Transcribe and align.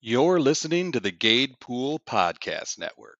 You're 0.00 0.38
listening 0.38 0.92
to 0.92 1.00
the 1.00 1.10
Gade 1.10 1.58
Pool 1.58 1.98
Podcast 1.98 2.78
Network. 2.78 3.18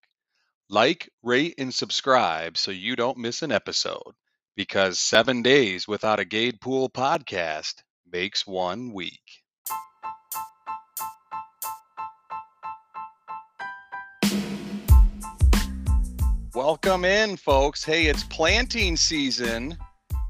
Like, 0.71 1.10
rate, 1.24 1.56
and 1.58 1.74
subscribe 1.74 2.56
so 2.56 2.70
you 2.70 2.94
don't 2.94 3.18
miss 3.18 3.42
an 3.42 3.50
episode 3.50 4.14
because 4.54 5.00
seven 5.00 5.42
days 5.42 5.88
without 5.88 6.20
a 6.20 6.25
Gade 6.25 6.60
Pool 6.60 6.88
podcast 6.88 7.83
makes 8.09 8.46
one 8.46 8.93
week. 8.93 9.20
Welcome 16.55 17.05
in, 17.05 17.37
folks. 17.37 17.83
Hey, 17.83 18.07
it's 18.07 18.23
planting 18.23 18.97
season. 18.97 19.77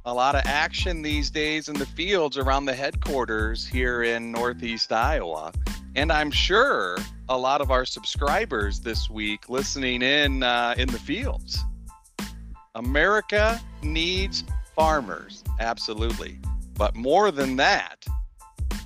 A 0.07 0.15
lot 0.15 0.35
of 0.35 0.41
action 0.46 1.03
these 1.03 1.29
days 1.29 1.69
in 1.69 1.75
the 1.75 1.85
fields 1.85 2.39
around 2.39 2.65
the 2.65 2.75
headquarters 2.75 3.67
here 3.67 4.03
in 4.03 4.33
Northeast 4.33 4.91
Iowa. 4.91 5.53
And 5.96 6.12
I'm 6.12 6.30
sure 6.30 6.96
a 7.29 7.36
lot 7.36 7.61
of 7.61 7.70
our 7.70 7.84
subscribers 7.84 8.80
this 8.80 9.10
week 9.10 9.48
listening 9.48 10.02
in 10.02 10.42
uh, 10.42 10.74
in 10.77 10.88
the 10.88 10.98
fields. 10.98 11.59
America 12.74 13.61
needs 13.83 14.45
farmers, 14.77 15.42
absolutely. 15.59 16.38
But 16.74 16.95
more 16.95 17.30
than 17.30 17.56
that, 17.56 18.06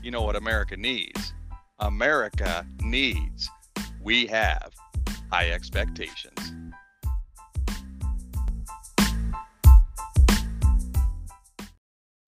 you 0.02 0.10
know 0.10 0.22
what 0.22 0.36
America 0.36 0.76
needs? 0.76 1.34
America 1.78 2.66
needs, 2.80 3.50
we 4.02 4.26
have 4.26 4.70
high 5.30 5.50
expectations. 5.50 6.52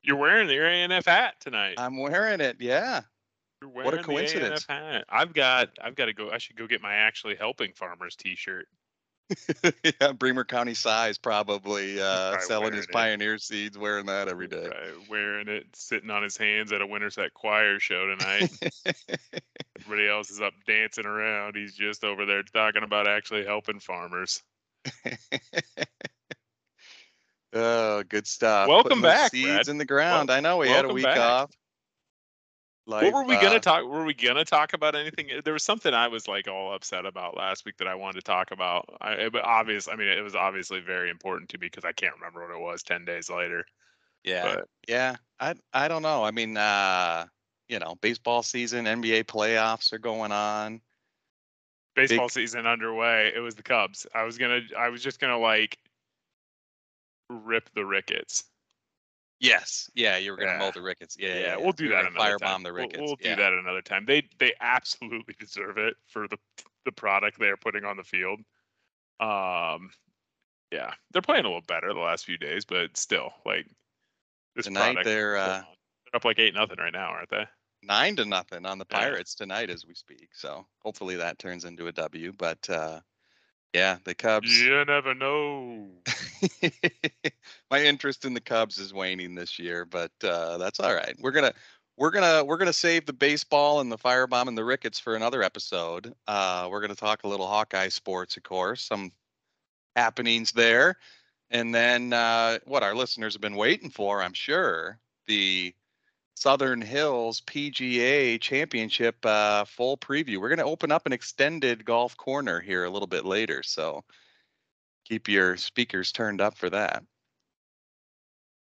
You're 0.03 0.17
wearing 0.17 0.51
your 0.51 0.67
ANF 0.67 1.07
hat 1.07 1.37
tonight. 1.41 1.77
I'm 1.79 1.99
wearing 1.99 2.43
it, 2.43 2.57
yeah. 2.61 3.03
What 3.69 3.95
a 3.95 4.03
coincidence. 4.03 4.67
I've 4.69 5.33
got 5.33 5.71
I've 5.83 5.95
got 5.95 6.07
to 6.07 6.13
go 6.13 6.31
I 6.31 6.39
should 6.39 6.57
go 6.57 6.67
get 6.67 6.83
my 6.83 6.95
actually 6.95 7.37
helping 7.37 7.73
farmers 7.73 8.17
t-shirt. 8.17 8.67
yeah, 10.01 10.13
Bremer 10.13 10.45
County 10.45 10.75
size 10.75 11.19
probably 11.19 12.01
uh, 12.01 12.39
selling 12.41 12.75
his 12.75 12.85
it. 12.85 12.91
pioneer 12.91 13.39
seeds, 13.39 13.79
wearing 13.79 14.07
that 14.07 14.29
every 14.29 14.49
day. 14.49 14.69
Right, 14.69 15.09
wearing 15.09 15.49
it, 15.49 15.67
sitting 15.75 16.11
on 16.11 16.23
his 16.23 16.37
hands 16.37 16.73
at 16.73 16.83
a 16.83 16.87
Winterset 16.87 17.33
choir 17.33 17.79
show 17.79 18.15
tonight. 18.15 18.51
Everybody 19.81 20.09
else 20.09 20.31
is 20.31 20.41
up 20.41 20.53
dancing 20.67 21.07
around. 21.07 21.57
He's 21.57 21.75
just 21.75 22.05
over 22.05 22.27
there 22.27 22.43
talking 22.43 22.83
about 22.83 23.09
actually 23.09 23.45
helping 23.45 23.81
farmers. 23.81 24.43
oh, 27.55 28.03
good 28.03 28.27
stuff. 28.27 28.69
Welcome 28.69 29.01
Putting 29.01 29.03
back, 29.03 29.31
Seeds 29.31 29.47
Brad. 29.47 29.69
in 29.69 29.79
the 29.79 29.85
ground. 29.85 30.31
I 30.31 30.41
know 30.41 30.59
we 30.59 30.69
had 30.69 30.85
a 30.85 30.93
week 30.93 31.05
back. 31.05 31.19
off. 31.19 31.51
What 32.87 33.13
were 33.13 33.25
we 33.25 33.35
Life, 33.35 33.43
gonna 33.43 33.57
uh, 33.57 33.61
talk? 33.61 33.85
Were 33.87 34.05
we 34.05 34.15
gonna 34.15 34.45
talk 34.45 34.73
about 34.75 34.95
anything? 34.95 35.29
There 35.45 35.53
was 35.55 35.63
something 35.63 35.95
I 35.95 36.09
was 36.09 36.29
like 36.29 36.49
all 36.49 36.75
upset 36.75 37.07
about 37.07 37.37
last 37.37 37.65
week 37.65 37.79
that 37.79 37.89
I 37.89 37.95
wanted 37.95 38.17
to 38.17 38.23
talk 38.23 38.51
about. 38.51 38.89
I, 39.01 39.13
it, 39.15 39.35
obvious. 39.37 39.89
I 39.89 39.97
mean, 39.97 40.09
it 40.09 40.21
was 40.23 40.35
obviously 40.35 40.81
very 40.81 41.11
important 41.11 41.49
to 41.51 41.59
me 41.59 41.67
because 41.67 41.85
I 41.85 41.93
can't 41.93 42.15
remember 42.15 42.41
what 42.47 42.55
it 42.55 42.61
was 42.61 42.83
ten 42.83 43.05
days 43.05 43.31
later. 43.31 43.65
Yeah, 44.23 44.55
But 44.57 44.69
yeah. 44.89 45.17
I 45.41 45.55
I 45.73 45.89
don't 45.89 46.03
know. 46.03 46.25
I 46.25 46.31
mean, 46.31 46.57
uh, 46.57 47.27
you 47.69 47.79
know, 47.79 47.97
baseball 48.01 48.43
season, 48.43 48.85
NBA 48.87 49.25
playoffs 49.25 49.93
are 49.93 49.99
going 49.99 50.33
on. 50.33 50.81
baseball 51.95 52.29
season 52.29 52.67
underway. 52.67 53.33
It 53.35 53.41
was 53.41 53.55
the 53.55 53.63
Cubs. 53.63 54.07
I 54.15 54.25
was 54.25 54.39
gonna. 54.39 54.61
I 54.79 54.89
was 54.89 55.03
just 55.03 55.21
gonna 55.21 55.39
like 55.39 55.79
rip 57.31 57.71
the 57.75 57.85
Ricketts. 57.85 58.45
Yes, 59.41 59.91
yeah. 59.95 60.17
You 60.17 60.31
were 60.31 60.37
gonna 60.37 60.59
mow 60.59 60.67
Yeah. 60.67 60.71
the 60.71 60.83
Ricketts. 60.83 61.17
Yeah, 61.19 61.29
Yeah, 61.29 61.41
yeah. 61.41 61.57
we'll 61.57 61.73
do 61.73 61.85
were 61.89 61.91
that 61.95 62.07
another 62.07 62.39
time. 62.39 62.61
Firebomb 62.61 62.65
the 62.65 62.73
We'll- 62.73 62.89
We'll, 63.07 63.17
yeah. 63.21 63.35
do 63.35 63.43
that 63.43 63.53
another 63.53 63.83
time. 63.83 64.05
They 64.07 64.29
they 64.39 64.53
absolutely 64.61 65.35
deserve 65.39 65.79
it 65.79 65.95
for 66.09 66.29
the 66.29 66.39
the 66.85 66.93
product 66.93 67.39
they 67.39 67.49
are 67.49 67.57
putting 67.57 67.85
on 67.85 67.97
the 67.97 68.05
field. 68.05 68.41
Um, 69.21 69.91
yeah, 70.71 70.95
they're 71.13 71.23
playing 71.23 71.45
a 71.45 71.49
little 71.49 71.63
better 71.63 71.93
the 71.93 72.01
last 72.01 72.25
few 72.25 72.37
days, 72.39 72.65
but 72.65 72.97
still, 72.97 73.33
like 73.47 73.67
this 74.57 74.67
Tonight 74.67 74.85
product. 74.95 75.05
they're 75.07 75.37
uh, 75.37 75.63
they're 76.05 76.17
up 76.17 76.25
like 76.25 76.39
eight 76.39 76.55
nothing 76.55 76.79
right 76.79 76.93
now, 76.93 77.11
aren't 77.11 77.31
they? 77.31 77.47
nine 77.83 78.17
to 78.17 78.25
nothing 78.25 78.65
on 78.65 78.79
the 78.79 78.87
Yeah. 78.91 78.99
Pirates 78.99 79.35
tonight 79.35 79.69
as 79.69 79.85
we 79.85 79.95
speak. 79.95 80.29
So 80.33 80.67
hopefully 80.79 81.17
that 81.17 81.39
turns 81.39 81.67
into 81.67 81.87
a 81.87 81.93
W. 81.93 82.33
But 82.33 82.71
uh, 82.71 83.01
yeah, 83.75 83.99
the 84.05 84.15
Cubs. 84.15 84.61
You 84.61 84.85
never 84.85 85.15
know. 85.15 85.89
My 87.71 87.83
interest 87.83 88.25
in 88.25 88.33
the 88.33 88.41
Cubs 88.41 88.79
is 88.79 88.95
waning 88.95 89.35
this 89.35 89.59
year, 89.59 89.85
but 89.85 90.13
uh, 90.23 90.59
that's 90.59 90.79
all 90.79 90.95
right. 90.95 91.17
We're 91.19 91.33
gonna 91.33 91.53
we're 91.97 92.13
gonna 92.13 92.45
we're 92.45 92.57
gonna 92.57 92.73
save 92.73 93.05
the 93.05 93.13
baseball 93.13 93.81
and 93.81 93.91
the 93.91 93.99
firebomb 93.99 94.47
and 94.47 94.57
the 94.57 94.65
Ricketts 94.65 95.01
for 95.01 95.17
another 95.17 95.43
episode. 95.43 96.15
Uh, 96.29 96.69
we're 96.71 96.81
gonna 96.81 96.95
talk 96.95 97.25
a 97.25 97.29
little 97.29 97.49
Hawkeye 97.49 97.89
sports, 97.89 98.37
of 98.37 98.45
course, 98.45 98.81
some 98.81 99.11
happenings 99.97 100.53
there, 100.53 100.97
and 101.51 101.75
then 101.75 102.13
uh, 102.13 102.59
what 102.67 102.85
our 102.85 102.95
listeners 102.95 103.35
have 103.35 103.43
been 103.43 103.57
waiting 103.57 103.91
for, 103.91 104.23
I'm 104.23 104.35
sure, 104.35 105.01
the 105.27 105.75
Southern 106.35 106.83
Hills 106.83 107.41
PGA 107.43 108.41
Championship 108.41 109.17
uh, 109.25 109.65
full 109.65 109.97
preview. 109.97 110.39
We're 110.39 110.49
gonna 110.49 110.65
open 110.65 110.93
up 110.93 111.07
an 111.07 111.13
extended 111.13 111.85
golf 111.85 112.17
corner 112.17 112.61
here 112.61 112.85
a 112.85 112.91
little 112.91 113.07
bit 113.07 113.25
later, 113.25 113.63
so 113.63 114.05
keep 115.05 115.29
your 115.29 115.57
speakers 115.57 116.13
turned 116.13 116.41
up 116.41 116.57
for 116.57 116.69
that. 116.71 117.03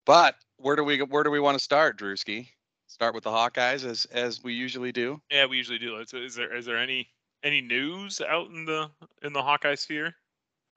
But 0.05 0.37
where 0.59 0.77
do 0.77 0.85
we 0.85 1.03
where 1.03 1.25
do 1.25 1.31
we 1.31 1.41
want 1.41 1.59
to 1.59 1.65
start, 1.65 1.99
Drewski? 1.99 2.49
Start 2.87 3.15
with 3.15 3.25
the 3.25 3.31
Hawkeyes 3.31 3.85
as 3.85 4.05
as 4.07 4.43
we 4.43 4.55
usually 4.55 4.93
do. 4.93 5.21
Yeah, 5.31 5.47
we 5.47 5.57
usually 5.57 5.79
do. 5.79 5.99
Is 5.99 6.35
there 6.35 6.55
is 6.55 6.67
there 6.67 6.79
any 6.79 7.09
any 7.43 7.61
news 7.61 8.21
out 8.21 8.49
in 8.51 8.65
the 8.65 8.91
in 9.23 9.33
the 9.33 9.43
Hawkeye 9.43 9.75
sphere? 9.75 10.15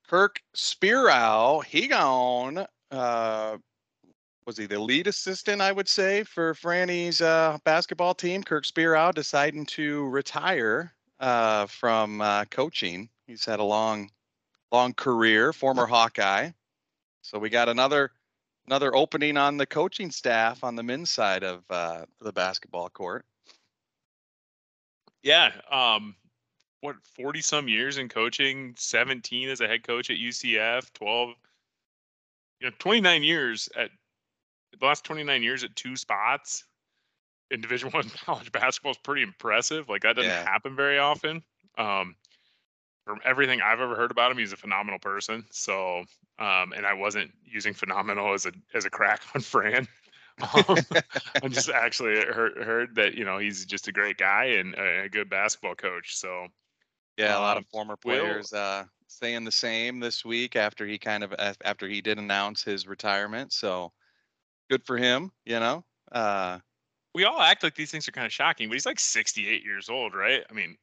Kirk 0.08 0.42
Speraw, 0.56 1.64
he 1.64 1.88
gone. 1.88 2.66
Uh, 2.90 3.58
was 4.50 4.58
he 4.58 4.66
the 4.66 4.80
lead 4.80 5.06
assistant? 5.06 5.62
I 5.62 5.72
would 5.72 5.88
say 5.88 6.24
for 6.24 6.56
Franny's 6.56 7.22
uh, 7.22 7.60
basketball 7.66 8.16
team. 8.16 8.42
Kirk 8.42 8.66
Speraw 8.66 9.14
deciding 9.14 9.68
to 9.68 10.08
retire 10.08 10.92
uh, 11.20 11.68
from 11.68 12.20
uh, 12.20 12.46
coaching. 12.46 13.10
He's 13.28 13.46
had 13.46 13.60
a 13.60 13.64
long, 13.64 14.10
long 14.72 14.96
career. 14.96 15.54
Former 15.54 15.86
Hawkeye. 15.86 16.50
So 17.22 17.38
we 17.38 17.52
got 17.52 17.70
another 17.70 18.10
another 18.66 18.96
opening 18.96 19.38
on 19.38 19.58
the 19.58 19.68
coaching 19.68 20.10
staff 20.10 20.64
on 20.64 20.76
the 20.76 20.82
men's 20.82 21.12
side 21.12 21.44
of 21.44 21.62
uh, 21.70 22.06
the 22.20 22.34
basketball 22.34 22.90
court. 22.90 23.26
Yeah. 25.22 25.52
Um, 25.70 26.16
what 26.82 26.96
forty 27.16 27.42
some 27.42 27.68
years 27.68 28.00
in 28.00 28.10
coaching, 28.10 28.74
seventeen 28.80 29.50
as 29.50 29.62
a 29.62 29.68
head 29.68 29.84
coach 29.84 30.10
at 30.10 30.18
UCF, 30.18 30.92
twelve, 30.94 31.36
you 32.60 32.68
know, 32.68 32.76
twenty 32.80 33.02
nine 33.02 33.22
years 33.22 33.70
at 33.78 33.92
the 34.78 34.86
last 34.86 35.04
twenty 35.06 35.24
nine 35.24 35.44
years 35.44 35.64
at 35.64 35.76
two 35.76 35.96
spots 35.96 36.66
in 37.52 37.62
Division 37.62 37.90
One 37.94 38.10
college 38.10 38.52
basketball 38.52 38.92
is 38.92 38.98
pretty 39.00 39.24
impressive. 39.24 39.90
Like 39.90 40.04
that 40.04 40.16
doesn't 40.16 40.36
Yeah. 40.36 40.44
happen 40.46 40.76
very 40.76 41.00
often. 41.00 41.44
Um, 41.78 42.16
from 43.06 43.20
everything 43.26 43.62
I've 43.62 43.80
ever 43.80 43.96
heard 43.96 44.12
about 44.12 44.32
him, 44.32 44.38
he's 44.38 44.54
a 44.54 44.58
phenomenal 44.58 45.00
person. 45.00 45.46
So, 45.52 46.00
um, 46.40 46.74
and 46.74 46.86
I 46.86 46.94
wasn't 46.94 47.32
using 47.44 47.74
phenomenal 47.74 48.34
as 48.34 48.46
a 48.46 48.54
as 48.74 48.86
a 48.86 48.90
crack 48.90 49.22
on 49.36 49.42
Fran. 49.42 49.88
Um, 50.54 50.86
I 51.42 51.48
just 51.50 51.70
actually 51.70 52.16
heard 52.16 52.58
heard 52.64 52.96
that 52.96 53.16
you 53.16 53.26
know 53.26 53.38
he's 53.40 53.66
just 53.66 53.88
a 53.88 53.92
great 53.92 54.18
guy 54.18 54.46
and 54.46 54.76
a, 54.76 55.04
a 55.04 55.10
good 55.10 55.30
basketball 55.30 55.76
coach. 55.76 56.18
So 56.18 56.48
Yeah, 57.18 57.38
a 57.38 57.40
lot 57.42 57.58
Um, 57.58 57.58
of 57.58 57.68
former 57.68 57.98
Will- 58.06 58.42
players 58.42 58.54
uh, 58.54 58.86
saying 59.08 59.44
the 59.44 59.52
same 59.52 60.00
this 60.00 60.24
week 60.24 60.56
after 60.56 60.86
he 60.88 60.98
kind 60.98 61.24
of 61.24 61.34
after 61.64 61.88
he 61.88 62.02
did 62.02 62.18
announce 62.18 62.64
his 62.64 62.88
retirement. 62.88 63.52
So 63.54 63.92
good 64.70 64.84
for 64.84 64.98
him, 64.98 65.32
you 65.46 65.60
know. 65.60 65.84
Uh, 66.12 66.60
we 67.16 67.24
all 67.26 67.42
act 67.42 67.64
like 67.64 67.76
these 67.76 67.92
things 67.92 68.08
are 68.08 68.12
kind 68.12 68.26
of 68.26 68.34
shocking, 68.34 68.70
but 68.70 68.74
he's 68.74 68.86
like 68.86 69.00
68 69.00 69.64
years 69.64 69.90
old, 69.90 70.14
right? 70.14 70.44
I 70.50 70.54
mean, 70.54 70.78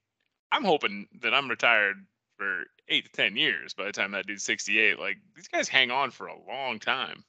I'm 0.52 0.64
hoping 0.64 1.06
that 1.22 1.32
I'm 1.34 1.48
retired 1.48 2.04
for 2.36 2.64
eight 2.88 3.04
to 3.06 3.10
10 3.12 3.36
years 3.36 3.74
by 3.74 3.84
the 3.84 3.92
time 3.92 4.10
that 4.12 4.26
dude's 4.26 4.44
68. 4.44 4.98
Like 4.98 5.18
these 5.34 5.48
guys 5.48 5.68
hang 5.68 5.90
on 5.90 6.10
for 6.10 6.26
a 6.26 6.38
long 6.48 6.78
time. 6.78 7.24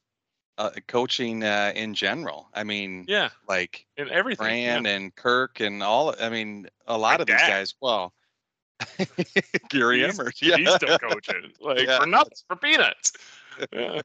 uh, 0.58 0.72
coaching 0.88 1.44
uh, 1.44 1.72
in 1.76 1.94
general. 1.94 2.50
I 2.54 2.64
mean, 2.64 3.06
Yeah, 3.08 3.30
like 3.48 3.86
and 3.98 4.10
everything. 4.10 4.44
Fran 4.46 4.86
yeah. 4.86 4.92
and 4.92 5.16
Kirk 5.16 5.60
and 5.60 5.82
all. 5.84 6.16
I 6.20 6.30
mean, 6.30 6.68
a 6.88 6.98
lot 6.98 7.20
My 7.20 7.22
of 7.22 7.28
these 7.28 7.36
guys. 7.42 7.76
Well, 7.82 8.14
Gary 9.70 10.00
He's- 10.00 10.18
Emmert, 10.20 10.42
yeah. 10.42 10.58
He's 10.58 10.74
still 10.76 10.98
coaching, 11.00 11.52
like 11.62 11.82
Yeah, 11.88 12.00
for 12.00 12.06
nuts, 12.08 12.44
for 12.48 12.56
peanuts. 12.56 13.14
Yeah. 13.72 14.02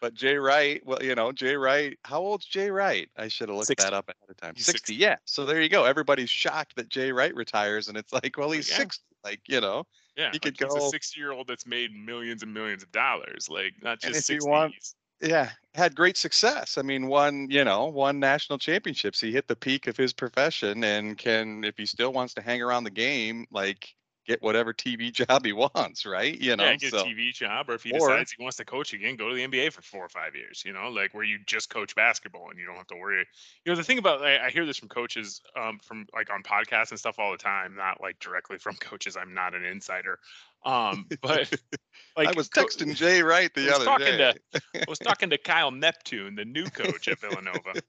But 0.00 0.14
Jay 0.14 0.36
Wright, 0.36 0.80
well, 0.84 1.02
you 1.02 1.14
know, 1.14 1.30
Jay 1.32 1.56
Wright. 1.56 1.98
How 2.04 2.20
old's 2.20 2.46
Jay 2.46 2.70
Wright? 2.70 3.08
I 3.16 3.28
should 3.28 3.48
have 3.48 3.56
looked 3.56 3.68
60. 3.68 3.84
that 3.84 3.94
up 3.94 4.08
ahead 4.08 4.30
of 4.30 4.36
time. 4.36 4.54
60. 4.56 4.72
60. 4.72 4.94
Yeah. 4.94 5.16
So 5.26 5.44
there 5.44 5.60
you 5.60 5.68
go. 5.68 5.84
Everybody's 5.84 6.30
shocked 6.30 6.76
that 6.76 6.88
Jay 6.88 7.12
Wright 7.12 7.34
retires, 7.34 7.88
and 7.88 7.96
it's 7.98 8.12
like, 8.12 8.36
well, 8.38 8.50
he's 8.50 8.70
Yeah. 8.70 8.76
60. 8.78 9.04
Like, 9.22 9.40
you 9.46 9.60
know, 9.60 9.84
Yeah, 10.16 10.26
He 10.26 10.32
like 10.32 10.42
could 10.42 10.56
he's 10.58 10.74
a 10.74 10.78
go- 10.78 10.90
60 10.90 11.20
year 11.20 11.32
old 11.32 11.46
that's 11.46 11.66
made 11.66 11.92
millions 11.94 12.42
and 12.42 12.52
millions 12.54 12.82
of 12.82 12.90
dollars. 12.92 13.48
Like 13.50 13.74
not 13.82 14.00
just 14.00 14.16
if 14.30 14.34
you 14.34 14.40
60. 14.40 14.48
want- 14.50 14.74
yeah, 15.22 15.50
had 15.74 15.94
great 15.94 16.16
success. 16.16 16.78
I 16.78 16.82
mean, 16.82 17.06
won, 17.06 17.46
you 17.50 17.62
know, 17.62 17.84
won 17.86 18.18
national 18.18 18.58
championships. 18.58 19.20
He 19.20 19.30
hit 19.32 19.46
the 19.48 19.54
peak 19.56 19.86
of 19.86 19.96
his 19.98 20.14
profession 20.14 20.82
and 20.82 21.18
can, 21.18 21.62
if 21.62 21.76
he 21.76 21.84
still 21.84 22.10
wants 22.14 22.32
to 22.34 22.40
hang 22.40 22.62
around 22.62 22.84
the 22.84 22.90
game, 22.90 23.44
like 23.50 23.94
get 24.26 24.42
whatever 24.42 24.72
TV 24.72 25.12
job 25.12 25.44
he 25.44 25.52
wants, 25.52 26.06
right? 26.06 26.38
You 26.38 26.56
know, 26.56 26.64
yeah, 26.64 26.76
get 26.76 26.90
so 26.92 27.00
a 27.00 27.04
TV 27.04 27.32
job, 27.32 27.68
or 27.70 27.74
if 27.74 27.82
he 27.82 27.92
or- 27.92 27.98
decides 27.98 28.32
he 28.32 28.42
wants 28.42 28.56
to 28.58 28.64
coach 28.64 28.92
again, 28.92 29.16
go 29.16 29.28
to 29.28 29.34
the 29.34 29.46
NBA 29.46 29.72
for 29.72 29.82
four 29.82 30.04
or 30.04 30.08
five 30.08 30.34
years. 30.34 30.62
You 30.64 30.72
know, 30.72 30.88
like 30.88 31.14
where 31.14 31.24
you 31.24 31.38
just 31.46 31.70
coach 31.70 31.94
basketball 31.94 32.50
and 32.50 32.58
you 32.58 32.66
don't 32.66 32.76
have 32.76 32.86
to 32.88 32.96
worry. 32.96 33.26
You 33.64 33.72
know, 33.72 33.76
the 33.76 33.84
thing 33.84 33.98
about 33.98 34.22
I, 34.22 34.46
I 34.46 34.50
hear 34.50 34.66
this 34.66 34.76
from 34.76 34.88
coaches, 34.88 35.40
um, 35.56 35.78
from 35.82 36.06
like 36.14 36.30
on 36.30 36.42
podcasts 36.42 36.90
and 36.90 36.98
stuff 36.98 37.18
all 37.18 37.32
the 37.32 37.38
time, 37.38 37.74
not 37.76 38.00
like 38.00 38.18
directly 38.18 38.58
from 38.58 38.74
coaches. 38.80 39.16
I'm 39.16 39.34
not 39.34 39.54
an 39.54 39.64
insider, 39.64 40.18
um, 40.64 41.06
but 41.22 41.52
like 42.16 42.28
I 42.28 42.32
was 42.36 42.48
texting 42.48 42.94
Jay 42.94 43.22
Wright 43.22 43.52
the 43.54 43.74
other 43.74 43.84
talking 43.84 44.06
day. 44.06 44.32
to- 44.54 44.60
I 44.74 44.84
was 44.88 44.98
talking 44.98 45.30
to 45.30 45.38
Kyle 45.38 45.70
Neptune, 45.70 46.34
the 46.34 46.44
new 46.44 46.64
coach 46.66 47.08
at 47.08 47.18
Villanova. 47.20 47.82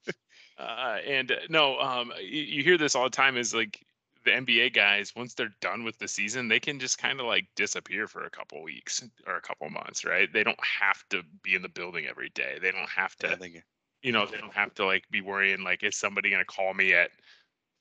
Uh, 0.58 0.98
and 1.08 1.32
uh, 1.32 1.36
no, 1.50 1.80
um, 1.80 2.14
you, 2.20 2.42
you 2.42 2.64
hear 2.64 2.78
this 2.78 2.94
all 2.94 3.04
the 3.04 3.10
time 3.10 3.36
is 3.36 3.54
like 3.54 3.84
the 4.24 4.32
NBA 4.32 4.74
guys, 4.74 5.14
once 5.16 5.34
they're 5.34 5.54
done 5.62 5.84
with 5.84 5.98
the 6.00 6.08
season, 6.08 6.48
they 6.48 6.60
can 6.60 6.80
just 6.80 6.98
kind 6.98 7.20
of 7.20 7.26
like 7.26 7.48
disappear 7.56 8.08
for 8.08 8.26
a 8.26 8.30
couple 8.30 8.62
weeks 8.64 9.04
or 9.28 9.36
a 9.36 9.42
couple 9.42 9.70
months, 9.70 10.06
right? 10.06 10.32
They 10.32 10.44
don't 10.44 10.60
have 10.64 11.04
to 11.10 11.24
be 11.44 11.56
in 11.56 11.62
the 11.62 11.70
building 11.70 12.06
every 12.08 12.30
day. 12.30 12.58
They 12.62 12.72
don't 12.72 12.90
have 12.90 13.16
to, 13.18 13.28
Yeah, 13.30 13.62
you 14.04 14.12
know, 14.12 14.26
they 14.26 14.38
don't 14.38 14.54
have 14.54 14.74
to 14.76 14.86
like 14.86 15.10
be 15.10 15.22
worrying 15.22 15.64
like, 15.64 15.84
is 15.84 15.96
somebody 15.96 16.30
going 16.30 16.42
to 16.42 16.46
call 16.46 16.74
me 16.74 16.94
at 16.94 17.12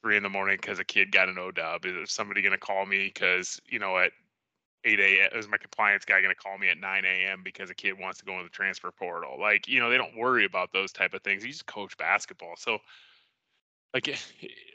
three 0.03 0.17
in 0.17 0.23
the 0.23 0.29
morning 0.29 0.57
because 0.61 0.79
a 0.79 0.85
kid 0.85 1.13
got 1.13 1.29
an 1.29 1.39
O 1.39 1.51
dub? 1.51 1.85
Is 1.85 2.13
somebody 2.13 2.43
going 2.43 2.53
to 2.53 2.59
call 2.59 2.87
me 2.87 3.05
because, 3.07 3.61
you 3.69 3.79
know, 3.79 3.99
at 3.99 4.13
8 4.85 4.99
a.m. 4.99 5.39
is 5.39 5.49
my 5.49 5.59
compliance 5.59 6.05
guy 6.05 6.23
going 6.23 6.35
to 6.35 6.41
call 6.41 6.57
me 6.59 6.69
at 6.71 6.79
9 6.79 7.05
a.m. 7.05 7.43
because 7.45 7.71
a 7.71 7.75
kid 7.75 7.99
wants 7.99 8.19
to 8.19 8.25
go 8.25 8.39
in 8.39 8.45
the 8.45 8.51
transfer 8.51 8.91
portal? 8.91 9.39
Like, 9.39 9.69
you 9.69 9.81
know, 9.81 9.91
they 9.91 9.99
don't 9.99 10.17
worry 10.17 10.45
about 10.47 10.73
those 10.73 10.93
type 10.93 11.13
of 11.13 11.23
things. 11.23 11.45
You 11.45 11.53
just 11.53 11.67
coach 11.67 11.97
basketball. 11.99 12.55
So, 12.57 12.79
like, 13.95 14.09
eh, 14.09 14.17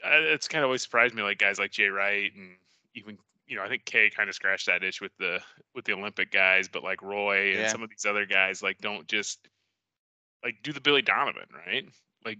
it's 0.04 0.48
kind 0.48 0.62
of 0.62 0.68
always 0.68 0.82
surprised 0.82 1.14
me, 1.14 1.22
like 1.22 1.38
guys 1.38 1.58
like 1.58 1.70
Jay 1.72 1.88
Wright 1.88 2.32
and 2.34 2.56
even, 2.94 3.18
you 3.46 3.56
know, 3.56 3.62
I 3.62 3.68
think 3.68 3.84
Kay 3.84 4.10
kind 4.10 4.28
of 4.28 4.34
scratched 4.34 4.66
that 4.66 4.82
itch 4.84 5.00
with 5.00 5.12
the 5.18 5.40
with 5.74 5.84
the 5.84 5.92
Olympic 5.92 6.30
guys, 6.32 6.68
but 6.68 6.82
like 6.82 7.02
Roy 7.02 7.52
and 7.52 7.60
Yeah. 7.60 7.68
some 7.68 7.82
of 7.82 7.90
these 7.90 8.04
other 8.06 8.26
guys, 8.26 8.62
like, 8.62 8.78
don't 8.78 9.06
just 9.08 9.48
like 10.44 10.56
do 10.62 10.72
the 10.72 10.80
Billy 10.80 11.02
Donovan, 11.02 11.48
right? 11.66 11.84
Like, 12.24 12.38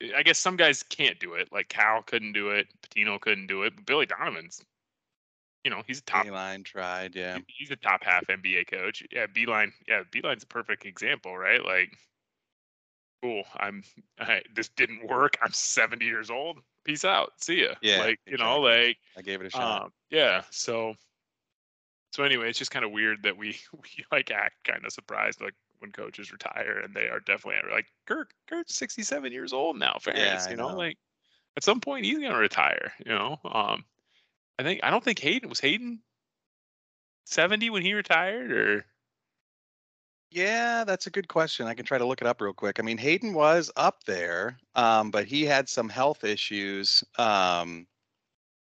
eh, 0.00 0.12
I 0.16 0.22
guess 0.22 0.38
some 0.38 0.56
guys 0.56 0.82
can't 0.82 1.18
do 1.18 1.34
it. 1.34 1.48
Like 1.52 1.68
Cal 1.68 2.02
couldn't 2.02 2.32
do 2.32 2.50
it, 2.50 2.68
Pitino 2.82 3.20
couldn't 3.20 3.46
do 3.48 3.62
it, 3.64 3.74
but 3.76 3.86
Billy 3.86 4.06
Donovan's, 4.06 4.64
you 5.64 5.70
know, 5.70 5.82
he's 5.86 5.98
a 5.98 6.02
top 6.02 6.26
Beilein 6.26 6.64
tried, 6.64 7.14
yeah. 7.16 7.38
he's 7.48 7.70
a 7.70 7.76
top 7.76 8.02
half 8.04 8.26
NBA 8.28 8.70
coach. 8.70 9.02
Yeah, 9.10 9.26
Beilein. 9.26 9.72
Yeah, 9.88 10.02
Beilein's 10.12 10.44
a 10.44 10.46
perfect 10.46 10.86
example, 10.86 11.36
right? 11.36 11.64
Like, 11.64 11.96
cool. 13.22 13.44
I'm. 13.56 13.82
I, 14.18 14.42
this 14.54 14.68
didn't 14.70 15.06
work. 15.08 15.36
I'm 15.42 15.52
70 15.52 16.04
years 16.04 16.30
old. 16.30 16.58
Peace 16.84 17.04
out. 17.04 17.32
See 17.38 17.62
ya. 17.62 17.74
Yeah, 17.82 17.98
Like 18.00 18.20
you 18.26 18.36
know, 18.38 18.60
like 18.60 18.98
I 19.16 19.22
gave 19.22 19.40
it 19.40 19.46
a 19.46 19.50
shot. 19.50 19.82
um, 19.84 19.92
yeah. 20.10 20.42
So. 20.50 20.94
So 22.12 22.24
anyway, 22.24 22.48
it's 22.48 22.58
just 22.58 22.70
kind 22.70 22.84
of 22.86 22.90
weird 22.90 23.22
that 23.24 23.36
we 23.36 23.56
we 23.72 23.88
like 24.10 24.30
act 24.30 24.64
kind 24.64 24.84
of 24.86 24.92
surprised 24.92 25.40
like 25.40 25.54
when 25.80 25.92
coaches 25.92 26.32
retire 26.32 26.80
and 26.82 26.92
they 26.94 27.08
are 27.08 27.20
definitely 27.20 27.70
like 27.70 27.86
Kirk. 28.06 28.30
Kirk's 28.48 28.74
67 28.74 29.30
years 29.30 29.52
old 29.52 29.78
now. 29.78 29.96
Fans, 30.00 30.18
Yeah, 30.18 30.50
you 30.50 30.56
know, 30.56 30.70
know. 30.70 30.76
like 30.76 30.96
at 31.56 31.62
some 31.62 31.80
point 31.80 32.06
he's 32.06 32.18
gonna 32.18 32.38
retire. 32.38 32.92
You 33.04 33.12
know, 33.12 33.38
um, 33.44 33.84
I 34.58 34.62
think 34.62 34.80
I 34.82 34.90
don't 34.90 35.04
think 35.04 35.18
Hayden 35.20 35.48
was 35.48 35.60
Hayden 35.60 36.00
70 37.26 37.70
when 37.70 37.82
he 37.82 37.92
retired 37.92 38.50
or 38.50 38.86
Yeah, 40.30 40.84
that's 40.84 41.06
a 41.06 41.10
good 41.10 41.28
question. 41.28 41.66
I 41.66 41.74
can 41.74 41.86
try 41.86 41.96
to 41.96 42.04
look 42.04 42.20
it 42.20 42.26
up 42.26 42.40
real 42.40 42.52
quick. 42.52 42.78
I 42.78 42.82
mean, 42.82 42.98
Hayden 42.98 43.32
was 43.32 43.70
up 43.76 44.04
there, 44.04 44.58
um, 44.74 45.10
but 45.10 45.24
he 45.24 45.44
had 45.44 45.68
some 45.68 45.88
health 45.88 46.22
issues, 46.22 47.02
um, 47.16 47.86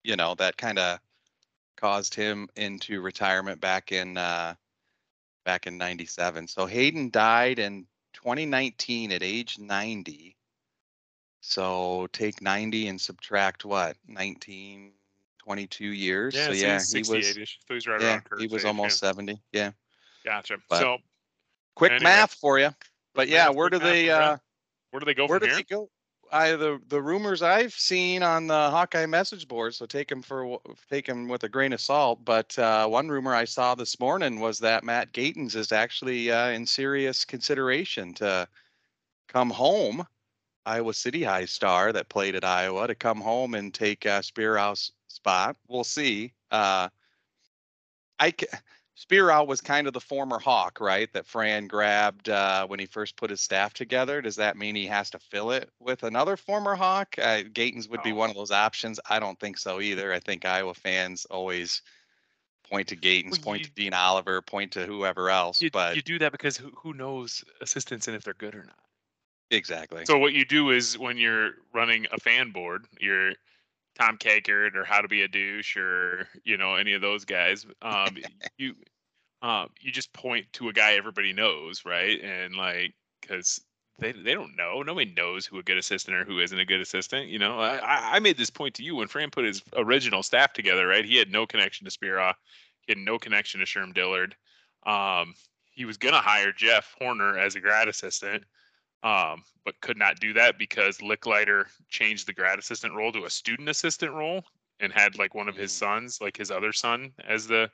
you 0.05 0.15
know, 0.15 0.35
that 0.37 0.57
kind 0.57 0.79
of 0.79 1.01
caused 1.77 2.15
him 2.15 2.49
into 2.57 3.01
retirement 3.01 3.61
back 3.61 3.91
in 3.91 4.17
uh, 4.17 4.55
back 5.45 5.67
in 5.67 5.77
'97. 5.77 6.47
So 6.47 6.67
Hayden 6.67 7.11
died 7.11 7.59
in 7.59 7.87
2019 8.15 9.13
at 9.13 9.23
age 9.23 9.59
90. 9.59 10.37
So 11.41 12.09
take 12.13 12.43
90 12.43 12.89
and 12.89 13.01
subtract 13.01 13.65
what? 13.65 13.97
19, 14.07 14.93
22 15.39 15.85
years. 15.87 16.35
so 16.35 16.47
so 16.47 16.51
yeah, 16.53 16.81
he 16.93 16.99
was 16.99 17.09
68-ish, 17.09 17.59
so 17.67 17.75
he's 17.75 17.87
right 17.87 18.01
yeah, 18.01 18.09
around 18.09 18.23
he 18.39 18.47
was 18.49 18.63
age, 18.63 18.65
yeah. 18.65 18.69
almost 18.69 18.99
70. 18.99 19.41
Yeah. 19.53 19.71
Gotcha. 20.25 20.59
but- 20.69 20.81
so 20.81 20.99
Quick 21.79 21.93
Anyway, 21.93 22.11
math 22.11 22.35
for 22.35 22.59
you. 22.59 22.71
But 23.15 23.29
yeah, 23.29 23.49
where 23.51 23.71
do 23.71 23.79
they 23.79 24.11
uh 24.11 24.37
where 24.91 24.99
do 24.99 25.07
they 25.07 25.15
go 25.15 25.27
where 25.27 25.39
do 25.39 25.47
here? 25.47 25.55
they 25.55 25.63
go? 25.63 25.89
I 26.33 26.51
the 26.51 26.81
the 26.89 27.01
rumors 27.01 27.41
I've 27.41 27.73
seen 27.73 28.25
on 28.25 28.49
the 28.49 28.71
Hawkeye 28.71 29.07
message 29.07 29.47
board, 29.47 29.77
so 29.77 29.87
take 29.87 30.09
them 30.09 30.21
for 30.21 30.59
take 30.91 31.07
them 31.07 31.29
with 31.29 31.45
a 31.45 31.49
grain 31.49 31.73
of 31.73 31.81
salt. 31.81 32.25
But 32.25 32.59
uh, 32.59 32.89
one 32.89 33.09
rumor 33.09 33.33
I 33.33 33.45
saw 33.45 33.77
this 33.77 34.01
morning 34.01 34.41
was 34.41 34.59
that 34.59 34.83
Matt 34.83 35.13
Gatens 35.13 35.55
is 35.55 35.71
actually 35.71 36.33
uh, 36.33 36.49
in 36.49 36.67
serious 36.67 37.25
consideration 37.25 38.13
to 38.15 38.49
come 39.29 39.51
home. 39.51 40.05
Iowa 40.67 40.93
City 40.93 41.23
High 41.23 41.45
star 41.45 41.93
that 41.93 42.09
played 42.09 42.35
at 42.35 42.45
Iowa 42.45 42.89
to 42.89 42.95
come 42.97 43.21
home 43.21 43.55
and 43.55 43.73
take 43.73 44.05
uh, 44.05 44.21
Speraw's 44.21 44.91
spot. 45.07 45.57
We'll 45.69 45.85
see. 45.85 46.35
Uh, 46.51 46.89
I 48.19 48.33
ca- 48.33 48.59
Speraw 48.99 49.47
was 49.47 49.61
kind 49.61 49.87
of 49.87 49.93
the 49.93 50.01
former 50.01 50.41
Hawk, 50.41 50.81
right? 50.81 51.13
That 51.13 51.25
Fran 51.25 51.69
grabbed 51.69 52.29
uh, 52.29 52.67
when 52.67 52.81
he 52.81 52.87
first 52.87 53.17
put 53.17 53.31
his 53.31 53.41
staff 53.41 53.73
together. 53.73 54.21
Does 54.21 54.37
that 54.37 54.57
mean 54.57 54.75
he 54.75 54.87
has 54.87 55.11
to 55.11 55.21
fill 55.21 55.53
it 55.53 55.71
with 55.79 56.03
another 56.03 56.37
former 56.37 56.75
Hawk? 56.75 57.15
Uh, 57.17 57.43
Gatens 57.53 57.89
would 57.89 58.03
be 58.03 58.13
one 58.13 58.29
of 58.29 58.35
those 58.35 58.51
options. 58.51 58.99
I 59.09 59.21
don't 59.21 59.39
think 59.39 59.57
so 59.57 59.81
either. 59.81 60.13
I 60.13 60.19
think 60.19 60.45
Iowa 60.45 60.75
fans 60.75 61.27
always 61.31 61.83
point 62.69 62.89
to 62.89 62.97
Gatens, 62.97 63.33
Well, 63.33 63.41
point 63.41 63.61
you- 63.61 63.67
to 63.67 63.73
Dean 63.73 63.95
Oliver, 63.95 64.43
point 64.43 64.73
to 64.73 64.85
whoever 64.85 65.31
else. 65.31 65.63
You, 65.63 65.71
but 65.71 65.95
you 65.95 66.03
do 66.03 66.19
that 66.19 66.33
because 66.33 66.57
who, 66.57 66.73
who 66.77 66.93
knows 66.93 67.45
assistants 67.61 68.09
and 68.09 68.17
if 68.17 68.25
they're 68.25 68.35
good 68.35 68.57
or 68.57 68.65
not. 68.65 68.79
exactly. 69.53 70.07
So 70.07 70.19
what 70.19 70.33
you 70.33 70.45
do 70.45 70.71
is 70.71 70.99
when 70.99 71.19
you're 71.19 71.53
running 71.73 72.07
a 72.11 72.19
fan 72.19 72.51
board, 72.51 72.87
you're 73.01 73.33
Tom 73.99 74.17
Kakert 74.17 74.77
or 74.77 74.85
How 74.85 75.01
to 75.01 75.09
Be 75.09 75.23
a 75.23 75.29
Douche 75.29 75.77
or 75.77 76.29
you 76.45 76.57
know 76.57 76.75
any 76.77 76.93
of 76.93 77.01
those 77.01 77.25
guys. 77.25 77.67
Um, 77.83 78.17
you 78.59 78.75
um, 79.43 79.71
you 79.81 79.93
just 79.93 80.13
point 80.13 80.53
to 80.55 80.69
a 80.69 80.73
guy 80.73 80.93
everybody 80.95 81.33
knows, 81.33 81.85
right? 81.85 82.21
And 82.23 82.55
like 82.57 82.95
because 83.21 83.61
they 83.99 84.13
they 84.13 84.35
don't 84.35 84.57
know, 84.57 84.83
nobody 84.83 85.13
knows 85.17 85.47
who 85.47 85.59
a 85.59 85.63
good 85.63 85.79
assistant 85.79 86.17
or 86.17 86.25
who 86.25 86.41
isn't 86.41 86.59
a 86.59 86.65
good 86.65 86.81
assistant. 86.81 87.29
You 87.29 87.39
know, 87.39 87.59
I 87.61 88.17
I- 88.17 88.21
made 88.21 88.37
this 88.37 88.51
point 88.51 88.75
to 88.77 88.83
you 88.85 88.97
when 88.97 89.09
Fran 89.09 89.31
put 89.31 89.45
his 89.45 89.63
original 89.77 90.23
staff 90.23 90.53
together, 90.53 90.87
right? 90.87 91.05
He 91.05 91.17
had 91.17 91.31
no 91.31 91.47
connection 91.47 91.89
to 91.89 91.91
Speraw, 91.97 92.35
he 92.87 92.93
had 92.93 92.99
no 92.99 93.19
connection 93.19 93.61
to 93.61 93.67
Sherm 93.67 93.95
Dillard. 93.95 94.37
Um, 94.87 95.35
he 95.71 95.85
was 95.85 95.97
gonna 95.97 96.21
hire 96.21 96.53
Jeff 96.53 96.95
Horner 96.99 97.39
as 97.39 97.55
a 97.55 97.61
grad 97.61 97.89
assistant 97.89 98.45
um, 99.03 99.45
but 99.65 99.81
could 99.81 99.97
not 99.97 100.19
do 100.21 100.33
that 100.35 100.59
because 100.59 100.99
Licklider 100.99 101.67
changed 101.89 102.27
the 102.27 102.33
grad 102.33 102.59
assistant 102.59 102.95
role 102.95 103.13
to 103.13 103.25
a 103.25 103.31
student 103.31 103.69
assistant 103.69 104.13
role 104.13 104.45
and 104.81 104.93
had 104.93 105.19
like 105.19 105.35
one 105.35 105.49
of 105.49 105.57
his 105.57 105.73
Mm. 105.73 105.79
sons, 105.79 106.21
like 106.21 106.37
his 106.37 106.51
other 106.51 106.73
son, 106.73 107.13
as 107.25 107.47
the 107.47 107.71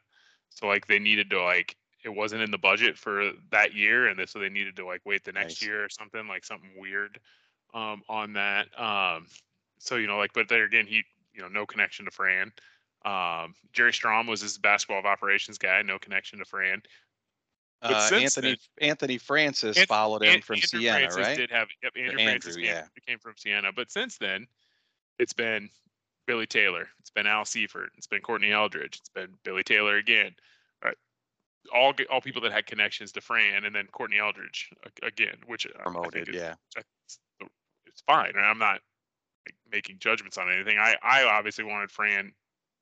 so 0.54 0.66
like 0.66 0.86
they 0.86 0.98
needed 0.98 1.28
to 1.30 1.42
like 1.42 1.76
it 2.04 2.14
wasn't 2.14 2.40
in 2.40 2.50
the 2.50 2.58
budget 2.58 2.96
for 2.96 3.32
that 3.50 3.74
year 3.74 4.08
and 4.08 4.28
so 4.28 4.38
they 4.38 4.48
needed 4.48 4.76
to 4.76 4.86
like 4.86 5.00
wait 5.04 5.24
the 5.24 5.32
next 5.32 5.60
Nice. 5.60 5.66
year 5.66 5.84
or 5.84 5.88
something 5.88 6.26
like 6.28 6.44
something 6.44 6.70
weird 6.78 7.18
um 7.74 8.02
on 8.08 8.32
that 8.32 8.66
um 8.80 9.26
so 9.78 9.96
you 9.96 10.06
know 10.06 10.16
like 10.16 10.32
but 10.32 10.48
there 10.48 10.64
again 10.64 10.86
he 10.86 11.02
you 11.34 11.42
know 11.42 11.48
no 11.48 11.66
connection 11.66 12.04
to 12.04 12.10
Fran 12.10 12.52
um 13.04 13.54
Jerry 13.72 13.92
Strom 13.92 14.26
was 14.26 14.40
his 14.40 14.56
basketball 14.58 14.98
of 14.98 15.06
operations 15.06 15.58
guy 15.58 15.82
no 15.82 15.98
connection 15.98 16.38
to 16.38 16.44
Fran 16.44 16.82
but 17.82 18.12
Uh, 18.12 18.16
Anthony 18.16 18.56
Anthony 18.80 19.18
Francis 19.18 19.82
followed 19.84 20.22
him 20.22 20.36
An- 20.36 20.42
from 20.42 20.54
Andrew 20.56 20.80
Siena, 20.80 20.92
Francis 20.92 21.18
right? 21.18 21.36
Did 21.36 21.50
have 21.50 21.68
yep, 21.82 21.92
Andrew, 21.96 22.10
Andrew, 22.12 22.24
Francis 22.24 22.56
came, 22.56 22.64
yeah. 22.64 22.86
came 23.06 23.18
from 23.18 23.34
Siena, 23.36 23.72
but 23.72 23.90
since 23.90 24.16
then, 24.16 24.46
it's 25.18 25.34
been 25.34 25.68
Billy 26.26 26.46
Taylor, 26.46 26.88
it's 27.00 27.10
been 27.10 27.26
Al 27.26 27.44
Seifert, 27.44 27.90
it's 27.96 28.06
been 28.06 28.20
Courtney 28.20 28.52
Eldridge, 28.52 28.98
it's 28.98 29.08
been 29.10 29.28
Billy 29.44 29.62
Taylor 29.62 29.96
again. 29.96 30.34
All 30.82 30.88
right, 31.92 32.06
all 32.10 32.20
people 32.20 32.42
that 32.42 32.52
had 32.52 32.66
connections 32.66 33.12
to 33.12 33.20
Fran, 33.20 33.64
and 33.64 33.74
then 33.74 33.86
Courtney 33.92 34.18
Eldridge 34.18 34.70
again, 35.02 35.36
which 35.46 35.64
think 35.64 35.76
Promoted, 35.78 36.28
is- 36.28 36.34
yeah. 36.36 36.54
it's, 36.76 37.18
fine. 38.06 38.32
I'm 38.36 38.58
not 38.58 38.80
like, 39.46 39.54
making 39.70 39.98
judgments 39.98 40.36
on 40.38 40.50
anything. 40.50 40.78
I 40.78 40.96
I 41.02 41.24
obviously 41.24 41.64
wanted 41.64 41.90
Fran 41.90 42.32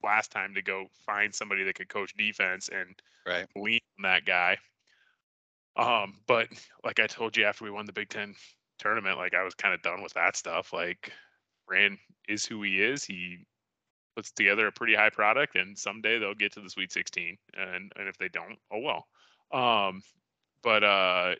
last 0.02 0.30
time 0.32 0.54
to 0.54 0.62
go 0.62 0.87
find 1.06 1.34
somebody 1.34 1.64
that 1.64 1.75
could 1.75 1.88
coach 1.88 2.14
defense 2.14 2.68
and 2.68 3.00
Right. 3.26 3.46
lean 3.54 3.80
on 3.99 4.02
that 4.02 4.25
guy. 4.25 4.58
Um, 5.76 6.18
but 6.26 6.49
like 6.84 6.99
I 6.99 7.06
told 7.06 7.37
you 7.37 7.44
after 7.44 7.64
we 7.64 7.70
won 7.70 7.87
the 7.87 7.92
Big 7.92 8.08
Ten 8.08 8.34
tournament, 8.78 9.16
like 9.18 9.34
I 9.34 9.42
was 9.42 9.54
kind 9.54 9.75
of 9.75 9.82
done 9.82 10.02
with 10.02 10.14
that 10.14 10.37
stuff. 10.37 10.72
Like 10.72 11.12
Rand 11.69 11.99
is 12.28 12.45
who 12.45 12.62
he 12.62 12.83
is. 12.83 13.04
He 13.04 13.47
puts 14.16 14.31
together 14.33 14.66
a 14.66 14.73
pretty 14.73 14.95
high 14.95 15.11
product, 15.11 15.57
and 15.57 15.76
someday 15.76 16.19
they'll 16.19 16.35
get 16.35 16.52
to 16.52 16.61
the 16.61 16.71
Sweet 16.71 16.92
16. 16.92 17.37
And 17.57 17.92
and 17.97 18.09
if 18.09 18.19
they 18.19 18.28
don't, 18.28 18.59
oh 18.71 18.78
well. 18.78 19.07
Um, 19.52 20.02
but 20.62 20.85
uh, 20.85 21.35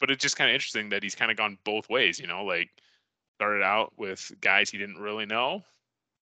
but 0.00 0.10
it's 0.10 0.22
just 0.22 0.36
kind 0.36 0.50
of 0.50 0.54
interesting 0.54 0.90
that 0.90 1.02
he's 1.02 1.14
kind 1.14 1.30
of 1.30 1.36
gone 1.36 1.58
both 1.64 1.88
ways. 1.88 2.18
You 2.18 2.26
know, 2.26 2.44
like 2.44 2.70
started 3.36 3.62
out 3.62 3.92
with 3.96 4.30
guys 4.40 4.70
he 4.70 4.78
didn't 4.78 4.98
really 4.98 5.26
know. 5.26 5.62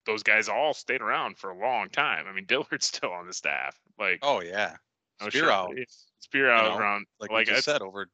Those 0.07 0.23
guys 0.23 0.49
all 0.49 0.75
stayed 0.75 1.01
around 1.01 1.39
for 1.39 1.51
a 1.51 1.59
long 1.59 1.89
time. 1.89 2.27
I 2.29 2.33
mean, 2.33 2.45
Dillard's 2.49 2.87
still 2.87 3.13
on 3.13 3.27
the 3.27 3.33
staff. 3.33 3.77
Like, 3.99 4.19
Oh 4.23 4.43
yeah, 4.43 4.77
no 5.21 5.29
Spear 5.29 5.43
shit. 5.45 5.51
out, 5.51 5.75
Spear 6.21 6.51
out 6.51 6.73
know, 6.73 6.79
around 6.79 7.07
like, 7.21 7.31
like 7.31 7.49
it's, 7.49 7.65
said 7.65 7.83
over 7.83 8.09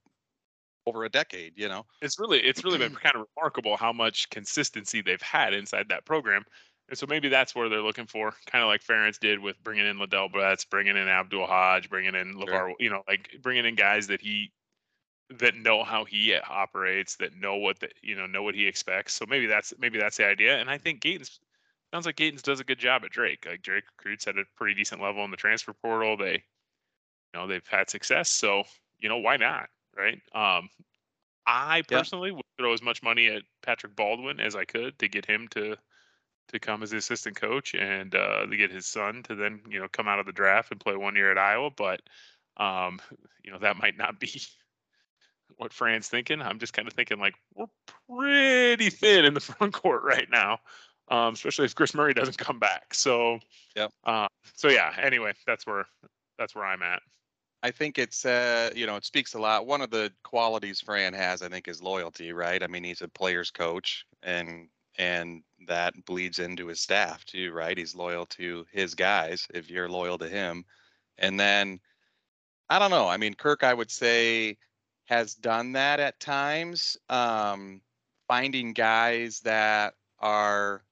over 0.86 1.04
a 1.04 1.08
decade. 1.08 1.52
You 1.56 1.68
know. 1.68 1.86
it's 2.02 2.18
really 2.18 2.40
it's 2.40 2.64
really 2.64 2.78
been 2.78 2.94
kind 3.02 3.16
of 3.16 3.26
remarkable 3.36 3.76
how 3.76 3.92
much 3.92 4.28
consistency 4.30 5.00
they've 5.02 5.22
had 5.22 5.54
inside 5.54 5.88
that 5.88 6.04
program. 6.04 6.44
And 6.88 6.98
so 6.98 7.06
maybe 7.08 7.28
that's 7.28 7.54
where 7.54 7.68
they're 7.68 7.82
looking 7.82 8.06
for, 8.06 8.32
kind 8.46 8.64
of 8.64 8.68
like 8.68 8.82
Ferentz 8.82 9.20
did 9.20 9.38
with 9.38 9.62
bringing 9.62 9.86
in 9.86 9.98
Ladell 9.98 10.32
Betts, 10.32 10.64
bringing 10.64 10.96
in 10.96 11.06
Abdul 11.06 11.46
Hodge, 11.46 11.88
bringing 11.88 12.16
in 12.16 12.34
LeVar, 12.34 12.48
Sure. 12.48 12.74
you 12.80 12.90
know, 12.90 13.02
like 13.06 13.30
bringing 13.42 13.64
in 13.64 13.76
guys 13.76 14.08
that 14.08 14.20
he 14.20 14.52
that 15.38 15.54
know 15.54 15.84
how 15.84 16.04
he 16.04 16.34
operates, 16.34 17.14
that 17.16 17.36
know 17.36 17.54
what 17.56 17.78
the 17.78 17.88
you 18.02 18.16
know 18.16 18.26
know 18.26 18.42
what 18.42 18.56
he 18.56 18.66
expects. 18.66 19.14
So 19.14 19.24
maybe 19.28 19.46
that's 19.46 19.72
maybe 19.78 19.98
that's 19.98 20.16
the 20.16 20.26
idea. 20.26 20.58
And 20.58 20.68
I 20.68 20.78
think 20.78 21.00
Gatens 21.00 21.38
sounds 21.92 22.06
like 22.06 22.16
Gatens 22.16 22.42
does 22.42 22.58
a 22.60 22.64
good 22.64 22.78
job 22.80 23.04
at 23.04 23.10
Drake. 23.12 23.46
Like 23.48 23.62
Drake 23.62 23.84
recruits 23.96 24.26
at 24.26 24.36
a 24.36 24.44
pretty 24.56 24.74
decent 24.74 25.00
level 25.00 25.24
in 25.24 25.30
the 25.30 25.36
transfer 25.36 25.72
portal. 25.72 26.16
They, 26.16 26.32
you 26.32 27.40
know, 27.40 27.46
they've 27.46 27.66
had 27.68 27.88
success. 27.88 28.28
So 28.30 28.64
you 28.98 29.08
know 29.08 29.18
why 29.18 29.36
not, 29.36 29.68
right? 30.00 30.20
Um, 30.34 30.68
I 31.46 31.82
Yeah. 31.90 31.98
personally 31.98 32.30
would 32.30 32.44
throw 32.58 32.72
as 32.72 32.82
much 32.82 33.02
money 33.02 33.28
at 33.28 33.42
Patrick 33.62 33.94
Baldwin 33.96 34.40
as 34.40 34.56
I 34.56 34.64
could 34.64 34.98
to 34.98 35.08
get 35.08 35.26
him 35.26 35.48
to 35.48 35.76
to 36.48 36.58
come 36.58 36.82
as 36.82 36.90
the 36.90 36.96
assistant 36.96 37.36
coach 37.36 37.74
and 37.74 38.12
uh, 38.14 38.44
to 38.44 38.56
get 38.56 38.72
his 38.72 38.86
son 38.86 39.22
to 39.24 39.36
then 39.36 39.60
you 39.68 39.78
know 39.78 39.88
come 39.88 40.08
out 40.08 40.18
of 40.18 40.26
the 40.26 40.32
draft 40.32 40.72
and 40.72 40.80
play 40.80 40.96
one 40.96 41.14
year 41.14 41.30
at 41.30 41.38
Iowa. 41.38 41.70
But 41.70 42.02
um, 42.56 43.00
you 43.44 43.52
know 43.52 43.58
that 43.58 43.76
might 43.76 43.96
not 43.96 44.18
be 44.18 44.40
what 45.56 45.72
Fran's 45.72 46.08
thinking. 46.08 46.40
I'm 46.42 46.58
just 46.58 46.72
kind 46.72 46.88
of 46.88 46.94
thinking 46.94 47.20
like 47.20 47.34
we're 47.54 47.66
pretty 48.08 48.90
thin 48.90 49.24
in 49.24 49.34
the 49.34 49.40
front 49.40 49.72
court 49.74 50.02
right 50.02 50.28
now, 50.30 50.58
um, 51.08 51.34
especially 51.34 51.66
if 51.66 51.74
Kris 51.74 51.94
Murray 51.94 52.14
doesn't 52.14 52.38
come 52.38 52.58
back. 52.58 52.94
So 52.94 53.40
Yep. 53.76 53.92
Uh, 54.04 54.28
so 54.54 54.68
yeah. 54.68 54.94
Anyway, 54.98 55.32
that's 55.46 55.66
where 55.66 55.86
that's 56.38 56.54
where 56.54 56.64
I'm 56.64 56.82
at. 56.82 57.02
I 57.62 57.70
think 57.70 57.98
it's 57.98 58.24
uh 58.24 58.70
you 58.74 58.86
know 58.86 58.96
it 58.96 59.04
speaks 59.04 59.34
a 59.34 59.38
lot. 59.38 59.66
One 59.66 59.80
of 59.80 59.90
the 59.90 60.12
qualities 60.22 60.80
Fran 60.80 61.12
has, 61.14 61.42
I 61.42 61.48
think, 61.48 61.68
is 61.68 61.82
loyalty. 61.82 62.32
Right. 62.32 62.62
I 62.62 62.66
mean, 62.66 62.84
he's 62.84 63.02
a 63.02 63.08
player's 63.08 63.50
coach, 63.50 64.04
and 64.22 64.68
and 64.98 65.42
that 65.66 65.94
bleeds 66.06 66.38
into 66.38 66.66
his 66.66 66.80
staff 66.80 67.24
too. 67.24 67.52
Right. 67.52 67.76
He's 67.76 67.94
loyal 67.94 68.26
to 68.26 68.66
his 68.72 68.94
guys. 68.94 69.46
If 69.54 69.70
you're 69.70 69.88
loyal 69.88 70.18
to 70.18 70.28
him, 70.28 70.64
and 71.18 71.38
then 71.38 71.80
I 72.70 72.78
don't 72.78 72.90
know. 72.90 73.08
I 73.08 73.16
mean, 73.16 73.34
Kirk, 73.34 73.64
I 73.64 73.74
would 73.74 73.90
say, 73.90 74.56
has 75.06 75.34
done 75.34 75.72
that 75.72 75.98
at 76.00 76.20
times, 76.20 76.96
um, 77.08 77.80
finding 78.28 78.72
guys 78.72 79.40
that 79.40 79.94
are 80.20 80.84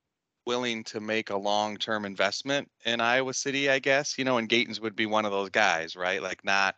willing 0.49 0.83
to 0.83 0.99
make 0.99 1.29
a 1.29 1.37
long-term 1.37 2.07
investment 2.07 2.67
in 2.87 3.03
Iowa 3.03 3.35
City, 3.35 3.69
I 3.69 3.79
guess. 3.79 4.17
You 4.17 4.25
know, 4.25 4.39
and 4.39 4.49
Gatens 4.49 4.81
would 4.81 4.97
be 4.97 5.05
one 5.05 5.27
of 5.27 5.31
those 5.31 5.51
guys, 5.51 5.95
right? 5.95 6.23
Like 6.23 6.43
not 6.43 6.75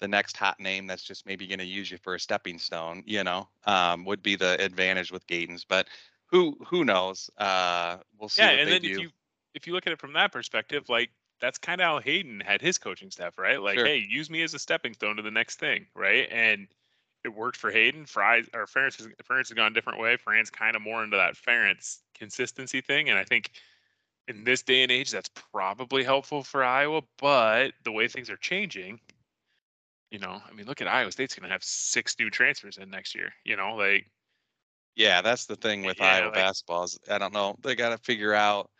the 0.00 0.06
next 0.06 0.36
hot 0.36 0.60
name 0.60 0.86
that's 0.86 1.02
just 1.02 1.24
maybe 1.24 1.46
going 1.46 1.60
to 1.60 1.64
use 1.64 1.90
you 1.90 1.96
for 1.96 2.14
a 2.14 2.20
stepping 2.20 2.58
stone, 2.58 3.02
you 3.06 3.24
know, 3.24 3.48
um, 3.64 4.04
would 4.04 4.22
be 4.22 4.36
the 4.36 4.62
advantage 4.62 5.10
with 5.10 5.26
Gatens. 5.26 5.64
But 5.66 5.88
who 6.26 6.58
who 6.66 6.84
knows? 6.84 7.30
Uh, 7.38 7.96
we'll 8.18 8.28
see 8.28 8.42
yeah, 8.42 8.50
and 8.50 8.70
then 8.70 8.82
do. 8.82 8.88
if 8.88 8.98
you 8.98 9.10
if 9.54 9.66
you 9.66 9.72
look 9.72 9.86
at 9.86 9.94
it 9.94 9.98
from 9.98 10.12
that 10.12 10.30
perspective, 10.30 10.90
like 10.90 11.10
that's 11.40 11.58
kind 11.58 11.80
of 11.80 11.86
how 11.86 12.00
Hayden 12.00 12.40
had 12.40 12.60
his 12.60 12.76
coaching 12.76 13.10
staff, 13.10 13.38
right? 13.38 13.62
Like, 13.62 13.78
Sure. 13.78 13.86
hey, 13.86 13.96
use 13.96 14.28
me 14.28 14.42
as 14.42 14.52
a 14.52 14.58
stepping 14.58 14.92
stone 14.92 15.16
to 15.16 15.22
the 15.22 15.30
next 15.30 15.58
thing, 15.58 15.86
right? 15.94 16.28
And 16.30 16.68
it 17.24 17.28
worked 17.28 17.56
for 17.56 17.70
Hayden. 17.70 18.06
Fries 18.06 18.48
or 18.54 18.66
Ferentz 18.66 18.96
has, 18.98 19.06
Ferentz 19.24 19.48
has 19.48 19.52
gone 19.52 19.72
a 19.72 19.74
different 19.74 20.00
way. 20.00 20.16
Fran's 20.16 20.50
kind 20.50 20.74
of 20.76 20.82
more 20.82 21.04
into 21.04 21.16
that 21.16 21.34
Ferentz 21.34 21.98
consistency 22.14 22.80
thing, 22.80 23.08
and 23.10 23.18
I 23.18 23.24
think 23.24 23.50
in 24.28 24.44
this 24.44 24.62
day 24.62 24.82
and 24.82 24.92
age, 24.92 25.10
that's 25.10 25.30
probably 25.52 26.04
helpful 26.04 26.42
for 26.44 26.62
Iowa. 26.62 27.02
But 27.18 27.72
the 27.84 27.92
way 27.92 28.06
things 28.08 28.30
are 28.30 28.36
changing, 28.36 29.00
you 30.10 30.18
know, 30.18 30.40
I 30.48 30.52
mean, 30.52 30.66
look 30.66 30.80
at 30.80 30.88
Iowa 30.88 31.10
State's 31.12 31.34
going 31.34 31.48
to 31.48 31.52
have 31.52 31.64
six 31.64 32.16
new 32.18 32.30
transfers 32.30 32.78
in 32.78 32.90
next 32.90 33.14
year. 33.14 33.32
You 33.44 33.56
know, 33.56 33.74
like 33.76 34.06
Yeah, 34.96 35.20
that's 35.22 35.46
the 35.46 35.56
thing 35.56 35.82
with 35.84 35.98
Yeah, 35.98 36.06
Iowa 36.16 36.24
like- 36.26 36.34
basketball. 36.34 36.84
Is, 36.84 36.98
I 37.10 37.18
don't 37.18 37.32
know. 37.34 37.56
They 37.62 37.74
got 37.74 37.90
to 37.90 37.98
figure 37.98 38.34
out. 38.34 38.70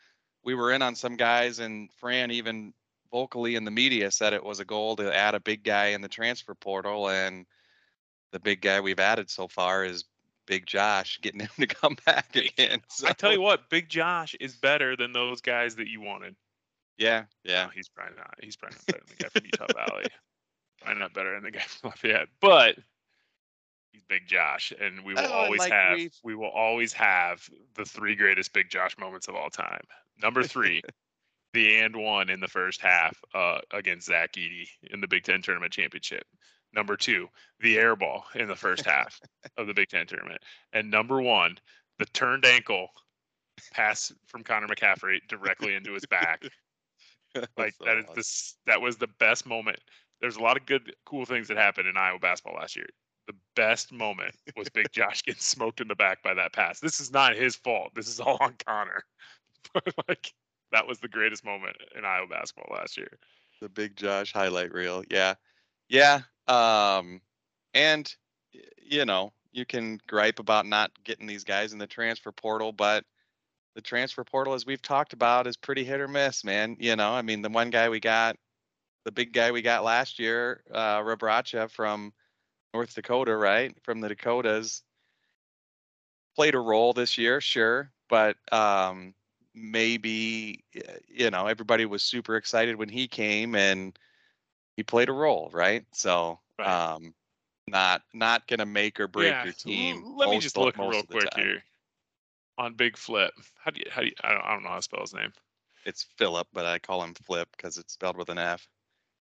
We 0.43 0.55
were 0.55 0.73
in 0.73 0.81
on 0.83 0.95
some 0.95 1.17
guys, 1.17 1.59
and 1.59 1.91
Fran 1.93 2.31
even 2.31 2.73
vocally 3.13 3.57
in 3.57 3.65
the 3.65 3.71
media 3.71 4.11
said 4.11 4.33
it 4.33 4.43
was 4.45 4.61
a 4.61 4.65
goal 4.65 4.97
to 4.97 5.15
add 5.15 5.35
a 5.35 5.41
big 5.41 5.65
guy 5.65 5.87
in 5.89 6.01
the 6.01 6.09
transfer 6.09 6.55
portal, 6.55 7.11
and 7.11 7.45
the 8.33 8.41
big 8.41 8.61
guy 8.61 8.81
we've 8.81 9.01
added 9.01 9.29
so 9.31 9.49
far 9.49 9.85
is 9.85 10.05
Big 10.47 10.67
Josh, 10.67 11.19
getting 11.23 11.41
him 11.41 11.49
to 11.59 11.67
come 11.67 11.97
back 12.07 12.35
again. 12.37 12.81
I 13.07 13.13
tell 13.13 13.33
you 13.33 13.41
what, 13.41 13.69
Big 13.71 13.89
Josh 13.89 14.35
is 14.41 14.57
better 14.57 14.97
than 14.97 15.13
those 15.13 15.41
guys 15.41 15.77
that 15.77 15.89
you 15.89 16.01
wanted. 16.01 16.35
yeah, 16.99 17.25
yeah, 17.45 17.65
No, 17.65 17.71
he's 17.71 17.89
probably 17.89 18.17
not. 18.17 18.35
He's 18.43 18.57
probably 18.57 18.77
not 18.79 18.87
better 18.87 19.01
than 19.07 19.17
the 19.17 19.23
guy 19.25 19.29
from 19.31 19.45
Utah 19.45 19.87
Valley. 19.87 20.05
Probably 20.81 21.01
not 21.01 21.15
better 21.15 21.35
than 21.35 21.43
the 21.45 21.51
guy 21.51 21.61
from 21.61 21.91
Lafayette, 21.91 22.29
but 22.41 22.77
he's 23.93 24.03
Big 24.09 24.27
Josh, 24.27 24.73
and 24.81 25.05
we 25.05 25.15
will 25.15 25.23
Oh, 25.27 25.33
always 25.33 25.59
like 25.61 25.73
have 25.73 25.97
we've- 25.97 26.15
we 26.25 26.35
will 26.35 26.51
always 26.51 26.93
have 26.95 27.49
the 27.75 27.85
three 27.85 28.15
greatest 28.17 28.53
Big 28.53 28.71
Josh 28.71 28.97
moments 28.99 29.29
of 29.29 29.35
all 29.35 29.51
time. 29.51 29.83
Number 30.23 30.43
three, 30.43 30.83
the 31.53 31.77
and 31.81 31.97
one 31.97 32.31
in 32.31 32.41
the 32.41 32.49
first 32.49 32.81
half 32.81 33.19
uh, 33.35 33.59
against 33.73 34.07
Zach 34.07 34.33
Edey 34.35 34.69
in 34.91 35.01
the 35.01 35.09
Big 35.09 35.25
Ten 35.25 35.43
tournament 35.43 35.73
championship. 35.73 36.25
Number 36.73 36.97
two, 36.97 37.29
the 37.61 37.79
air 37.79 37.97
ball 37.97 38.25
in 38.35 38.49
the 38.49 38.57
first 38.57 38.85
half 38.87 39.21
of 39.57 39.67
the 39.67 39.75
Big 39.75 39.89
Ten 39.89 40.07
tournament, 40.07 40.43
and 40.73 40.91
number 40.91 41.21
one, 41.21 41.59
the 41.99 42.07
turned 42.07 42.45
ankle 42.45 42.89
pass 43.73 44.13
from 44.27 44.43
Connor 44.43 44.69
McCaffery 44.69 45.19
directly 45.29 45.75
into 45.75 45.93
his 45.93 46.07
back. 46.07 46.43
Like 47.57 47.75
So 47.79 47.85
that 47.85 47.97
is 47.97 48.07
this 48.17 48.57
that 48.67 48.81
was 48.81 48.97
the 48.97 49.07
best 49.21 49.47
moment. 49.47 49.79
There's 50.21 50.35
a 50.35 50.43
lot 50.43 50.57
of 50.57 50.67
good 50.67 50.97
cool 51.07 51.25
things 51.25 51.47
that 51.47 51.57
happened 51.57 51.87
in 51.87 51.97
iowa 51.97 52.19
basketball 52.19 52.59
last 52.59 52.75
year. 52.75 52.89
The 53.29 53.37
best 53.55 53.93
moment 53.93 54.35
was 54.57 54.69
big 54.69 54.91
josh 54.93 55.23
getting 55.23 55.41
smoked 55.41 55.81
in 55.81 55.87
the 55.87 55.95
back 55.95 56.25
by 56.25 56.35
that 56.35 56.53
pass. 56.53 56.81
This 56.81 56.99
is 56.99 57.13
not 57.13 57.37
his 57.37 57.55
fault. 57.55 57.93
This 57.95 58.09
is 58.09 58.19
all 58.19 58.37
on 58.41 58.57
connor. 58.67 59.05
But 59.73 59.95
like 60.09 60.33
that 60.73 60.89
was 60.89 60.99
the 60.99 61.07
greatest 61.07 61.45
moment 61.45 61.77
in 61.97 62.05
iowa 62.05 62.27
basketball 62.27 62.77
last 62.77 62.97
year. 62.97 63.17
The 63.61 63.69
big 63.69 63.95
Josh 63.95 64.33
highlight 64.33 64.73
reel. 64.73 65.05
Yeah. 65.11 65.35
Yeah. 65.89 66.23
Um 66.51 67.21
and 67.75 68.15
you 68.83 69.05
know, 69.05 69.33
you 69.53 69.65
can 69.65 70.01
gripe 70.07 70.39
about 70.41 70.67
not 70.67 70.91
getting 71.05 71.27
these 71.27 71.45
guys 71.45 71.73
in 71.73 71.79
the 71.79 71.87
transfer 71.87 72.33
portal, 72.33 72.73
but 72.73 73.05
the 73.75 73.81
transfer 73.83 74.25
portal 74.25 74.55
as 74.55 74.67
we've 74.67 74.83
talked 74.83 75.13
about 75.13 75.47
is 75.47 75.57
pretty 75.57 75.85
hit 75.85 76.01
or 76.01 76.09
miss, 76.09 76.45
man. 76.45 76.77
You 76.81 76.97
know, 76.97 77.13
I 77.13 77.23
mean 77.23 77.43
the 77.43 77.49
one 77.51 77.71
guy 77.71 77.89
we 77.89 78.01
got 78.01 78.37
the 79.05 79.13
big 79.13 79.33
guy 79.33 79.53
we 79.53 79.63
got 79.63 79.85
last 79.85 80.19
year, 80.19 80.63
uh 80.73 81.01
Rebraca 81.01 81.71
from 81.71 82.13
North 82.75 82.95
Dakota, 82.95 83.37
right? 83.37 83.75
From 83.85 84.01
the 84.01 84.09
Dakotas 84.09 84.83
played 86.37 86.55
a 86.55 86.61
role 86.61 86.93
this 86.93 87.19
year, 87.19 87.41
sure, 87.41 87.93
but 88.09 88.37
um 88.53 89.15
maybe 89.55 90.65
you 91.09 91.31
know 91.31 91.47
everybody 91.47 91.87
was 91.87 92.03
super 92.03 92.37
excited 92.37 92.77
when 92.77 92.89
he 92.89 93.09
came 93.09 93.55
and 93.57 93.99
he 94.81 94.85
played 94.85 95.11
a 95.11 95.13
role 95.13 95.51
right? 95.53 95.85
So 95.93 96.39
Right. 96.59 96.67
um 96.97 97.15
not 97.69 98.01
not 98.15 98.47
gonna 98.49 98.65
make 98.65 98.99
or 98.99 99.07
break 99.09 99.35
yeah 99.35 99.45
your 99.45 99.53
team 99.53 100.03
let 100.17 100.31
me 100.31 100.39
just 100.39 100.57
look 100.57 100.75
real 100.79 101.03
quick 101.03 101.31
time. 101.31 101.45
here. 101.45 101.63
On 102.59 102.75
big 102.75 102.97
flip 102.97 103.35
how 103.59 103.71
do 103.71 103.81
you 103.81 103.91
how 103.91 104.01
do 104.01 104.07
you 104.07 104.15
I 104.23 104.33
don't, 104.33 104.45
I 104.45 104.53
don't 104.55 104.63
know 104.63 104.71
how 104.71 104.77
to 104.77 104.83
spell 104.83 105.01
his 105.03 105.13
name. 105.15 105.33
It's 105.85 106.03
Filip 106.03 106.49
but 106.53 106.65
i 106.65 106.79
call 106.79 107.03
him 107.03 107.15
flip 107.15 107.49
because 107.57 107.77
it's 107.77 107.93
spelled 107.93 108.17
with 108.17 108.31
an 108.31 108.39
f. 108.39 108.67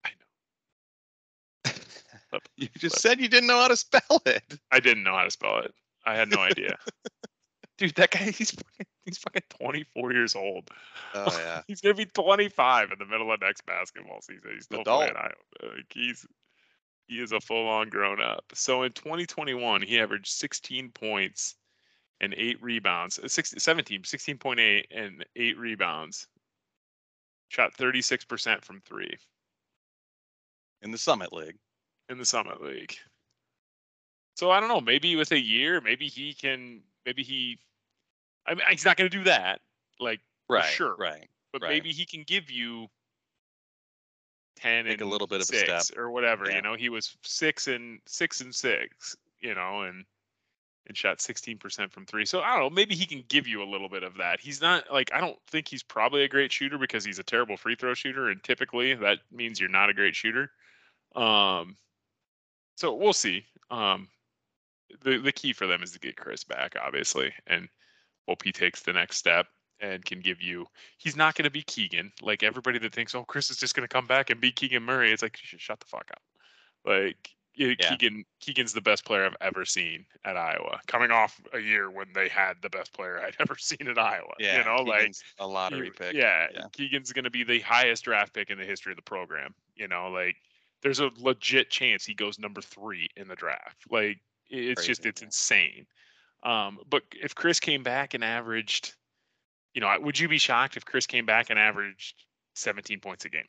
I 0.04 0.10
know. 0.18 1.72
Flip, 2.30 2.48
you 2.56 2.68
just 2.78 3.00
Flip. 3.00 3.02
said 3.02 3.20
you 3.20 3.28
didn't 3.28 3.46
know 3.48 3.60
how 3.60 3.68
to 3.68 3.76
spell 3.76 4.22
it. 4.26 4.58
I 4.70 4.80
didn't 4.80 5.02
know 5.04 5.16
how 5.16 5.24
to 5.24 5.30
spell 5.30 5.58
it. 5.60 5.74
I 6.04 6.14
had 6.14 6.28
no 6.28 6.40
idea 6.40 6.76
dude 7.78 7.94
that 7.94 8.10
guy 8.10 8.18
he's 8.30 8.50
fucking, 8.50 8.86
he's 9.04 9.18
fucking 9.18 9.42
24 9.60 10.12
years 10.12 10.34
old 10.34 10.68
oh 11.14 11.26
yeah 11.38 11.62
he's 11.66 11.80
gonna 11.80 11.94
be 11.94 12.06
25 12.06 12.92
in 12.92 12.98
the 12.98 13.06
middle 13.06 13.32
of 13.32 13.40
next 13.40 13.64
basketball 13.66 14.20
season. 14.20 14.50
He's 14.54 14.64
still 14.64 14.80
Adult. 14.80 14.98
playing 15.00 15.16
Iowa. 15.16 15.74
Like 15.74 15.92
he's 15.92 16.26
he 17.06 17.16
is 17.16 17.32
a 17.32 17.40
full-on 17.40 17.90
grown-up. 17.90 18.44
So 18.54 18.82
in 18.82 18.92
2021, 18.92 19.82
he 19.82 20.00
averaged 20.00 20.28
16 20.28 20.88
points 20.92 21.56
and 22.22 22.32
eight 22.38 22.56
rebounds. 22.62 23.18
uh, 23.18 23.28
Six, 23.28 23.52
17, 23.58 24.04
16.8 24.04 24.84
and 24.90 25.22
eight 25.36 25.58
rebounds. 25.58 26.26
Shot 27.50 27.76
36% 27.76 28.64
from 28.64 28.80
three 28.80 29.14
in 30.80 30.92
the 30.92 30.96
summit 30.96 31.30
league 31.30 31.58
in 32.08 32.18
the 32.18 32.24
Summit 32.24 32.62
League. 32.62 32.96
So 34.36 34.50
I 34.50 34.60
don't 34.60 34.68
know. 34.68 34.80
Maybe 34.80 35.16
with 35.16 35.32
a 35.32 35.40
year, 35.40 35.80
maybe 35.80 36.06
he 36.06 36.34
can. 36.34 36.82
Maybe 37.06 37.22
he. 37.22 37.58
I 38.46 38.54
mean, 38.54 38.64
he's 38.70 38.84
not 38.84 38.96
going 38.96 39.10
to 39.10 39.16
do 39.16 39.24
that. 39.24 39.60
Like, 40.00 40.20
right 40.48 40.64
sure. 40.64 40.96
right 40.96 41.28
but 41.52 41.62
Right. 41.62 41.70
maybe 41.70 41.92
he 41.92 42.04
can 42.04 42.24
give 42.24 42.50
you 42.50 42.88
ten 44.56 44.84
Take 44.84 44.94
and 44.94 45.02
a 45.02 45.06
little 45.06 45.26
bit 45.28 45.36
of 45.36 45.42
a 45.42 45.56
six 45.56 45.86
step. 45.86 45.98
or 45.98 46.10
whatever. 46.10 46.48
Yeah. 46.50 46.56
You 46.56 46.62
know, 46.62 46.74
he 46.74 46.88
was 46.88 47.16
six 47.22 47.68
and 47.68 48.00
six 48.06 48.40
and 48.40 48.54
six. 48.54 49.16
You 49.40 49.54
know, 49.54 49.82
and 49.82 50.04
and 50.86 50.96
shot 50.96 51.18
16% 51.18 51.90
from 51.90 52.04
three. 52.04 52.26
So 52.26 52.40
I 52.42 52.52
don't 52.52 52.60
know. 52.60 52.70
Maybe 52.70 52.94
he 52.94 53.06
can 53.06 53.24
give 53.28 53.46
you 53.48 53.62
a 53.62 53.64
little 53.64 53.88
bit 53.88 54.02
of 54.02 54.18
that. 54.18 54.38
He's 54.40 54.60
not 54.60 54.92
like 54.92 55.10
I 55.14 55.20
don't 55.20 55.38
think 55.48 55.68
he's 55.68 55.82
probably 55.82 56.24
a 56.24 56.28
great 56.28 56.52
shooter 56.52 56.76
because 56.76 57.04
he's 57.04 57.18
a 57.18 57.22
terrible 57.22 57.56
free 57.56 57.74
throw 57.74 57.94
shooter, 57.94 58.28
and 58.28 58.42
typically 58.42 58.94
that 58.94 59.18
means 59.32 59.58
you're 59.60 59.70
not 59.70 59.88
a 59.88 59.94
great 59.94 60.14
shooter. 60.14 60.50
Um, 61.14 61.76
so 62.76 62.94
we'll 62.94 63.12
see. 63.12 63.46
Um, 63.70 64.08
the 65.02 65.18
the 65.18 65.32
key 65.32 65.52
for 65.52 65.66
them 65.66 65.82
is 65.82 65.92
to 65.92 65.98
get 65.98 66.16
Kris 66.16 66.44
back, 66.44 66.76
obviously, 66.82 67.32
and 67.46 67.68
hope 68.28 68.42
he 68.42 68.52
takes 68.52 68.82
the 68.82 68.92
next 68.92 69.16
step 69.16 69.46
and 69.80 70.04
can 70.04 70.20
give 70.20 70.40
you. 70.40 70.66
He's 70.98 71.16
not 71.16 71.34
going 71.34 71.44
to 71.44 71.50
be 71.50 71.62
Keegan, 71.62 72.12
like 72.22 72.42
everybody 72.42 72.78
that 72.78 72.94
thinks, 72.94 73.14
oh, 73.14 73.24
Kris 73.24 73.50
is 73.50 73.56
just 73.56 73.74
going 73.74 73.86
to 73.86 73.92
come 73.92 74.06
back 74.06 74.30
and 74.30 74.40
be 74.40 74.52
Keegan 74.52 74.82
Murray. 74.82 75.12
It's 75.12 75.22
like, 75.22 75.38
you 75.42 75.46
should 75.46 75.60
shut 75.60 75.80
the 75.80 75.86
fuck 75.86 76.10
up. 76.12 76.22
Like 76.84 77.30
yeah. 77.56 77.74
Keegan, 77.78 78.24
Keegan's 78.40 78.72
the 78.72 78.80
best 78.80 79.04
player 79.04 79.24
I've 79.24 79.36
ever 79.40 79.64
seen 79.64 80.04
at 80.24 80.36
Iowa. 80.36 80.80
Coming 80.86 81.10
off 81.10 81.40
a 81.52 81.58
year 81.58 81.90
when 81.90 82.08
they 82.14 82.28
had 82.28 82.54
the 82.62 82.70
best 82.70 82.92
player 82.92 83.20
I'd 83.20 83.36
ever 83.40 83.56
seen 83.58 83.88
at 83.88 83.98
Iowa. 83.98 84.32
Yeah, 84.38 84.58
you 84.58 84.64
know, 84.64 84.82
like 84.82 85.14
a 85.38 85.46
lottery 85.46 85.90
pick. 85.90 86.14
Yeah, 86.14 86.46
Yeah. 86.52 86.66
Keegan's 86.72 87.12
going 87.12 87.24
to 87.24 87.30
be 87.30 87.44
the 87.44 87.60
highest 87.60 88.04
draft 88.04 88.34
pick 88.34 88.50
in 88.50 88.58
the 88.58 88.64
history 88.64 88.92
of 88.92 88.96
the 88.96 89.02
program. 89.02 89.54
You 89.76 89.88
know, 89.88 90.08
like 90.08 90.36
there's 90.82 91.00
a 91.00 91.10
legit 91.18 91.70
chance 91.70 92.04
he 92.04 92.14
goes 92.14 92.38
number 92.38 92.60
three 92.60 93.08
in 93.16 93.28
the 93.28 93.36
draft. 93.36 93.84
Like 93.90 94.18
it's 94.48 94.84
just 94.86 95.06
it's 95.06 95.22
insane. 95.22 95.86
Um, 96.42 96.78
but 96.88 97.02
if 97.12 97.34
Kris 97.34 97.58
came 97.60 97.82
back 97.82 98.14
and 98.14 98.22
averaged, 98.22 98.94
you 99.72 99.80
know, 99.80 99.96
would 100.00 100.18
you 100.18 100.28
be 100.28 100.38
shocked 100.38 100.76
if 100.76 100.84
Kris 100.84 101.06
came 101.06 101.24
back 101.26 101.50
and 101.50 101.58
averaged 101.58 102.24
17 102.54 103.00
points 103.00 103.24
a 103.24 103.30
game? 103.30 103.46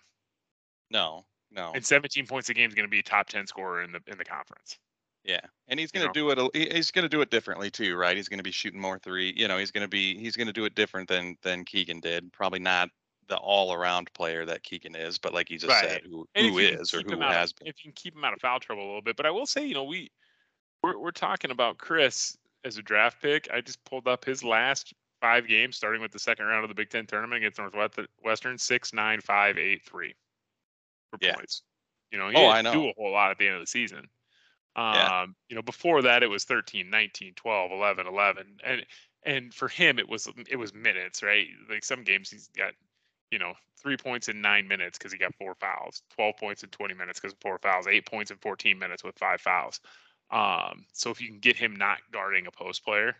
No, 0.90 1.26
no. 1.52 1.72
And 1.74 1.86
17 1.86 2.26
points 2.28 2.50
a 2.50 2.54
game 2.54 2.70
is 2.70 2.76
going 2.76 2.88
to 2.88 2.92
be 2.92 3.00
a 3.00 3.04
top 3.04 3.28
10 3.28 3.48
scorer 3.48 3.84
in 3.84 3.92
the 3.92 4.00
in 4.08 4.18
the 4.18 4.26
conference. 4.26 4.78
Yeah, 5.24 5.42
and 5.68 5.80
he's 5.80 5.92
going 5.92 6.06
to 6.06 6.14
do 6.14 6.30
it. 6.30 6.74
He's 6.74 6.92
going 6.92 7.04
to 7.04 7.10
do 7.10 7.22
it 7.22 7.32
differently 7.32 7.72
too, 7.72 7.96
right? 7.96 8.16
He's 8.16 8.30
going 8.30 8.38
to 8.38 8.44
be 8.44 8.52
shooting 8.52 8.80
more 8.80 9.00
three. 9.00 9.34
You 9.36 9.48
know, 9.48 9.58
he's 9.58 9.72
going 9.72 9.82
to 9.82 9.88
be 9.88 10.18
he's 10.20 10.36
going 10.36 10.46
to 10.48 10.54
do 10.54 10.66
it 10.66 10.76
different 10.76 11.08
than 11.10 11.36
than 11.42 11.66
Keegan 11.66 12.00
did. 12.00 12.32
Probably 12.32 12.60
not 12.60 12.90
the 13.28 13.38
all-around 13.38 14.14
player 14.14 14.46
that 14.46 14.62
Keegan 14.62 14.96
is, 14.96 15.18
but 15.18 15.34
like 15.34 15.50
you 15.50 15.58
just 15.58 15.80
said, 15.80 16.04
Right. 16.04 16.04
who 16.06 16.28
And 16.36 16.46
who 16.46 16.60
can 16.60 16.80
is 16.80 16.94
or 16.94 17.02
who 17.02 17.20
has 17.22 17.52
of, 17.52 17.56
been. 17.58 17.68
if 17.68 17.84
you 17.84 17.92
can 17.92 17.94
keep 17.96 18.16
him 18.16 18.24
out 18.24 18.34
of 18.34 18.40
foul 18.40 18.60
trouble 18.60 18.84
a 18.84 18.86
little 18.86 19.02
bit. 19.02 19.16
But 19.16 19.26
I 19.26 19.32
will 19.32 19.48
say, 19.48 19.66
you 19.66 19.74
know, 19.74 19.84
we 19.84 20.12
we're 20.86 21.00
we're 21.00 21.12
talking 21.12 21.52
about 21.52 21.78
Kris 21.80 22.38
as 22.64 22.78
a 22.78 22.82
draft 22.82 23.22
pick. 23.22 23.50
I 23.52 23.62
just 23.62 23.84
pulled 23.86 24.08
up 24.08 24.24
his 24.26 24.44
last 24.44 24.94
five 25.22 25.48
games, 25.48 25.76
starting 25.76 26.02
with 26.02 26.12
the 26.12 26.20
second 26.20 26.46
round 26.46 26.64
of 26.64 26.70
the 26.70 26.76
Big 26.76 26.90
Ten 26.90 27.08
tournament 27.08 27.44
against 27.44 27.60
Northwestern, 27.60 28.58
six, 28.58 28.94
nine, 28.94 29.22
five, 29.22 29.58
eight, 29.58 29.84
three 29.84 30.14
for 31.12 31.18
Yeah. 31.20 31.36
points. 31.36 31.64
You 32.12 32.18
know, 32.20 32.30
he 32.30 32.36
Oh, 32.36 32.52
didn't 32.52 32.70
do 32.72 32.88
a 32.90 32.94
whole 32.98 33.12
lot 33.12 33.32
at 33.32 33.38
the 33.38 33.48
end 33.48 33.56
of 33.56 33.62
the 33.62 33.68
season. 33.68 34.10
Um, 34.76 34.86
Yeah. 34.92 35.10
you 35.50 35.56
know, 35.56 35.62
before 35.62 36.02
that 36.04 36.24
it 36.24 36.28
was 36.30 36.46
13, 36.46 36.90
19, 36.90 37.36
12, 37.36 37.72
11, 37.72 38.08
11. 38.08 38.58
And 38.64 38.86
and 39.24 39.54
for 39.54 39.68
him 39.70 40.00
it 40.00 40.10
was 40.10 40.28
it 40.50 40.58
was 40.58 40.74
minutes, 40.74 41.24
right? 41.24 41.48
Like 41.70 41.84
some 41.86 42.04
games 42.04 42.30
he's 42.32 42.50
got 42.50 42.74
you 43.32 43.40
know, 43.40 43.54
three 43.82 43.98
points 43.98 44.30
in 44.30 44.42
nine 44.42 44.68
minutes 44.68 44.98
because 44.98 45.12
he 45.12 45.20
got 45.20 45.36
four 45.36 45.56
fouls, 45.56 46.04
12 46.16 46.38
points 46.38 46.64
in 46.64 46.70
20 46.70 46.96
minutes 46.96 47.20
because 47.20 47.34
of 47.34 47.40
four 47.42 47.60
fouls, 47.60 47.88
eight 47.88 48.06
points 48.06 48.32
in 48.32 48.38
14 48.38 48.80
minutes 48.80 49.04
with 49.04 49.18
five 49.20 49.42
fouls. 49.42 49.82
Um, 50.32 50.86
so 50.94 51.12
if 51.12 51.22
you 51.22 51.28
can 51.28 51.40
get 51.40 51.56
him 51.56 51.76
not 51.76 52.00
guarding 52.12 52.48
a 52.48 52.52
post 52.52 52.84
player, 52.84 53.16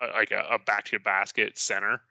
uh, 0.00 0.08
like 0.14 0.30
a, 0.30 0.46
a 0.50 0.58
back 0.58 0.84
to 0.86 0.98
basket 0.98 1.58
center, 1.58 2.02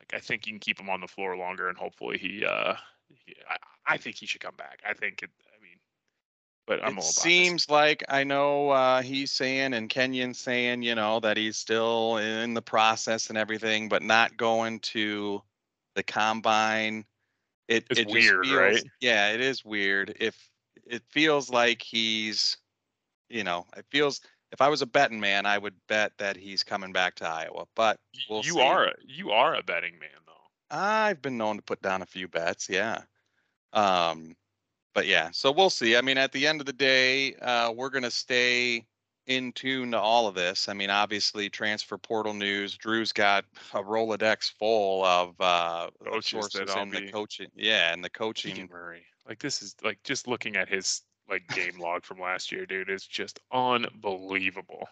like 0.00 0.14
I 0.14 0.20
think 0.20 0.46
you 0.46 0.52
can 0.52 0.60
keep 0.60 0.80
him 0.80 0.90
on 0.90 1.00
the 1.00 1.08
floor 1.08 1.36
longer 1.36 1.68
and 1.68 1.76
hopefully 1.76 2.18
he, 2.18 2.44
uh, 2.44 2.74
he- 3.08 3.36
I, 3.48 3.56
I 3.86 3.96
think 3.96 4.16
he 4.16 4.26
should 4.26 4.40
come 4.40 4.56
back. 4.56 4.80
I 4.88 4.94
think, 4.94 5.22
it, 5.22 5.30
I 5.56 5.62
mean, 5.62 5.78
but 6.66 6.84
I'm 6.84 6.98
it 6.98 7.02
seems 7.02 7.68
like 7.70 8.04
I 8.08 8.24
know 8.24 8.70
uh, 8.70 9.02
he's 9.02 9.30
saying 9.32 9.74
and 9.74 9.88
Kenyon's 9.88 10.38
saying, 10.38 10.82
you 10.82 10.94
know, 10.94 11.20
that 11.20 11.36
he's 11.36 11.56
still 11.56 12.16
in 12.18 12.54
the 12.54 12.62
process 12.62 13.28
and 13.28 13.38
everything, 13.38 13.88
but 13.88 14.02
not 14.02 14.36
going 14.36 14.80
to 14.80 15.42
the 15.94 16.02
combine. 16.02 17.04
It 17.68 17.86
It's 17.90 18.00
it 18.00 18.08
weird, 18.08 18.44
feels, 18.44 18.50
right? 18.50 18.84
Yeah, 19.00 19.30
it 19.32 19.40
is 19.40 19.64
weird. 19.64 20.16
If 20.18 20.36
it 20.86 21.02
feels 21.10 21.50
like 21.50 21.82
he's, 21.82 22.56
you 23.28 23.44
know, 23.44 23.66
it 23.76 23.86
feels. 23.90 24.20
If 24.52 24.60
I 24.60 24.68
was 24.68 24.80
a 24.80 24.86
betting 24.86 25.18
man, 25.18 25.44
I 25.44 25.58
would 25.58 25.74
bet 25.88 26.12
that 26.18 26.36
he's 26.36 26.62
coming 26.62 26.92
back 26.92 27.16
to 27.16 27.28
Iowa. 27.28 27.64
But 27.74 27.98
we'll 28.30 28.44
you 28.44 28.54
see. 28.54 28.60
are 28.60 28.86
a, 28.86 28.92
you 29.04 29.30
are 29.32 29.56
a 29.56 29.62
betting 29.62 29.98
man 29.98 30.10
though. 30.24 30.32
I've 30.70 31.20
been 31.20 31.36
known 31.36 31.56
to 31.56 31.62
put 31.62 31.82
down 31.82 32.02
a 32.02 32.06
few 32.06 32.28
bets, 32.28 32.68
yeah. 32.68 33.02
Um, 33.72 34.36
but 34.94 35.06
yeah, 35.06 35.30
so 35.32 35.50
we'll 35.50 35.70
see. 35.70 35.96
I 35.96 36.00
mean, 36.00 36.16
at 36.16 36.32
the 36.32 36.46
end 36.46 36.60
of 36.60 36.66
the 36.66 36.72
day, 36.72 37.34
uh, 37.34 37.72
we're 37.72 37.90
gonna 37.90 38.10
stay 38.10 38.86
in 39.26 39.52
tune 39.52 39.90
to 39.90 39.98
all 39.98 40.28
of 40.28 40.34
this. 40.34 40.68
I 40.68 40.72
mean, 40.72 40.90
obviously, 40.90 41.50
transfer 41.50 41.98
portal 41.98 42.32
news. 42.32 42.76
Drew's 42.76 43.12
got 43.12 43.44
a 43.74 43.82
Rolodex 43.82 44.52
full 44.58 45.04
of 45.04 45.34
uh, 45.40 45.90
Coaches 46.04 46.14
that 46.14 46.52
sources 46.52 46.70
I'll 46.74 46.86
the 46.86 47.10
coaching. 47.10 47.48
Yeah, 47.54 47.92
and 47.92 48.02
the 48.02 48.10
coaching. 48.10 48.68
Murray. 48.70 49.04
Like 49.28 49.40
this 49.40 49.62
is 49.62 49.74
like 49.82 50.02
just 50.04 50.28
looking 50.28 50.56
at 50.56 50.68
his 50.68 51.02
like 51.28 51.46
game 51.48 51.78
log 51.78 52.04
from 52.04 52.20
last 52.20 52.52
year, 52.52 52.66
dude, 52.66 52.90
is 52.90 53.06
just 53.06 53.40
unbelievable. 53.52 54.88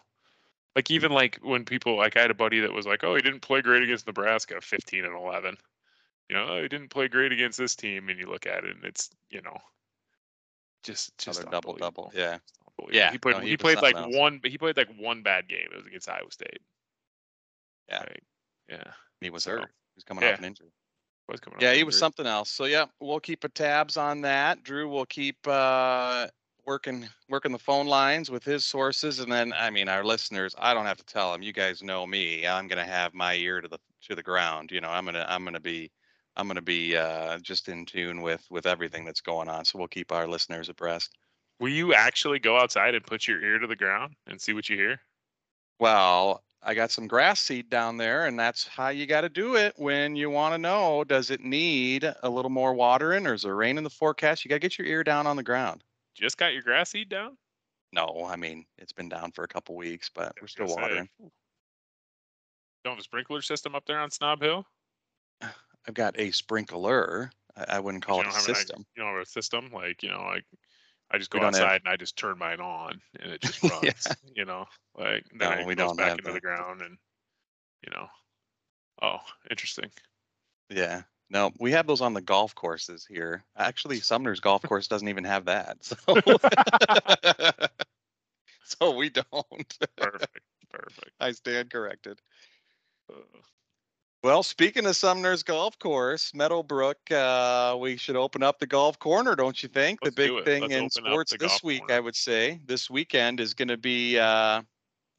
Like 0.75 0.85
mm. 0.85 0.95
even 0.95 1.11
like 1.11 1.39
when 1.41 1.65
people 1.65 1.97
like 1.97 2.17
I 2.17 2.21
had 2.21 2.31
a 2.31 2.35
buddy 2.35 2.61
that 2.61 2.73
was 2.73 2.85
like, 2.85 3.03
"Oh, 3.03 3.15
he 3.15 3.21
didn't 3.21 3.41
play 3.41 3.61
great 3.61 3.83
against 3.83 4.07
Nebraska, 4.07 4.59
15 4.61 5.05
and 5.05 5.15
11." 5.15 5.57
You 6.29 6.35
know, 6.35 6.47
oh, 6.49 6.61
he 6.61 6.67
didn't 6.67 6.89
play 6.89 7.07
great 7.07 7.31
against 7.31 7.57
this 7.57 7.75
team, 7.75 8.09
and 8.09 8.19
you 8.19 8.25
look 8.25 8.47
at 8.47 8.63
it, 8.63 8.75
and 8.75 8.83
it's 8.83 9.09
you 9.29 9.41
know, 9.41 9.57
just 10.83 11.17
just 11.17 11.39
Another 11.39 11.51
double 11.51 11.75
double. 11.75 12.11
Yeah. 12.15 12.37
Yeah, 12.91 13.11
he 13.11 13.17
played 13.17 13.37
no, 13.37 13.41
he 13.41 13.51
he 13.51 13.57
played 13.57 13.81
like 13.81 13.95
else. 13.95 14.13
one, 14.13 14.39
but 14.39 14.51
he 14.51 14.57
played 14.57 14.75
like 14.75 14.89
one 14.99 15.21
bad 15.21 15.47
game. 15.47 15.69
It 15.71 15.77
was 15.77 15.85
against 15.85 16.09
Iowa 16.09 16.29
State. 16.29 16.59
Yeah. 17.89 18.03
Yeah, 18.69 18.91
He 19.21 19.29
was 19.29 19.43
So, 19.43 19.51
hurt. 19.51 19.61
He 19.61 19.97
was 19.97 20.03
coming 20.03 20.23
yeah. 20.23 20.33
off 20.33 20.39
an 20.39 20.45
injury. 20.45 20.71
Was 21.27 21.39
coming. 21.39 21.59
Yeah, 21.59 21.73
he 21.73 21.83
was 21.83 21.97
something 21.97 22.25
else. 22.25 22.49
So 22.49 22.65
yeah, 22.65 22.85
we'll 22.99 23.19
keep 23.19 23.43
a 23.43 23.49
tabs 23.49 23.97
on 23.97 24.21
that. 24.21 24.63
Drew 24.63 24.87
will 24.87 25.05
keep 25.05 25.37
uh 25.47 26.27
working 26.65 27.07
working 27.29 27.51
the 27.51 27.59
phone 27.59 27.87
lines 27.87 28.31
with 28.31 28.43
his 28.43 28.65
sources 28.65 29.19
and 29.19 29.31
then 29.31 29.53
I 29.53 29.69
mean 29.69 29.87
our 29.87 30.03
listeners, 30.03 30.55
I 30.57 30.73
don't 30.73 30.85
have 30.85 30.97
to 30.97 31.05
tell 31.05 31.31
them. 31.31 31.41
You 31.41 31.53
guys 31.53 31.83
know 31.83 32.05
me. 32.05 32.47
I'm 32.47 32.67
going 32.67 32.83
to 32.83 32.91
have 32.91 33.13
my 33.13 33.35
ear 33.35 33.61
to 33.61 33.67
the 33.67 33.79
to 34.07 34.15
the 34.15 34.23
ground, 34.23 34.71
you 34.71 34.81
know. 34.81 34.89
I'm 34.89 35.05
going 35.05 35.15
to 35.15 35.31
I'm 35.31 35.45
to 35.45 35.59
be 35.59 35.91
I'm 36.35 36.49
to 36.49 36.61
be 36.61 36.97
uh 36.97 37.39
just 37.39 37.69
in 37.69 37.85
tune 37.85 38.21
with 38.21 38.45
with 38.49 38.65
everything 38.65 39.05
that's 39.05 39.21
going 39.21 39.49
on. 39.49 39.65
So 39.65 39.77
we'll 39.77 39.87
keep 39.87 40.11
our 40.11 40.27
listeners 40.27 40.69
abreast. 40.69 41.17
Will 41.59 41.69
you 41.69 41.93
actually 41.93 42.39
go 42.39 42.57
outside 42.57 42.95
and 42.95 43.05
put 43.05 43.27
your 43.27 43.41
ear 43.41 43.59
to 43.59 43.67
the 43.67 43.75
ground 43.75 44.15
and 44.27 44.41
see 44.41 44.53
what 44.53 44.67
you 44.67 44.75
hear? 44.75 44.99
Well, 45.79 46.43
I 46.67 46.73
got 46.73 46.89
some 46.89 47.07
grass 47.07 47.39
seed 47.41 47.69
down 47.69 47.97
there, 47.97 48.25
and 48.25 48.39
that's 48.39 48.67
how 48.67 48.89
you 48.89 49.05
got 49.05 49.21
to 49.21 49.29
do 49.29 49.55
it 49.55 49.75
when 49.77 50.15
you 50.15 50.31
want 50.31 50.55
to 50.55 50.57
know 50.57 51.03
does 51.03 51.29
it 51.29 51.41
need 51.41 52.11
a 52.23 52.29
little 52.29 52.49
more 52.49 52.73
watering 52.73 53.27
or 53.27 53.35
is 53.35 53.43
there 53.43 53.55
rain 53.55 53.77
in 53.77 53.83
the 53.83 53.89
forecast? 53.89 54.43
You 54.43 54.49
got 54.49 54.55
to 54.55 54.59
get 54.59 54.79
your 54.79 54.87
ear 54.87 55.03
down 55.03 55.27
on 55.27 55.35
the 55.35 55.43
ground. 55.43 55.83
Just 56.15 56.37
got 56.37 56.53
your 56.53 56.63
grass 56.63 56.89
seed 56.89 57.07
down? 57.07 57.37
No, 57.93 58.25
I 58.27 58.35
mean 58.35 58.65
it's 58.77 58.91
been 58.91 59.09
down 59.09 59.31
for 59.31 59.43
a 59.43 59.47
couple 59.47 59.75
weeks, 59.75 60.09
but 60.13 60.33
we're 60.41 60.47
still 60.47 60.65
gonna 60.65 60.75
say, 60.75 60.81
watering. 60.81 61.09
Don't 62.83 62.93
have 62.93 62.99
a 62.99 63.03
sprinkler 63.03 63.41
system 63.41 63.75
up 63.75 63.85
there 63.85 63.99
on 63.99 64.09
Snob 64.09 64.41
Hill? 64.41 64.65
I've 65.87 65.93
got 65.93 66.19
a 66.19 66.31
sprinkler. 66.31 67.31
I, 67.55 67.77
I 67.77 67.79
wouldn't 67.79 68.03
call 68.05 68.21
it 68.21 68.27
a 68.27 68.31
have 68.31 68.37
an- 68.37 68.55
system. 68.55 68.85
you 68.95 69.03
don't 69.03 69.13
have 69.13 69.21
a 69.21 69.25
system 69.25 69.69
like 69.71 70.01
you 70.03 70.09
know 70.09 70.23
like 70.23 70.45
I 71.11 71.17
just 71.17 71.29
go 71.29 71.39
don't 71.39 71.53
have- 71.53 71.63
outside 71.63 71.81
and 71.85 71.89
I 71.89 71.97
just 71.97 72.17
turn 72.17 72.37
mine 72.37 72.59
on 72.59 72.99
and 73.19 73.31
it 73.31 73.41
just 73.41 73.63
Yeah. 73.63 73.69
runs. 73.69 74.07
You 74.33 74.45
know, 74.45 74.65
like 74.97 75.23
then 75.37 75.39
No, 75.39 75.51
it 75.51 75.65
we 75.67 75.75
goes 75.75 75.89
don't 75.89 75.97
back 75.97 76.17
into 76.17 76.31
the 76.31 76.41
ground 76.41 76.81
and 76.81 76.97
you 77.83 77.91
know. 77.93 78.07
Oh, 79.01 79.19
interesting. 79.49 79.91
Yeah. 80.69 81.03
No, 81.29 81.51
we 81.59 81.71
have 81.71 81.87
those 81.87 82.01
on 82.01 82.13
the 82.13 82.21
golf 82.21 82.53
courses 82.55 83.05
here. 83.05 83.43
Actually, 83.57 83.99
Sumner's 83.99 84.39
golf 84.39 84.61
course 84.63 84.87
doesn't 84.87 85.07
even 85.07 85.23
have 85.23 85.45
that. 85.45 85.83
So, 85.83 85.95
so 88.63 88.95
we 88.95 89.09
don't. 89.09 89.77
Perfect. 89.97 90.39
Perfect. 90.71 91.11
I 91.19 91.31
stand 91.31 91.71
corrected. 91.71 92.19
Uh, 93.11 93.21
Well, 94.23 94.41
speaking 94.41 94.87
of 94.87 94.95
Sumner's 94.95 95.43
golf 95.43 95.77
course, 95.77 96.33
Meadowbrook, 96.33 97.11
uh, 97.11 97.77
we 97.79 97.95
should 97.95 98.15
open 98.15 98.41
up 98.41 98.59
the 98.59 98.65
golf 98.65 98.97
corner, 98.97 99.35
don't 99.35 99.61
you 99.61 99.69
think? 99.69 99.99
Let's 100.01 100.15
the 100.15 100.29
big 100.29 100.45
thing 100.45 100.61
Let's 100.63 100.73
in 100.73 100.89
sports 100.89 101.33
this 101.39 101.61
week, 101.63 101.81
corner. 101.81 101.93
I 101.93 101.99
would 101.99 102.15
say, 102.15 102.59
this 102.65 102.89
weekend 102.89 103.39
is 103.39 103.53
going 103.53 103.67
to 103.67 103.77
be 103.77 104.17
uh, 104.17 104.63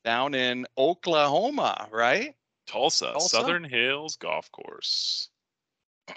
down 0.04 0.34
in 0.34 0.66
Oklahoma, 0.76 1.88
right? 1.92 2.34
Tulsa, 2.66 3.12
Tulsa? 3.12 3.28
Southern 3.28 3.64
Hills 3.64 4.16
Golf 4.16 4.50
Course. 4.50 5.30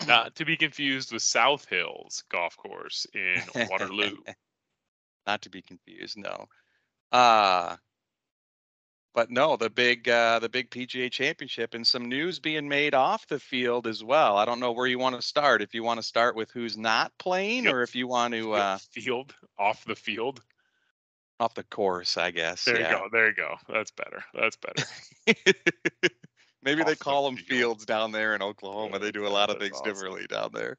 Not 0.08 0.36
to 0.36 0.46
be 0.46 0.56
confused 0.56 1.12
with 1.12 1.22
South 1.22 1.66
Hills 1.66 2.24
Golf 2.30 2.56
Course 2.58 3.06
in 3.14 3.42
Waterloo. 3.70 4.18
Not 5.26 5.42
to 5.44 5.50
be 5.50 5.62
confused, 5.62 6.18
no. 6.18 6.46
Uh, 7.12 7.76
but 9.20 9.30
no, 9.30 9.58
the 9.58 9.70
big 9.70 10.08
uh, 10.08 10.40
the 10.40 10.48
big 10.48 10.70
PGA 10.70 11.12
Championship 11.12 11.74
and 11.74 11.86
some 11.86 12.06
news 12.06 12.40
being 12.40 12.70
made 12.70 12.94
off 12.94 13.28
the 13.28 13.38
field 13.38 13.86
as 13.86 14.02
well. 14.02 14.38
I 14.38 14.46
don't 14.46 14.62
know 14.62 14.72
where 14.72 14.88
you 14.88 14.98
want 14.98 15.18
to 15.18 15.22
start. 15.22 15.62
If 15.62 15.74
you 15.74 15.84
want 15.84 16.00
to 16.00 16.08
start 16.08 16.38
with 16.38 16.50
who's 16.52 16.78
not 16.78 17.12
playing, 17.18 17.66
Yep. 17.66 17.74
or 17.74 17.84
if 17.84 17.96
you 17.96 18.08
want 18.08 18.34
to 18.36 18.54
uh, 18.54 18.78
field 18.94 19.36
off 19.58 19.84
the 19.84 19.98
field. 19.98 20.42
off 21.42 21.54
the 21.54 21.66
course, 21.66 22.16
I 22.16 22.32
guess. 22.32 22.64
There 22.64 22.80
yeah. 22.80 22.92
you 22.94 22.98
go. 22.98 23.08
There 23.12 23.28
you 23.28 23.36
go. 23.36 23.56
That's 23.68 23.92
better. 23.92 24.24
That's 24.34 24.56
better. 24.56 24.86
Maybe 26.64 26.84
they 26.84 26.92
Off 26.94 26.98
the 27.00 27.04
call 27.04 27.26
them 27.26 27.36
field. 27.36 27.50
fields 27.50 27.86
down 27.86 28.14
there 28.14 28.36
in 28.36 28.42
Oklahoma. 28.42 29.00
They 29.00 29.12
do 29.12 29.28
a 29.28 29.28
lot 29.28 29.50
of 29.50 29.60
things 29.60 29.76
awesome. 29.82 29.94
differently 29.94 30.28
down 30.28 30.52
there. 30.54 30.78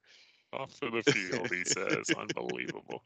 off 0.54 0.72
to 0.80 0.88
the 0.88 1.02
field, 1.12 1.50
he 1.50 1.62
says. 1.66 2.10
Unbelievable. 2.18 3.04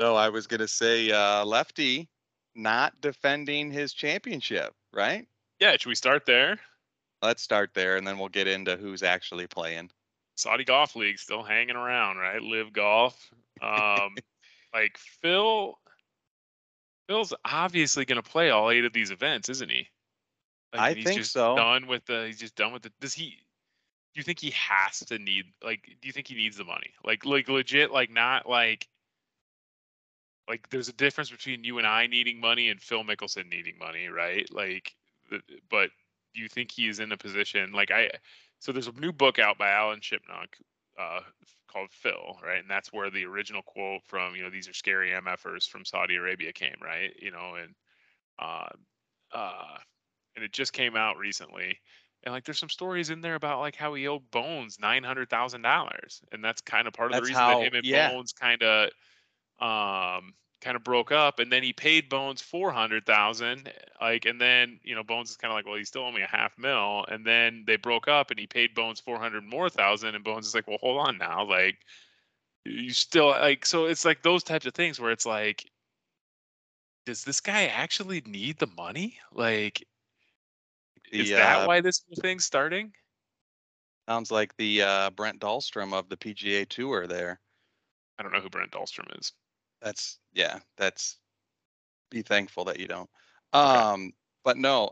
So 0.00 0.16
I 0.16 0.30
was 0.30 0.48
gonna 0.48 0.66
say 0.66 1.12
uh, 1.12 1.44
Lefty 1.44 2.08
not 2.54 3.00
defending 3.00 3.70
his 3.70 3.92
championship, 3.92 4.74
right? 4.92 5.26
Yeah, 5.60 5.72
should 5.72 5.88
we 5.88 5.94
start 5.94 6.26
there? 6.26 6.58
Let's 7.22 7.42
start 7.42 7.70
there, 7.74 7.96
and 7.96 8.06
then 8.06 8.18
we'll 8.18 8.28
get 8.28 8.48
into 8.48 8.76
who's 8.76 9.02
actually 9.02 9.46
playing. 9.46 9.90
Saudi 10.36 10.64
Golf 10.64 10.96
League 10.96 11.18
still 11.18 11.42
hanging 11.42 11.76
around, 11.76 12.16
right? 12.16 12.42
LIV 12.42 12.72
Golf. 12.72 13.30
Um, 13.60 14.16
like 14.74 14.98
Phil, 14.98 15.78
Phil's 17.06 17.34
obviously 17.44 18.04
going 18.04 18.20
to 18.20 18.28
play 18.28 18.50
all 18.50 18.70
eight 18.70 18.84
of 18.84 18.92
these 18.92 19.10
events, 19.10 19.48
isn't 19.48 19.70
he? 19.70 19.88
Like, 20.72 20.80
I 20.80 20.94
he's 20.94 21.04
think 21.04 21.18
just 21.18 21.32
so. 21.32 21.54
Done 21.54 21.86
with 21.86 22.04
the. 22.06 22.24
He's 22.26 22.38
just 22.38 22.56
done 22.56 22.72
with 22.72 22.82
the. 22.82 22.92
Does 23.00 23.14
he? 23.14 23.36
Do 24.14 24.18
you 24.18 24.22
think 24.22 24.40
he 24.40 24.50
has 24.50 25.00
to 25.00 25.18
need? 25.18 25.44
Like, 25.62 25.84
do 26.00 26.06
you 26.06 26.12
think 26.12 26.28
he 26.28 26.34
needs 26.34 26.56
the 26.56 26.64
money? 26.64 26.92
Like, 27.04 27.24
like 27.24 27.48
legit, 27.48 27.92
like 27.92 28.10
not 28.10 28.48
like. 28.48 28.88
Like, 30.52 30.68
there's 30.68 30.90
a 30.90 30.92
difference 30.92 31.30
between 31.30 31.64
you 31.64 31.78
and 31.78 31.86
I 31.86 32.06
needing 32.06 32.38
money 32.38 32.68
and 32.68 32.78
Phil 32.78 33.02
Mickelson 33.04 33.48
needing 33.48 33.78
money, 33.78 34.08
right? 34.08 34.46
Like, 34.52 34.94
but 35.70 35.88
do 36.34 36.42
you 36.42 36.46
think 36.48 36.70
he 36.70 36.88
is 36.88 37.00
in 37.00 37.10
a 37.10 37.16
position 37.16 37.72
like 37.72 37.90
I? 37.90 38.10
So 38.58 38.70
there's 38.70 38.86
a 38.86 38.92
new 39.00 39.12
book 39.12 39.38
out 39.38 39.56
by 39.56 39.70
Alan 39.70 40.00
Shipnuck 40.00 40.48
uh, 40.98 41.20
called 41.68 41.90
Phil, 41.90 42.38
right? 42.44 42.58
And 42.60 42.68
that's 42.68 42.92
where 42.92 43.08
the 43.10 43.24
original 43.24 43.62
quote 43.62 44.02
from, 44.04 44.36
you 44.36 44.42
know, 44.42 44.50
these 44.50 44.68
are 44.68 44.74
scary 44.74 45.12
MFers 45.12 45.66
from 45.66 45.86
Saudi 45.86 46.16
Arabia 46.16 46.52
came, 46.52 46.76
right? 46.82 47.16
You 47.18 47.30
know, 47.30 47.54
and 47.54 47.74
uh, 48.38 48.68
uh, 49.32 49.78
and 50.36 50.44
it 50.44 50.52
just 50.52 50.74
came 50.74 50.96
out 50.96 51.16
recently. 51.16 51.78
And 52.24 52.34
like, 52.34 52.44
there's 52.44 52.58
some 52.58 52.68
stories 52.68 53.08
in 53.08 53.22
there 53.22 53.36
about 53.36 53.60
like 53.60 53.74
how 53.74 53.94
he 53.94 54.06
owed 54.06 54.30
Bones 54.30 54.78
nine 54.78 55.02
hundred 55.02 55.30
thousand 55.30 55.62
dollars, 55.62 56.20
and 56.30 56.44
that's 56.44 56.60
kind 56.60 56.86
of 56.86 56.92
part 56.92 57.10
of 57.10 57.16
That's 57.16 57.26
the 57.26 57.30
reason 57.30 57.46
how- 57.46 57.58
that 57.60 57.66
him 57.68 57.74
and 57.74 57.86
yeah. 57.86 58.10
Bones 58.10 58.32
kind 58.34 58.62
of 58.62 58.90
um 59.60 60.34
kind 60.62 60.76
of 60.76 60.84
broke 60.84 61.12
up 61.12 61.38
and 61.40 61.52
then 61.52 61.62
he 61.62 61.72
paid 61.72 62.08
bones 62.08 62.40
400,000 62.40 63.70
like 64.00 64.24
and 64.26 64.40
then 64.40 64.80
you 64.82 64.94
know 64.94 65.02
bones 65.02 65.30
is 65.30 65.36
kind 65.36 65.52
of 65.52 65.56
like 65.56 65.66
well 65.66 65.76
he's 65.76 65.88
still 65.88 66.02
only 66.04 66.22
a 66.22 66.26
half 66.26 66.56
mil 66.58 67.04
and 67.08 67.26
then 67.26 67.64
they 67.66 67.76
broke 67.76 68.08
up 68.08 68.30
and 68.30 68.38
he 68.40 68.46
paid 68.46 68.74
bones 68.74 69.00
400 69.00 69.44
more 69.44 69.68
thousand 69.68 70.14
and 70.14 70.24
bones 70.24 70.46
is 70.46 70.54
like 70.54 70.68
well 70.68 70.78
hold 70.80 71.00
on 71.06 71.18
now 71.18 71.44
like 71.44 71.78
you 72.64 72.92
still 72.92 73.28
like 73.28 73.66
so 73.66 73.86
it's 73.86 74.04
like 74.04 74.22
those 74.22 74.44
types 74.44 74.66
of 74.66 74.74
things 74.74 75.00
where 75.00 75.10
it's 75.12 75.26
like 75.26 75.66
does 77.06 77.24
this 77.24 77.40
guy 77.40 77.66
actually 77.66 78.20
need 78.26 78.58
the 78.58 78.66
money? 78.68 79.18
Like 79.32 79.86
is 81.12 81.28
The, 81.28 81.36
that 81.36 81.66
why 81.66 81.80
this 81.80 82.02
whole 82.06 82.16
thing's 82.20 82.44
starting? 82.44 82.92
Sounds 84.08 84.30
like 84.30 84.56
the 84.56 84.82
uh, 84.82 85.10
Brent 85.10 85.40
Dahlstrom 85.40 85.92
of 85.92 86.08
the 86.08 86.16
PGA 86.16 86.64
Tour 86.68 87.06
there. 87.06 87.40
i 88.18 88.22
don't 88.22 88.32
know 88.32 88.40
who 88.40 88.50
brent 88.50 88.70
dahlstrom 88.70 89.18
is 89.18 89.32
That's 89.82 90.18
yeah. 90.32 90.60
That's 90.76 91.18
be 92.10 92.22
thankful 92.22 92.64
that 92.64 92.78
you 92.78 92.86
don't. 92.86 93.10
Okay. 93.54 93.78
Um, 93.78 94.12
but 94.44 94.56
no. 94.56 94.90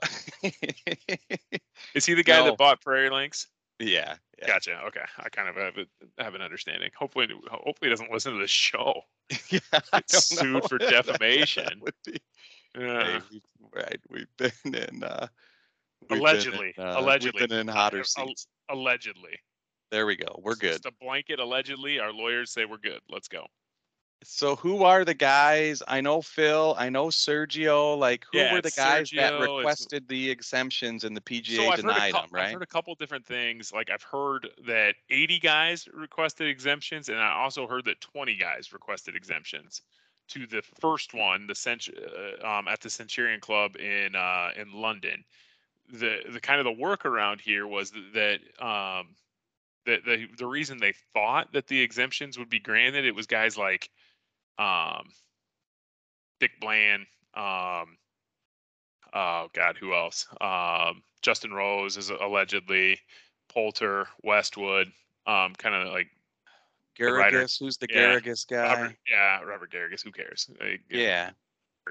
is 1.95 2.07
he 2.07 2.15
the 2.15 2.23
guy 2.25 2.39
No. 2.39 2.45
that 2.47 2.59
bought 2.59 2.81
prairie 2.81 3.11
links 3.11 3.47
yeah. 3.81 4.15
yeah. 4.39 4.47
Gotcha. 4.47 4.81
Okay, 4.87 5.01
I 5.19 5.29
kind 5.31 5.49
of 5.49 5.57
have, 5.57 5.75
a, 5.79 6.23
have 6.23 6.35
an 6.35 6.43
understanding. 6.43 6.91
Hopefully, 6.97 7.27
hopefully 7.51 7.89
he 7.89 7.91
doesn't 7.91 8.13
listen 8.13 8.35
to 8.35 8.39
the 8.39 8.47
show. 8.47 9.03
yeah. 9.49 9.61
I 9.93 10.01
Gets 10.01 10.29
don't 10.37 10.53
know 10.53 10.61
sued 10.61 10.69
for 10.69 10.79
how 10.85 10.91
that 10.91 11.07
defamation. 11.07 11.81
would 11.81 11.95
be. 12.05 12.19
Yeah. 12.79 13.05
Hey, 13.05 13.19
we- 13.33 13.43
right. 13.75 14.01
We've 14.11 14.37
been 14.37 14.75
in. 14.75 15.03
Uh, 15.03 15.27
Allegedly. 16.11 16.75
in, 16.77 16.85
uh, 16.85 17.01
Allegedly. 17.01 17.41
We've 17.41 17.49
been 17.49 17.59
in 17.61 17.69
hotter 17.69 18.05
seats. 18.05 18.47
Allegedly. 18.69 19.39
There 19.91 20.07
we 20.07 20.17
go. 20.17 20.39
We're 20.43 20.55
good. 20.55 20.83
Just 20.83 20.87
a 20.87 20.93
blanket. 21.01 21.41
Allegedly, 21.41 21.99
our 21.99 22.13
lawyers 22.13 22.53
say 22.53 22.65
we're 22.65 22.79
good. 22.79 23.01
Let's 23.09 23.29
go. 23.29 23.47
So 24.23 24.57
who 24.57 24.85
are 24.85 25.05
the 25.05 25.15
guys? 25.15 25.83
I 25.89 26.01
know 26.01 26.21
Phil. 26.21 26.75
I 26.79 26.91
know 26.91 27.07
Sergio. 27.07 27.97
Like 27.99 28.27
who 28.31 28.39
Yeah, 28.39 28.53
were 28.53 28.61
the 28.61 28.71
guys 28.71 29.11
that 29.11 29.33
Sergio, 29.33 29.37
it's- 29.37 29.41
requested 29.49 30.09
the 30.09 30.31
exemptions 30.31 31.05
and 31.05 31.17
the 31.17 31.23
PGA 31.23 31.57
so 31.57 31.63
I've 31.69 31.77
heard, 31.77 31.79
a 31.79 31.83
denied 31.83 32.15
them, 32.15 32.31
I've 32.35 32.53
heard 32.53 32.63
a 32.63 32.67
couple 32.67 32.95
different 32.97 33.27
things. 33.27 33.73
Like 33.73 33.91
I've 33.91 34.03
heard 34.03 34.49
that 34.67 34.97
80 35.09 35.39
guys 35.39 35.89
requested 35.89 36.49
exemptions, 36.49 37.09
and 37.09 37.19
I 37.19 37.33
also 37.33 37.67
heard 37.67 37.85
that 37.87 38.01
20 38.01 38.37
guys 38.37 38.73
requested 38.73 39.17
exemptions 39.17 39.83
to 40.29 40.47
the 40.47 40.63
first 40.81 41.15
one, 41.15 41.47
the 41.47 41.55
Cent- 41.55 41.89
uh, 41.89 42.47
um, 42.47 42.69
at 42.69 42.81
the 42.81 42.91
Centurion 42.91 43.41
Club 43.41 43.77
in 43.77 44.15
uh, 44.15 44.51
in 44.55 44.73
London. 44.73 45.25
The 45.89 46.21
the 46.29 46.41
kind 46.41 46.61
of 46.61 46.65
the 46.67 46.83
workaround 46.83 47.41
here 47.41 47.67
was 47.67 47.91
th- 47.91 48.13
that 48.13 48.65
um, 48.65 49.17
that 49.87 50.05
the 50.05 50.29
the 50.37 50.47
reason 50.47 50.79
they 50.79 50.93
thought 51.15 51.53
that 51.53 51.67
the 51.69 51.81
exemptions 51.81 52.39
would 52.39 52.51
be 52.51 52.61
granted, 52.61 53.07
it 53.07 53.15
was 53.15 53.27
guys 53.27 53.57
like 53.57 53.89
um, 54.61 55.09
Dick 56.39 56.53
Bland, 56.61 57.07
um, 57.35 57.97
oh 59.15 59.49
God, 59.53 59.77
who 59.79 59.95
else? 59.95 60.27
Um, 60.41 61.03
Justin 61.23 61.53
Rose 61.53 61.97
is 61.97 62.11
allegedly 62.11 62.99
Poulter, 63.49 64.07
Westwood, 64.23 64.93
um, 65.27 65.55
kind 65.55 65.75
of 65.75 65.93
like. 65.93 66.09
Garrigus, 66.99 67.59
who's 67.59 67.79
the 67.79 67.87
Yeah, 67.91 68.19
Garrigus 68.21 68.47
guy? 68.47 68.75
Robert, 68.75 68.97
yeah, 69.11 69.41
Robert 69.41 69.73
Garrigus. 69.73 70.03
Who 70.05 70.13
cares? 70.13 70.51
Like, 70.61 70.83
know, 70.91 70.99
Yeah. 70.99 71.31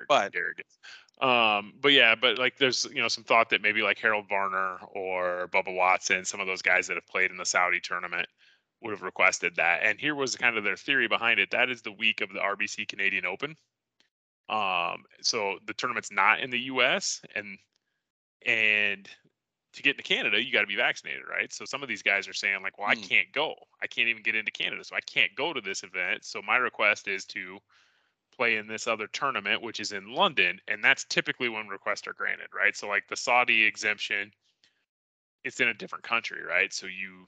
But- 0.08 0.34
Garrigus. 0.34 0.77
Um, 1.21 1.73
but 1.82 1.91
yeah, 1.91 2.15
but 2.15 2.38
like 2.38 2.58
there's 2.58 2.86
you 2.93 3.01
know 3.01 3.10
some 3.10 3.25
thought 3.25 3.49
that 3.49 3.62
maybe 3.62 3.82
like 3.82 3.99
Harold 3.99 4.29
Varner 4.29 4.77
or 4.93 5.49
Bubba 5.51 5.75
Watson, 5.75 6.23
some 6.23 6.39
of 6.39 6.47
those 6.47 6.62
guys 6.62 6.88
that 6.88 6.93
have 6.95 7.08
played 7.08 7.29
in 7.29 7.36
the 7.36 7.45
Saudi 7.45 7.82
tournament 7.82 8.25
would 8.81 8.91
have 8.91 9.01
requested 9.01 9.55
that. 9.57 9.81
And 9.83 9.99
here 9.99 10.15
was 10.15 10.35
kind 10.35 10.57
of 10.57 10.63
their 10.63 10.77
theory 10.77 11.07
behind 11.07 11.39
it. 11.39 11.51
That 11.51 11.69
is 11.69 11.81
the 11.81 11.91
week 11.91 12.21
of 12.21 12.29
the 12.31 12.39
RBC 12.39 12.87
Canadian 12.87 13.25
Open. 13.25 13.57
Um, 14.49 15.05
so 15.21 15.59
the 15.65 15.73
tournament's 15.73 16.11
not 16.11 16.39
in 16.39 16.49
the 16.49 16.59
US 16.61 17.21
and 17.35 17.57
and 18.45 19.09
to 19.73 19.83
get 19.83 19.91
into 19.91 20.03
Canada, 20.03 20.43
you 20.43 20.51
got 20.51 20.61
to 20.61 20.67
be 20.67 20.75
vaccinated, 20.75 21.23
right? 21.29 21.53
So 21.53 21.65
some 21.65 21.83
of 21.83 21.89
these 21.89 22.01
guys 22.01 22.27
are 22.27 22.33
saying 22.33 22.63
like, 22.63 22.77
well, 22.79 22.87
I 22.87 22.95
Hmm. 22.95 23.01
can't 23.01 23.31
go. 23.31 23.55
I 23.81 23.87
can't 23.87 24.09
even 24.09 24.23
get 24.23 24.35
into 24.35 24.51
Canada, 24.51 24.83
so 24.83 24.95
I 24.95 25.01
can't 25.01 25.33
go 25.35 25.53
to 25.53 25.61
this 25.61 25.83
event. 25.83 26.25
So 26.25 26.41
my 26.41 26.57
request 26.57 27.07
is 27.07 27.25
to 27.25 27.59
play 28.35 28.55
in 28.57 28.67
this 28.67 28.87
other 28.87 29.07
tournament, 29.07 29.61
which 29.61 29.79
is 29.79 29.91
in 29.91 30.13
London, 30.13 30.59
and 30.67 30.83
that's 30.83 31.05
typically 31.05 31.49
when 31.49 31.67
requests 31.67 32.07
are 32.07 32.13
granted, 32.13 32.47
right? 32.53 32.75
So 32.75 32.87
like 32.87 33.07
the 33.07 33.17
Saudi 33.17 33.63
exemption, 33.63 34.33
it's 35.43 35.59
in 35.59 35.67
a 35.69 35.73
different 35.73 36.03
country, 36.03 36.41
right? 36.43 36.73
So 36.73 36.87
you 36.87 37.27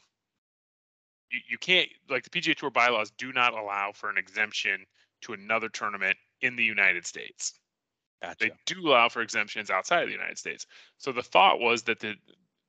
you, 1.32 1.40
you 1.50 1.58
can't 1.58 1.90
like 2.10 2.24
the 2.24 2.30
PGA 2.30 2.56
Tour 2.56 2.70
bylaws 2.70 3.12
do 3.18 3.32
not 3.34 3.54
allow 3.54 3.92
for 3.94 4.10
an 4.10 4.18
exemption 4.18 4.86
to 5.22 5.34
another 5.34 5.70
tournament 5.70 6.18
in 6.42 6.56
the 6.56 6.64
United 6.64 7.06
States. 7.06 7.54
Gotcha. 8.22 8.36
They 8.40 8.52
do 8.66 8.90
allow 8.90 9.10
for 9.10 9.22
exemptions 9.22 9.70
outside 9.70 10.04
of 10.04 10.08
the 10.08 10.14
United 10.14 10.38
States. 10.38 10.68
So 10.98 11.12
the 11.12 11.24
thought 11.24 11.60
was 11.60 11.84
that 11.84 12.00
the 12.00 12.16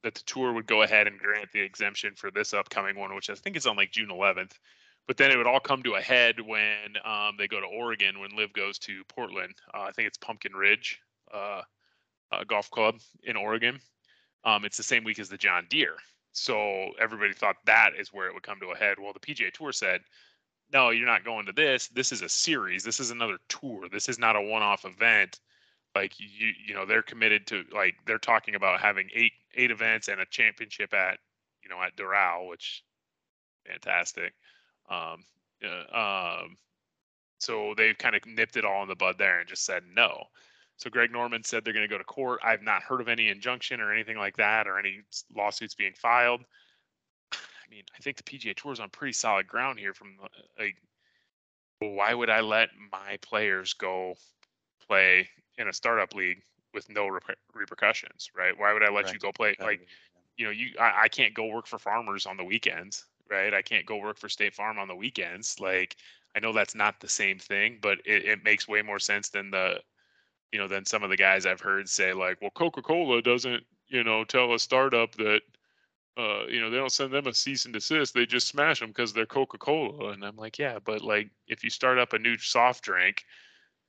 that 0.03 0.15
the 0.15 0.23
tour 0.25 0.53
would 0.53 0.67
go 0.67 0.83
ahead 0.83 1.07
and 1.07 1.19
grant 1.19 1.53
the 1.53 1.61
exemption 1.61 2.15
for 2.17 2.31
this 2.31 2.53
upcoming 2.53 2.99
one, 2.99 3.15
which 3.15 3.31
I 3.31 3.35
think 3.35 3.57
is 3.57 3.67
on 3.67 3.77
like 3.77 3.93
June 3.93 4.09
11th. 4.09 4.53
But 5.07 5.17
then 5.17 5.31
it 5.31 5.37
would 5.37 5.47
all 5.47 5.61
come 5.61 5.83
to 5.85 5.95
a 5.95 6.01
head 6.01 6.41
when 6.41 6.97
um, 7.05 7.37
they 7.39 7.47
go 7.47 7.61
to 7.61 7.67
Oregon 7.67 8.19
when 8.19 8.37
Liv 8.37 8.53
goes 8.53 8.79
to 8.81 9.03
Portland. 9.09 9.55
Uh, 9.73 9.83
I 9.83 9.93
think 9.93 10.09
it's 10.09 10.19
Pumpkin 10.19 10.55
Ridge 10.55 11.01
uh, 11.33 11.63
uh, 12.33 12.45
Golf 12.45 12.71
Club 12.71 12.97
in 13.23 13.37
Oregon. 13.37 13.81
Um, 14.45 14.65
it's 14.65 14.77
the 14.77 14.83
same 14.83 15.05
week 15.05 15.19
as 15.19 15.29
the 15.29 15.39
John 15.39 15.67
Deere. 15.69 15.97
So 16.33 16.91
everybody 16.99 17.35
thought 17.35 17.57
that 17.67 17.91
is 17.99 18.13
where 18.13 18.27
it 18.27 18.35
would 18.35 18.43
come 18.43 18.59
to 18.61 18.71
a 18.71 18.77
head. 18.77 18.97
Well, 18.99 19.13
the 19.13 19.21
PGA 19.21 19.53
Tour 19.53 19.73
said, 19.73 20.01
no, 20.73 20.91
you're 20.91 21.07
not 21.07 21.25
going 21.25 21.47
to 21.47 21.53
this. 21.53 21.89
This 21.89 22.13
is 22.13 22.23
a 22.23 22.29
series. 22.29 22.83
This 22.83 22.99
is 22.99 23.11
another 23.11 23.39
tour. 23.49 23.89
This 23.91 24.09
is 24.09 24.19
not 24.19 24.37
a 24.37 24.41
one-off 24.41 24.85
event. 24.85 25.41
Like 25.95 26.19
you, 26.19 26.53
you 26.67 26.75
know, 26.75 26.87
they're 26.87 27.03
committed 27.03 27.47
to 27.49 27.65
like 27.75 27.97
they're 28.07 28.19
talking 28.19 28.55
about 28.55 28.81
having 28.81 29.11
eight 29.15 29.33
eight 29.55 29.71
events 29.71 30.09
and 30.09 30.21
a 30.21 30.27
championship 30.27 30.95
at 30.95 31.19
you 31.63 31.69
know 31.69 31.83
at 31.83 31.95
Doral, 31.97 32.49
which 32.49 32.83
fantastic. 33.67 34.33
Um, 34.89 35.25
uh, 35.63 36.43
um, 36.43 36.57
so 37.39 37.75
they've 37.77 37.99
kind 37.99 38.17
of 38.17 38.25
nipped 38.25 38.57
it 38.57 38.65
all 38.65 38.83
in 38.83 38.89
the 38.89 38.97
bud 38.97 39.17
there 39.19 39.41
and 39.41 39.49
just 39.49 39.67
said 39.67 39.83
no. 39.95 40.25
So 40.83 40.91
Greg 40.91 41.13
Norman 41.13 41.45
said 41.45 41.65
they're 41.65 41.73
going 41.73 41.87
to 41.87 41.95
go 41.95 41.97
to 41.97 42.03
court. 42.03 42.41
I've 42.43 42.63
not 42.63 42.83
heard 42.83 43.01
of 43.01 43.09
any 43.09 43.29
injunction 43.29 43.81
or 43.81 43.93
anything 43.93 44.19
like 44.19 44.37
that 44.39 44.67
or 44.67 44.81
any 44.81 45.03
lawsuits 45.33 45.77
being 45.77 45.93
filed. 45.95 46.41
I 47.33 47.37
mean, 47.71 47.85
I 47.97 48.03
think 48.03 48.17
the 48.17 48.25
PGA 48.25 48.53
Tour 48.57 48.73
is 48.73 48.81
on 48.81 48.91
pretty 48.91 49.13
solid 49.13 49.47
ground 49.47 49.79
here. 49.79 49.95
From 49.95 50.17
uh, 50.21 50.27
like, 50.59 50.75
why 51.79 52.13
would 52.13 52.31
I 52.31 52.41
let 52.41 52.71
my 52.91 53.17
players 53.19 53.75
go 53.75 54.17
play 54.89 55.29
in 55.57 55.69
a 55.69 55.73
startup 55.73 56.15
league 56.15 56.43
with 56.75 56.91
no 56.91 57.07
reper- 57.07 57.37
repercussions, 57.55 58.33
right? 58.37 58.59
Why 58.59 58.73
would 58.73 58.83
I 58.83 58.91
let 58.91 59.05
Right. 59.05 59.15
you 59.15 59.21
go 59.21 59.31
play 59.31 59.55
like 59.61 59.87
you 60.37 60.47
know 60.47 60.51
you 60.51 60.73
I, 60.81 61.03
I 61.05 61.09
can't 61.09 61.33
go 61.33 61.47
work 61.47 61.69
for 61.69 61.79
farmers 61.79 62.27
on 62.27 62.37
the 62.37 62.45
weekends, 62.45 63.05
right? 63.31 63.55
I 63.55 63.63
can't 63.63 63.87
go 63.87 63.99
work 63.99 64.19
for 64.19 64.29
State 64.29 64.57
Farm 64.57 64.81
on 64.81 64.89
the 64.89 64.97
weekends. 64.97 65.61
Like 65.61 65.95
I 66.35 66.41
know 66.41 66.53
that's 66.53 66.75
not 66.75 66.99
the 66.99 67.09
same 67.09 67.39
thing, 67.39 67.79
but 67.81 67.99
it, 68.05 68.25
it 68.25 68.43
makes 68.43 68.67
way 68.67 68.83
more 68.83 68.99
sense 68.99 69.29
than 69.29 69.53
the 69.53 69.81
you 70.53 70.59
know 70.59 70.69
than 70.69 70.85
some 70.85 71.03
of 71.03 71.11
the 71.11 71.17
guys 71.17 71.47
I've 71.47 71.61
heard 71.61 71.89
say 71.89 72.13
like, 72.13 72.41
well, 72.41 72.51
Coca 72.51 72.83
Cola 72.83 73.23
doesn't 73.23 73.65
you 73.89 74.05
know 74.05 74.25
tell 74.25 74.55
a 74.55 74.59
startup 74.59 75.15
that 75.17 75.41
uh, 76.19 76.45
you 76.47 76.61
know, 76.61 76.69
they 76.69 76.77
don't 76.77 76.93
send 76.93 77.11
them 77.11 77.27
a 77.27 77.33
cease 77.33 77.65
and 77.65 77.73
desist. 77.73 78.13
They 78.13 78.27
just 78.27 78.47
smash 78.47 78.81
them 78.81 78.91
because 78.91 79.15
they're 79.15 79.25
Coca 79.25 79.57
Cola. 79.57 80.11
And 80.11 80.23
I'm 80.23 80.37
like, 80.37 80.59
yeah, 80.59 80.79
but 80.85 81.01
like 81.01 81.31
if 81.49 81.65
you 81.65 81.71
start 81.71 81.99
up 81.99 82.13
a 82.13 82.19
new 82.19 82.37
soft 82.37 82.85
drink, 82.85 83.25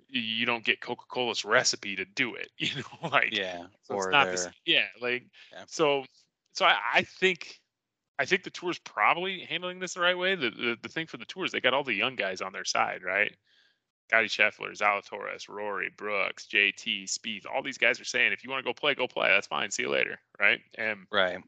you 0.08 0.46
don't 0.46 0.64
get 0.64 0.80
Coca 0.80 1.04
Cola's 1.10 1.44
recipe 1.44 1.98
to 1.98 2.06
do 2.06 2.36
it. 2.36 2.50
You 2.58 2.70
know, 2.78 3.10
like 3.12 3.36
Yeah. 3.36 3.64
so 3.82 3.96
it's 3.96 4.06
or 4.06 4.12
not 4.12 4.26
the 4.28 4.36
their- 4.38 4.38
same. 4.38 4.54
Yeah, 4.66 4.86
like 5.02 5.26
Yeah. 5.52 5.64
so. 5.68 6.06
So 6.54 6.66
I, 6.66 6.78
I 6.94 7.02
think, 7.02 7.60
I 8.20 8.26
think 8.26 8.44
the 8.44 8.52
tour's 8.52 8.78
probably 8.78 9.42
handling 9.42 9.80
this 9.80 9.96
the 9.96 10.02
right 10.02 10.18
way. 10.18 10.36
The, 10.36 10.52
the 10.52 10.78
the 10.82 10.88
thing 10.90 11.08
for 11.08 11.18
the 11.18 11.26
tours, 11.26 11.52
they 11.52 11.60
got 11.60 11.74
all 11.74 11.84
the 11.84 11.94
young 11.96 12.16
guys 12.16 12.42
on 12.42 12.54
their 12.54 12.64
side, 12.64 13.02
right? 13.04 13.36
Scotty 14.10 14.28
Scheffler, 14.28 14.78
Zalatoris, 14.78 15.50
Rory, 15.50 15.90
Brooks, 15.98 16.48
JT, 16.52 17.10
Speed. 17.10 17.46
All 17.46 17.64
these 17.64 17.78
guys 17.78 18.00
are 18.00 18.06
saying, 18.06 18.32
if 18.34 18.44
you 18.44 18.50
want 18.50 18.64
to 18.64 18.70
go 18.70 18.74
play, 18.74 18.94
go 18.94 19.08
play. 19.08 19.30
That's 19.30 19.48
fine. 19.48 19.72
See 19.72 19.84
you 19.84 19.90
later, 19.90 20.20
right? 20.40 20.60
And 20.78 21.08
Right. 21.12 21.40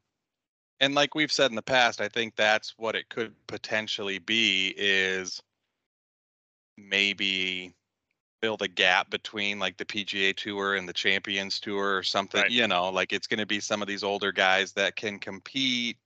And 0.81 0.93
like 0.95 1.15
we've 1.15 1.31
said 1.31 1.51
in 1.51 1.55
the 1.55 1.61
past, 1.61 2.01
I 2.01 2.09
think 2.09 2.35
that's 2.35 2.73
what 2.77 2.95
it 2.95 3.07
could 3.09 3.33
potentially 3.47 4.19
be 4.19 4.73
is 4.75 5.41
maybe 6.77 7.73
build 8.41 8.61
a 8.61 8.67
gap 8.67 9.09
between 9.09 9.57
like 9.59 9.77
the 9.77 9.85
PGA 9.85 10.35
Tour 10.35 10.75
and 10.75 10.87
the 10.87 10.93
Champions 10.93 11.59
Tour 11.59 11.97
or 11.97 12.03
something, 12.03 12.41
Right. 12.41 12.51
you 12.51 12.67
know, 12.67 12.89
like 12.89 13.13
it's 13.13 13.27
going 13.27 13.39
to 13.39 13.45
be 13.45 13.59
some 13.59 13.81
of 13.81 13.87
these 13.87 14.03
older 14.03 14.31
guys 14.31 14.73
that 14.73 14.95
can 14.95 15.17
compete 15.19 15.97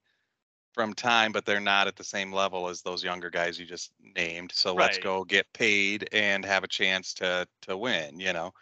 from 0.79 0.93
time 0.93 1.33
but 1.33 1.45
they're 1.45 1.59
not 1.59 1.87
at 1.87 1.97
the 1.97 2.03
same 2.05 2.31
level 2.31 2.69
as 2.69 2.81
those 2.81 3.03
younger 3.03 3.29
guys 3.29 3.59
you 3.59 3.65
just 3.65 3.91
named. 4.15 4.49
So 4.55 4.73
let's 4.73 4.97
Right. 4.97 5.03
go 5.03 5.25
get 5.25 5.51
paid 5.51 6.07
and 6.13 6.45
have 6.45 6.63
a 6.63 6.69
chance 6.69 7.13
to 7.15 7.45
to 7.63 7.75
win, 7.77 8.17
you 8.21 8.31
know. 8.31 8.53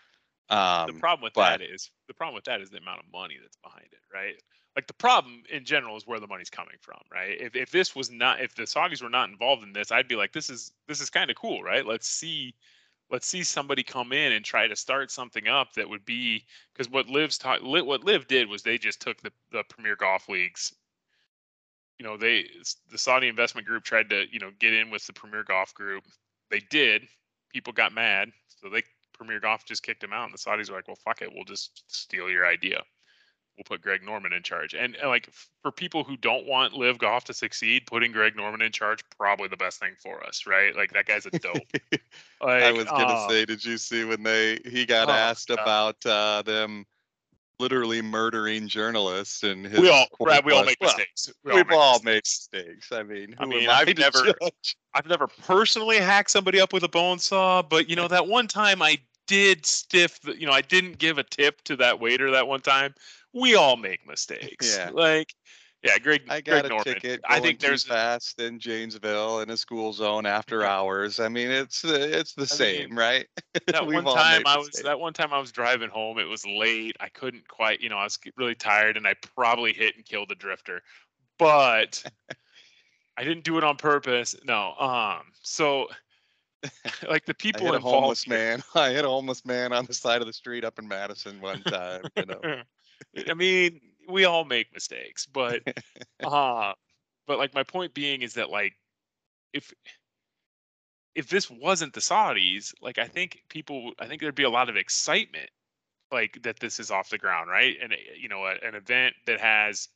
Um 0.50 0.88
the 0.88 0.94
problem 0.94 1.24
with 1.24 1.36
but- 1.36 1.60
that 1.60 1.62
is 1.62 1.92
the 2.08 2.16
problem 2.16 2.34
with 2.34 2.46
that 2.46 2.60
is 2.62 2.72
the 2.72 2.80
amount 2.80 3.02
of 3.02 3.12
money 3.12 3.38
that's 3.40 3.58
behind 3.58 3.88
it, 3.92 4.02
right? 4.12 4.36
Like 4.76 4.88
the 4.88 4.94
problem 4.94 5.44
in 5.52 5.64
general 5.64 5.96
is 5.96 6.08
where 6.08 6.20
the 6.20 6.28
money's 6.28 6.50
coming 6.50 6.78
from, 6.82 7.02
right? 7.12 7.40
If 7.40 7.56
if 7.56 7.70
this 7.72 7.96
was 7.96 8.10
not 8.10 8.42
if 8.42 8.56
the 8.56 8.64
Saudis 8.64 9.04
were 9.04 9.10
not 9.12 9.30
involved 9.30 9.62
in 9.64 9.74
this, 9.74 9.92
I'd 9.92 10.08
be 10.08 10.16
like, 10.16 10.34
this 10.34 10.50
is 10.50 10.74
this 10.88 11.02
is 11.02 11.10
kind 11.12 11.30
of 11.30 11.38
cool, 11.38 11.62
right? 11.62 11.86
Let's 11.86 12.08
see 12.08 12.56
let's 13.12 13.28
see 13.28 13.44
somebody 13.44 13.84
come 13.84 14.12
in 14.12 14.34
and 14.34 14.44
try 14.44 14.68
to 14.68 14.76
start 14.76 15.12
something 15.12 15.48
up 15.48 15.74
that 15.74 15.90
would 15.90 16.06
be 16.06 16.46
because 16.74 16.90
what 16.90 17.08
Liv's 17.08 17.38
taught 17.38 17.64
Liv, 17.64 17.86
what 17.86 18.04
Liv 18.04 18.28
did 18.28 18.50
was 18.50 18.64
they 18.64 18.78
just 18.80 19.02
took 19.02 19.22
the 19.22 19.32
the 19.52 19.64
Premier 19.70 19.96
Golf 19.96 20.28
Leagues. 20.30 20.74
You 22.00 22.06
know, 22.06 22.18
they 22.18 22.46
the 22.92 22.98
Saudi 22.98 23.28
investment 23.28 23.68
group 23.68 23.84
tried 23.84 24.10
to 24.10 24.26
you 24.32 24.40
know 24.40 24.52
get 24.60 24.74
in 24.74 24.90
with 24.90 25.06
the 25.08 25.14
Premier 25.14 25.44
Golf 25.44 25.74
Group. 25.74 26.04
They 26.50 26.60
did. 26.60 27.08
People 27.52 27.74
got 27.74 27.94
mad, 27.94 28.30
so 28.48 28.70
they 28.70 28.84
Premier 29.14 29.40
Golf 29.40 29.66
just 29.66 29.84
kicked 29.84 30.04
him 30.04 30.14
out, 30.14 30.26
and 30.26 30.34
the 30.34 30.38
Saudis 30.38 30.70
were 30.70 30.76
like, 30.76 30.88
"Well, 30.88 30.98
fuck 31.04 31.22
it, 31.22 31.32
we'll 31.34 31.44
just 31.44 31.84
steal 31.88 32.30
your 32.30 32.46
idea. 32.46 32.84
We'll 33.58 33.64
put 33.66 33.82
Greg 33.82 34.04
Norman 34.04 34.34
in 34.34 34.44
charge." 34.44 34.76
And, 34.76 34.96
and 34.96 35.10
like 35.10 35.28
f- 35.28 35.50
for 35.64 35.72
people 35.72 36.04
who 36.04 36.18
don't 36.18 36.46
want 36.46 36.74
LIV 36.74 37.00
Golf 37.00 37.24
to 37.26 37.34
succeed, 37.34 37.88
putting 37.88 38.12
Greg 38.12 38.36
Norman 38.36 38.62
in 38.62 38.72
charge 38.72 39.04
probably 39.18 39.48
the 39.48 39.58
best 39.58 39.80
thing 39.80 39.94
for 40.02 40.24
us, 40.26 40.46
right? 40.46 40.76
Like 40.76 40.94
that 40.94 41.08
guy's 41.08 41.26
a 41.26 41.32
dope. 41.32 41.72
Like, 42.40 42.64
I 42.64 42.72
was 42.72 42.86
gonna 42.86 43.14
uh, 43.14 43.28
say, 43.30 43.46
did 43.46 43.66
you 43.66 43.78
see 43.78 44.04
when 44.04 44.22
they 44.22 44.60
he 44.64 44.86
got 44.86 45.10
Oh, 45.10 45.14
asked 45.14 45.48
God. 45.48 45.60
about 45.60 46.06
uh, 46.06 46.44
them 46.44 46.86
literally 47.60 48.02
murdering 48.02 48.68
journalists 48.68 49.44
and 49.44 49.66
his 49.66 49.80
we 49.80 49.90
all 49.90 50.06
Brad, 50.20 50.46
we 50.46 50.54
all 50.54 50.64
make 50.66 50.78
"Well, 50.80 50.90
mistakes. 50.96 51.32
We 51.44 51.54
We've 51.54 51.72
all 51.72 52.00
mistakes. 52.04 52.50
made 52.54 52.66
mistakes. 52.68 52.92
I 52.92 53.04
mean, 53.04 53.36
i 53.40 53.46
mean 53.46 53.70
I 53.70 53.80
i've 53.80 53.98
never- 53.98 54.26
judge? 54.26 54.78
I've 54.94 55.08
never 55.08 55.28
personally 55.28 55.98
hacked 55.98 56.32
somebody 56.32 56.60
up 56.60 56.74
with 56.74 56.84
a 56.84 56.88
bone 56.90 57.20
saw, 57.20 57.62
but 57.62 57.90
you 57.90 57.96
know 57.96 58.08
that 58.08 58.28
one 58.28 58.48
time 58.48 58.82
I 58.82 59.00
did 59.28 59.66
stiff. 59.66 60.20
The, 60.22 60.40
you 60.40 60.48
know, 60.48 60.54
I 60.54 60.62
didn't 60.62 60.98
give 60.98 61.18
a 61.18 61.24
tip 61.24 61.62
to 61.66 61.76
that 61.78 62.00
waiter 62.00 62.32
that 62.32 62.48
one 62.48 62.62
time. 62.62 62.94
We 63.34 63.56
all 63.56 63.76
make 63.78 64.08
mistakes. 64.08 64.76
Yeah. 64.78 64.90
Like, 64.92 65.34
yeah, 65.88 65.98
Greg. 66.00 66.22
I 66.30 66.42
Greg 66.42 66.46
got 66.46 66.66
a 66.66 66.70
Norman. 66.70 66.84
ticket. 66.84 67.22
I 67.28 67.40
think 67.40 67.60
there's 67.60 67.84
fast 67.84 68.40
in 68.40 68.60
Janesville 68.60 69.40
in 69.42 69.50
a 69.50 69.58
school 69.58 69.94
zone 69.94 70.26
after 70.26 70.64
hours. 70.66 71.20
I 71.20 71.30
mean, 71.30 71.50
it's 71.50 71.84
uh, 71.86 71.98
it's 72.00 72.34
the 72.34 72.44
I 72.44 72.46
same, 72.46 72.90
mean, 72.90 72.98
right? 72.98 73.28
that 73.68 73.86
one 73.88 74.04
time 74.04 74.44
I 74.46 74.58
was 74.58 74.70
that 74.84 75.00
one 75.00 75.14
time 75.14 75.34
I 75.34 75.40
was 75.40 75.52
driving 75.52 75.90
home. 75.90 76.20
It 76.20 76.26
was 76.26 76.46
late. 76.46 76.96
I 77.00 77.10
couldn't 77.10 77.48
quite, 77.48 77.82
you 77.82 77.90
know, 77.90 77.98
I 77.98 78.04
was 78.04 78.20
really 78.36 78.56
tired, 78.56 78.98
and 78.98 79.08
I 79.08 79.16
probably 79.36 79.74
hit 79.74 79.96
and 79.96 80.06
killed 80.06 80.32
a 80.32 80.36
drifter, 80.36 80.82
but 81.40 82.04
I 83.18 83.24
didn't 83.24 83.44
do 83.44 83.58
it 83.58 83.64
on 83.64 83.78
purpose. 83.78 84.36
No. 84.46 84.74
Um. 84.80 85.22
So, 85.42 85.88
like 87.10 87.26
the 87.26 87.32
I 87.32 87.38
people 87.38 87.66
hit 87.68 87.76
a 87.76 87.80
homeless 87.80 88.24
here- 88.24 88.38
man. 88.38 88.64
I 88.76 88.92
hit 88.92 89.06
a 89.06 89.10
homeless 89.10 89.46
man 89.46 89.74
on 89.74 89.86
the 89.86 89.94
side 89.94 90.22
of 90.22 90.28
the 90.28 90.34
street 90.34 90.64
up 90.64 90.80
in 90.80 90.88
Madison 90.88 91.40
one 91.42 91.62
time. 91.64 92.04
You 92.16 92.26
know. 92.26 92.62
I 93.30 93.34
mean, 93.34 93.80
we 94.08 94.26
all 94.26 94.46
make 94.46 94.74
mistakes, 94.74 95.26
but 95.26 95.62
uh 96.24 96.74
but 97.28 97.40
like 97.40 97.54
my 97.56 97.64
point 97.64 97.94
being 97.94 98.22
is 98.24 98.36
that 98.36 98.50
like 98.50 98.74
if 99.54 99.74
if 101.16 101.28
this 101.28 101.50
wasn't 101.50 101.94
the 101.94 102.00
Saudis, 102.00 102.74
like 102.82 102.98
I 102.98 103.08
think 103.08 103.44
people 103.50 103.94
I 104.00 104.08
think 104.08 104.22
there'd 104.22 104.36
be 104.36 104.44
a 104.44 104.50
lot 104.50 104.70
of 104.70 104.78
excitement 104.78 105.50
like 106.12 106.42
that 106.44 106.60
this 106.60 106.80
is 106.80 106.92
off 106.92 107.10
the 107.10 107.18
ground, 107.20 107.50
right? 107.50 107.78
And 107.82 107.94
uh, 107.94 107.98
you 108.18 108.30
know, 108.30 108.46
a- 108.46 108.60
an 108.68 108.76
event 108.76 109.16
that 109.28 109.40
has 109.42 109.90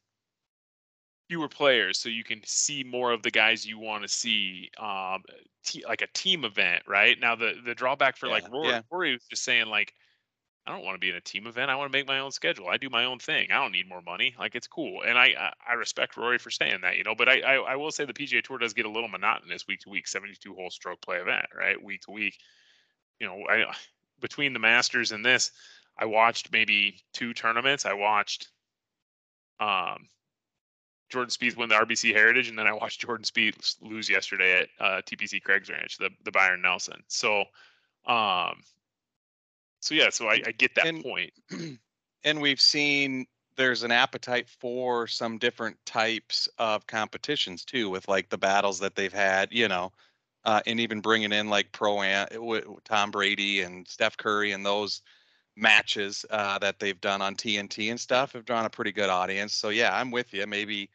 fewer 1.30 1.48
players 1.48 1.98
so 1.98 2.10
you 2.10 2.24
can 2.24 2.42
see 2.44 2.84
more 2.84 3.12
of 3.12 3.24
the 3.24 3.32
guys 3.32 3.66
you 3.66 3.80
want 3.80 4.04
to 4.04 4.08
see 4.10 4.70
um 4.78 5.24
te- 5.64 5.86
like 5.86 6.02
a 6.02 6.08
team 6.08 6.44
event 6.44 6.84
right 6.88 7.20
now 7.20 7.36
the 7.36 7.54
the 7.66 7.74
drawback 7.74 8.18
for 8.18 8.28
like 8.28 8.44
Yeah, 8.44 8.50
rory, 8.50 8.76
yeah. 8.76 8.82
rory 8.92 9.14
was 9.14 9.26
just 9.30 9.44
saying 9.44 9.68
like 9.68 9.94
I 10.66 10.72
don't 10.72 10.86
want 10.86 10.96
to 10.96 11.00
be 11.00 11.10
in 11.10 11.16
a 11.16 11.22
team 11.22 11.48
event. 11.48 11.72
I 11.72 11.76
want 11.76 11.92
to 11.92 11.98
make 11.98 12.08
my 12.08 12.20
own 12.20 12.32
schedule. 12.32 12.68
I 12.68 12.78
do 12.78 12.90
my 12.90 13.06
own 13.06 13.18
thing. 13.18 13.52
I 13.52 13.56
don't 13.56 13.72
need 13.72 13.90
more 13.90 14.02
money. 14.02 14.36
Like 14.38 14.54
it's 14.54 14.68
cool, 14.68 15.02
and 15.04 15.18
I 15.18 15.54
I, 15.68 15.74
respect 15.74 16.18
Rory 16.18 16.38
for 16.38 16.52
saying 16.52 16.82
that, 16.84 16.98
you 16.98 17.04
know. 17.04 17.16
But 17.16 17.30
I, 17.30 17.42
I 17.42 17.56
I 17.56 17.76
will 17.76 17.92
say 17.92 18.06
the 18.06 18.14
PGA 18.14 18.44
Tour 18.44 18.60
does 18.60 18.74
get 18.74 18.86
a 18.86 18.90
little 18.90 19.10
monotonous 19.10 19.66
week 19.68 19.80
to 19.82 19.90
week, 19.90 20.08
seventy 20.08 20.36
two 20.36 20.54
hole 20.54 20.70
stroke 20.70 21.02
play 21.02 21.18
event, 21.18 21.48
right? 21.58 21.82
Week 21.82 22.02
to 22.02 22.12
week. 22.12 22.38
You 23.20 23.28
know, 23.28 23.44
I 23.50 23.74
between 24.22 24.54
the 24.54 24.60
Masters 24.60 25.12
and 25.12 25.26
this, 25.26 25.52
I 25.98 26.06
watched 26.06 26.52
maybe 26.52 27.02
two 27.12 27.34
tournaments. 27.34 27.86
I 27.86 27.94
watched 27.94 28.50
um 29.60 30.08
Jordan 31.12 31.30
Spieth 31.30 31.58
win 31.58 31.70
the 31.70 31.76
RBC 31.76 32.14
Heritage, 32.14 32.50
and 32.50 32.58
then 32.58 32.68
I 32.68 32.74
watched 32.74 33.02
Jordan 33.02 33.26
Spieth 33.26 33.76
lose 33.82 34.10
yesterday 34.10 34.62
at 34.62 34.70
uh, 34.80 35.02
TPC 35.02 35.44
Craig's 35.44 35.70
Ranch, 35.70 35.98
the 35.98 36.10
the 36.24 36.32
Byron 36.32 36.62
Nelson. 36.62 37.04
So, 37.08 37.46
um, 38.06 38.62
so 39.82 39.96
yeah, 39.96 40.10
so 40.10 40.28
I, 40.28 40.42
I 40.46 40.52
get 40.52 40.74
that 40.76 40.86
And- 40.88 41.04
point. 41.04 41.34
and 42.24 42.42
we've 42.42 42.62
seen 42.62 43.26
there's 43.58 43.84
an 43.84 43.92
appetite 43.92 44.50
for 44.50 45.08
some 45.08 45.38
different 45.38 45.78
types 45.86 46.48
of 46.58 46.88
competitions 46.88 47.66
too 47.66 47.90
with 47.90 48.08
like 48.08 48.30
the 48.30 48.38
battles 48.38 48.80
that 48.80 48.96
they've 48.96 49.14
had 49.14 49.50
you 49.52 49.68
know 49.68 49.92
uh, 50.46 50.62
and 50.66 50.80
even 50.80 51.02
bringing 51.02 51.32
in 51.32 51.50
like 51.50 51.72
pro 51.72 52.02
am 52.02 52.28
tom 52.86 53.12
brady 53.12 53.62
and 53.62 53.88
steph 53.88 54.18
curry 54.18 54.52
and 54.52 54.66
those 54.66 55.02
matches 55.58 56.26
uh, 56.30 56.58
that 56.60 56.80
they've 56.80 57.02
done 57.02 57.22
on 57.22 57.36
tnt 57.36 57.90
and 57.92 58.00
stuff 58.00 58.34
have 58.34 58.46
drawn 58.46 58.66
a 58.66 58.70
pretty 58.70 58.92
good 58.92 59.10
audience 59.10 59.54
so 59.54 59.70
yeah 59.70 59.96
i'm 59.96 60.12
with 60.12 60.34
you 60.34 60.48
maybe 60.48 60.90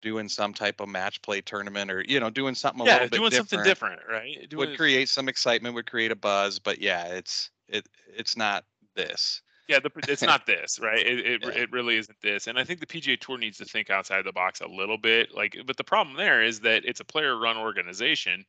doing 0.00 0.28
some 0.28 0.52
type 0.52 0.80
of 0.80 0.88
match 0.88 1.22
play 1.22 1.40
tournament 1.40 1.90
or 1.90 2.04
you 2.08 2.18
know 2.18 2.30
doing 2.30 2.54
something 2.54 2.82
a 2.82 2.84
yeah, 2.86 2.92
little 2.94 3.08
bit 3.08 3.16
doing 3.18 3.30
different 3.30 3.50
something 3.50 3.64
different, 3.64 4.00
right? 4.10 4.48
Doing, 4.50 4.70
would 4.70 4.76
create 4.76 5.08
some 5.08 5.28
excitement 5.28 5.74
would 5.76 5.88
create 5.88 6.10
a 6.10 6.16
buzz 6.16 6.58
but 6.58 6.80
yeah 6.80 7.04
it's 7.04 7.50
it 7.72 7.88
it's 8.16 8.36
not 8.36 8.64
this 8.94 9.42
yeah, 9.68 9.78
the, 9.78 9.90
it's 10.08 10.22
not 10.22 10.46
this, 10.46 10.78
right? 10.78 11.04
It 11.04 11.26
it, 11.26 11.42
Yeah. 11.42 11.62
it 11.62 11.72
really 11.72 11.96
isn't 11.96 12.20
this, 12.20 12.46
and 12.46 12.58
I 12.58 12.64
think 12.64 12.80
the 12.80 12.86
PGA 12.86 13.18
Tour 13.18 13.38
needs 13.38 13.58
to 13.58 13.64
think 13.64 13.90
outside 13.90 14.24
the 14.24 14.32
box 14.32 14.60
a 14.60 14.66
little 14.66 14.98
bit. 14.98 15.34
Like, 15.34 15.56
but 15.66 15.76
the 15.76 15.84
problem 15.84 16.16
there 16.16 16.42
is 16.42 16.60
that 16.60 16.84
it's 16.84 17.00
a 17.00 17.04
player-run 17.04 17.56
organization, 17.56 18.44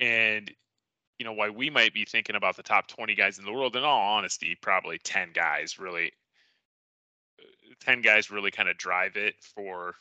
and 0.00 0.50
you 1.18 1.24
know 1.24 1.32
why 1.32 1.50
we 1.50 1.70
might 1.70 1.94
be 1.94 2.04
thinking 2.04 2.36
about 2.36 2.56
the 2.56 2.62
top 2.62 2.88
20 2.88 3.14
guys 3.14 3.38
in 3.38 3.44
the 3.44 3.52
world. 3.52 3.76
In 3.76 3.82
all 3.84 4.00
honesty, 4.16 4.56
probably 4.60 4.98
10 4.98 5.32
guys 5.32 5.78
really, 5.78 6.12
uh, 7.40 7.74
10 7.80 8.02
guys 8.02 8.30
really 8.30 8.50
kind 8.50 8.68
of 8.68 8.76
drive 8.76 9.16
it 9.16 9.34
for 9.54 9.94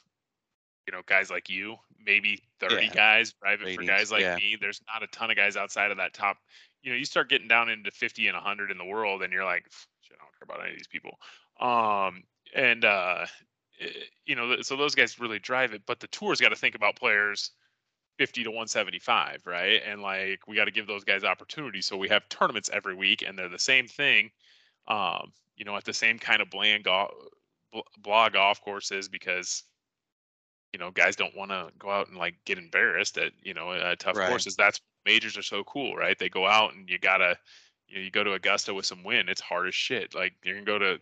you 0.87 0.93
know 0.93 1.01
guys 1.05 1.29
like 1.29 1.49
you. 1.49 1.75
Maybe 2.03 2.39
30 2.59 2.87
Yeah. 2.87 2.93
guys 2.93 3.33
drive 3.33 3.61
it 3.61 3.75
for 3.75 3.83
guys 3.83 4.11
like 4.11 4.21
yeah. 4.21 4.35
me. 4.35 4.57
There's 4.59 4.81
not 4.91 5.03
a 5.03 5.07
ton 5.07 5.29
of 5.31 5.37
guys 5.37 5.55
outside 5.57 5.91
of 5.91 5.97
that 5.97 6.13
top. 6.13 6.37
You 6.83 6.91
know, 6.91 6.97
you 6.97 7.05
start 7.05 7.29
getting 7.29 7.47
down 7.47 7.69
into 7.69 7.91
50 7.91 8.27
and 8.27 8.35
100 8.35 8.71
in 8.71 8.77
the 8.77 8.85
world, 8.85 9.21
and 9.23 9.31
you're 9.31 9.45
like, 9.45 9.65
shit, 10.01 10.17
I 10.19 10.23
don't 10.23 10.33
care 10.39 10.55
about 10.55 10.61
any 10.65 10.71
of 10.71 10.77
these 10.77 10.87
people. 10.87 11.17
Um, 11.59 12.23
and 12.55 12.83
uh, 12.85 13.25
eh, 13.79 13.87
you 14.25 14.35
know, 14.35 14.61
so 14.61 14.75
those 14.75 14.95
guys 14.95 15.19
really 15.19 15.39
drive 15.39 15.73
it. 15.73 15.83
But 15.85 15.99
the 15.99 16.07
tour's 16.07 16.41
got 16.41 16.49
to 16.49 16.55
think 16.55 16.75
about 16.75 16.95
players 16.95 17.51
50 18.17 18.43
to 18.45 18.49
175, 18.51 19.45
right? 19.45 19.81
And 19.85 20.01
like 20.01 20.47
we 20.47 20.55
got 20.55 20.65
to 20.65 20.71
give 20.71 20.87
those 20.87 21.03
guys 21.03 21.23
opportunities. 21.23 21.85
So 21.87 21.97
we 21.97 22.09
have 22.09 22.27
tournaments 22.29 22.69
every 22.73 22.95
week, 22.95 23.23
and 23.27 23.37
they're 23.37 23.49
the 23.49 23.59
same 23.59 23.87
thing. 23.87 24.31
um, 24.87 25.33
you 25.57 25.65
know, 25.65 25.75
at 25.77 25.83
the 25.85 25.93
same 25.93 26.17
kind 26.19 26.41
of 26.41 26.49
bland 26.49 26.83
golf, 26.85 27.11
blah 27.99 28.29
golf 28.29 28.61
courses 28.61 29.07
because 29.09 29.63
you 30.73 30.79
know 30.79 30.91
guys 30.91 31.15
don't 31.15 31.35
want 31.35 31.51
to 31.51 31.69
go 31.77 31.89
out 31.89 32.07
and 32.07 32.17
like 32.17 32.35
get 32.45 32.57
embarrassed 32.57 33.17
at 33.17 33.31
you 33.43 33.53
know 33.53 33.69
uh, 33.71 33.95
tough 33.97 34.17
right. 34.17 34.29
courses. 34.29 34.55
That's 34.55 34.81
majors 35.05 35.37
are 35.37 35.43
so 35.43 35.63
cool, 35.63 35.95
right? 35.95 36.17
They 36.17 36.29
go 36.29 36.47
out 36.47 36.73
and 36.73 36.89
you 36.89 36.97
gotta 36.97 37.37
you 37.87 37.97
know 37.97 38.01
you 38.03 38.11
go 38.11 38.23
to 38.23 38.33
Augusta 38.33 38.73
with 38.73 38.85
some 38.85 39.03
wind. 39.03 39.29
It's 39.29 39.41
hard 39.41 39.67
as 39.67 39.75
shit. 39.75 40.15
Like 40.15 40.33
you 40.43 40.55
can 40.55 40.63
go 40.63 40.77
to 40.77 40.99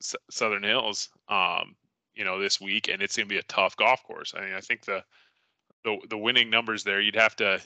S- 0.00 0.16
Southern 0.30 0.62
Hills, 0.62 1.08
um, 1.28 1.76
you 2.14 2.24
know, 2.24 2.40
this 2.40 2.60
week, 2.60 2.88
and 2.88 3.02
it's 3.02 3.16
gonna 3.16 3.26
be 3.26 3.38
a 3.38 3.42
tough 3.44 3.76
golf 3.76 4.02
course. 4.04 4.34
I 4.36 4.40
mean, 4.40 4.54
I 4.54 4.60
think 4.60 4.84
the 4.84 5.04
the 5.84 5.98
the 6.08 6.18
winning 6.18 6.50
numbers 6.50 6.84
there, 6.84 7.00
you'd 7.00 7.16
have 7.16 7.36
to, 7.36 7.60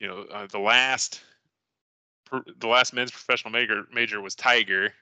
you 0.00 0.08
know, 0.08 0.26
uh, 0.32 0.46
the 0.46 0.58
last 0.58 1.22
the 2.58 2.68
last 2.68 2.92
men's 2.92 3.10
professional 3.10 3.52
major 3.52 3.84
major 3.92 4.20
was 4.20 4.34
Tiger, 4.34 4.92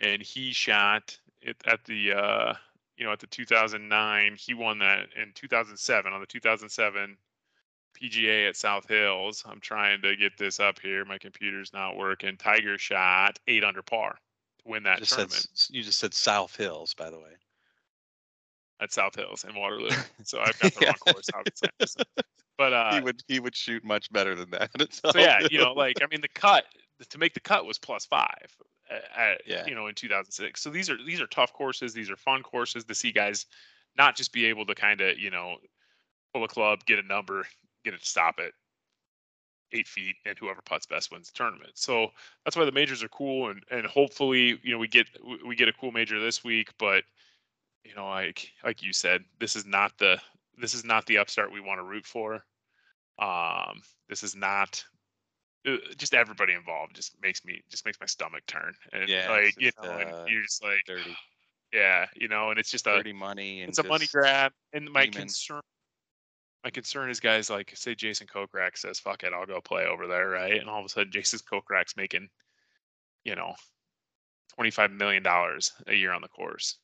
and 0.00 0.22
he 0.22 0.52
shot 0.52 1.18
it 1.42 1.56
at 1.66 1.84
the 1.84 2.12
uh, 2.12 2.54
you 2.98 3.06
know 3.06 3.12
at 3.12 3.20
the 3.20 3.26
2009. 3.26 4.36
He 4.38 4.54
won 4.54 4.78
that 4.80 5.08
in 5.20 5.32
2007 5.34 6.12
on 6.12 6.20
the 6.20 6.26
2007 6.26 7.16
PGA 8.00 8.48
at 8.48 8.56
South 8.56 8.88
Hills. 8.88 9.44
I'm 9.46 9.60
trying 9.60 10.02
to 10.02 10.16
get 10.16 10.36
this 10.36 10.60
up 10.60 10.78
here. 10.80 11.04
My 11.04 11.18
computer's 11.18 11.72
not 11.72 11.96
working. 11.96 12.36
Tiger 12.36 12.76
shot 12.78 13.38
eight 13.46 13.64
under 13.64 13.82
par 13.82 14.18
to 14.62 14.68
win 14.68 14.82
that 14.82 14.98
just 14.98 15.12
tournament. 15.12 15.48
Said, 15.54 15.74
you 15.74 15.82
just 15.82 15.98
said 15.98 16.14
South 16.14 16.54
Hills, 16.56 16.94
by 16.94 17.10
the 17.10 17.18
way. 17.18 17.32
At 18.80 18.92
South 18.92 19.16
Hills 19.16 19.44
in 19.48 19.54
Waterloo. 19.54 19.90
So 20.24 20.40
I've 20.40 20.58
got 20.58 20.74
the 20.74 20.80
yeah. 20.82 20.92
wrong 21.06 21.14
course. 21.14 21.96
But 22.58 22.72
uh, 22.72 22.94
he 22.94 23.00
would 23.00 23.22
he 23.28 23.38
would 23.38 23.54
shoot 23.54 23.84
much 23.84 24.12
better 24.12 24.34
than 24.34 24.50
that. 24.50 24.70
so 24.92 25.12
yeah, 25.14 25.38
you 25.48 25.58
know, 25.58 25.72
like 25.72 25.98
I 26.02 26.06
mean, 26.10 26.20
the 26.20 26.28
cut 26.28 26.64
to 27.08 27.18
make 27.18 27.32
the 27.32 27.40
cut 27.40 27.64
was 27.64 27.78
plus 27.78 28.04
five. 28.04 28.48
At, 29.16 29.42
yeah. 29.46 29.66
you 29.66 29.74
know, 29.74 29.86
in 29.86 29.94
2006. 29.94 30.60
So 30.60 30.70
these 30.70 30.88
are 30.88 30.96
these 31.04 31.20
are 31.20 31.26
tough 31.26 31.52
courses. 31.52 31.92
These 31.92 32.10
are 32.10 32.16
fun 32.16 32.42
courses 32.42 32.84
to 32.84 32.94
see 32.94 33.12
guys 33.12 33.46
not 33.96 34.16
just 34.16 34.32
be 34.32 34.46
able 34.46 34.64
to 34.66 34.74
kind 34.74 35.00
of 35.00 35.18
you 35.18 35.30
know 35.30 35.56
pull 36.32 36.44
a 36.44 36.48
club, 36.48 36.84
get 36.86 36.98
a 36.98 37.06
number, 37.06 37.44
get 37.84 37.94
it 37.94 38.00
to 38.00 38.06
stop 38.06 38.38
it 38.38 38.54
eight 39.72 39.88
feet, 39.88 40.16
and 40.24 40.38
whoever 40.38 40.62
puts 40.62 40.86
best 40.86 41.10
wins 41.12 41.30
the 41.30 41.36
tournament. 41.36 41.72
So 41.74 42.08
that's 42.44 42.56
why 42.56 42.64
the 42.64 42.72
majors 42.72 43.02
are 43.02 43.08
cool, 43.08 43.50
and 43.50 43.62
and 43.70 43.86
hopefully 43.86 44.58
you 44.62 44.72
know 44.72 44.78
we 44.78 44.88
get 44.88 45.06
we 45.46 45.56
get 45.56 45.68
a 45.68 45.72
cool 45.72 45.92
major 45.92 46.20
this 46.20 46.42
week. 46.42 46.70
But 46.78 47.04
you 47.84 47.94
know, 47.94 48.08
like 48.08 48.50
like 48.64 48.82
you 48.82 48.92
said, 48.92 49.24
this 49.38 49.56
is 49.56 49.66
not 49.66 49.96
the 49.98 50.20
this 50.58 50.74
is 50.74 50.84
not 50.84 51.06
the 51.06 51.18
upstart 51.18 51.52
we 51.52 51.60
want 51.60 51.78
to 51.80 51.84
root 51.84 52.06
for. 52.06 52.44
Um, 53.18 53.82
this 54.08 54.22
is 54.22 54.36
not 54.36 54.84
just 55.96 56.14
everybody 56.14 56.52
involved 56.52 56.94
just 56.96 57.12
makes 57.22 57.44
me 57.44 57.62
just 57.68 57.84
makes 57.84 57.98
my 58.00 58.06
stomach 58.06 58.42
turn 58.46 58.74
and 58.92 59.08
yeah, 59.08 59.30
like 59.30 59.54
you 59.58 59.70
know 59.82 59.90
uh, 59.90 60.24
you're 60.26 60.42
just 60.42 60.62
like 60.62 60.80
dirty. 60.86 61.16
Yeah 61.70 62.06
you 62.16 62.28
know 62.28 62.48
and 62.48 62.58
it's 62.58 62.70
just 62.70 62.86
dirty 62.86 63.10
a 63.10 63.14
money 63.14 63.60
and 63.60 63.68
it's 63.68 63.78
a 63.78 63.82
money 63.82 64.06
grab 64.10 64.52
and 64.72 64.90
my 64.90 65.02
demon. 65.02 65.18
concern 65.26 65.60
my 66.64 66.70
concern 66.70 67.10
is 67.10 67.20
guys 67.20 67.50
like 67.50 67.70
say 67.74 67.94
Jason 67.94 68.26
Kokrak 68.26 68.78
says 68.78 68.98
fuck 68.98 69.22
it 69.22 69.34
I'll 69.34 69.44
go 69.44 69.60
play 69.60 69.84
over 69.84 70.06
there 70.06 70.30
right? 70.30 70.58
And 70.58 70.70
all 70.70 70.78
of 70.78 70.86
a 70.86 70.88
sudden 70.88 71.12
Jason 71.12 71.40
Kokrak's 71.40 71.94
making 71.94 72.30
you 73.24 73.34
know 73.34 73.52
25 74.54 74.92
million 74.92 75.22
dollars 75.22 75.72
a 75.86 75.94
year 75.94 76.12
on 76.12 76.22
the 76.22 76.28
course. 76.28 76.78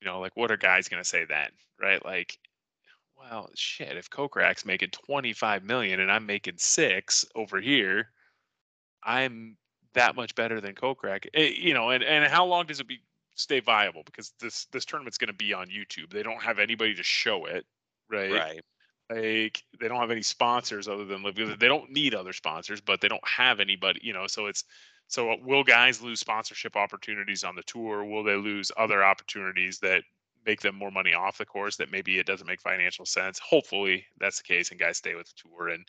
You 0.00 0.08
know 0.08 0.20
like 0.20 0.34
what 0.38 0.50
are 0.50 0.56
guys 0.56 0.88
going 0.88 1.02
to 1.02 1.08
say 1.08 1.26
then 1.28 1.50
right? 1.78 2.02
Like 2.02 2.38
well, 3.18 3.50
shit, 3.54 3.96
if 3.96 4.10
Kokrak's 4.10 4.64
making 4.64 4.90
25 4.90 5.64
million 5.64 6.00
and 6.00 6.10
I'm 6.10 6.26
making 6.26 6.54
six 6.58 7.24
over 7.34 7.60
here, 7.60 8.10
I'm 9.02 9.56
that 9.94 10.16
much 10.16 10.34
better 10.34 10.60
than 10.60 10.74
Kokrak. 10.74 11.26
Eh, 11.34 11.52
you 11.56 11.74
know, 11.74 11.90
and, 11.90 12.04
and 12.04 12.30
how 12.30 12.44
long 12.44 12.66
does 12.66 12.80
it 12.80 12.88
be 12.88 13.00
stay 13.34 13.60
viable? 13.60 14.02
Because 14.04 14.32
this 14.40 14.66
this 14.66 14.84
tournament's 14.84 15.18
going 15.18 15.28
to 15.28 15.34
be 15.34 15.52
on 15.52 15.68
YouTube. 15.68 16.10
They 16.12 16.22
don't 16.22 16.42
have 16.42 16.58
anybody 16.58 16.94
to 16.94 17.02
show 17.02 17.46
it, 17.46 17.64
right? 18.10 18.32
Right. 18.32 18.60
Like 19.10 19.62
they 19.80 19.88
don't 19.88 20.00
have 20.00 20.10
any 20.10 20.22
sponsors 20.22 20.86
other 20.86 21.06
than 21.06 21.22
LIV. 21.22 21.58
they 21.58 21.68
don't 21.68 21.90
need 21.90 22.14
other 22.14 22.34
sponsors, 22.34 22.80
but 22.80 23.00
they 23.00 23.08
don't 23.08 23.26
have 23.26 23.58
anybody, 23.58 24.00
you 24.02 24.12
know. 24.12 24.26
So 24.26 24.46
it's 24.46 24.64
so 25.06 25.34
will 25.42 25.64
guys 25.64 26.02
lose 26.02 26.20
sponsorship 26.20 26.76
opportunities 26.76 27.42
on 27.42 27.56
the 27.56 27.62
tour? 27.62 28.04
Will 28.04 28.22
they 28.22 28.36
lose 28.36 28.70
other 28.76 29.02
opportunities 29.02 29.78
that 29.78 30.02
make 30.46 30.60
them 30.60 30.74
more 30.74 30.90
money 30.90 31.14
off 31.14 31.38
the 31.38 31.46
course 31.46 31.76
that 31.76 31.90
maybe 31.90 32.18
it 32.18 32.26
doesn't 32.26 32.46
make 32.46 32.60
financial 32.60 33.04
sense. 33.04 33.38
Hopefully 33.38 34.06
that's 34.18 34.38
the 34.38 34.44
case 34.44 34.70
and 34.70 34.80
guys 34.80 34.96
stay 34.96 35.14
with 35.14 35.26
the 35.26 35.48
tour 35.48 35.68
and 35.68 35.84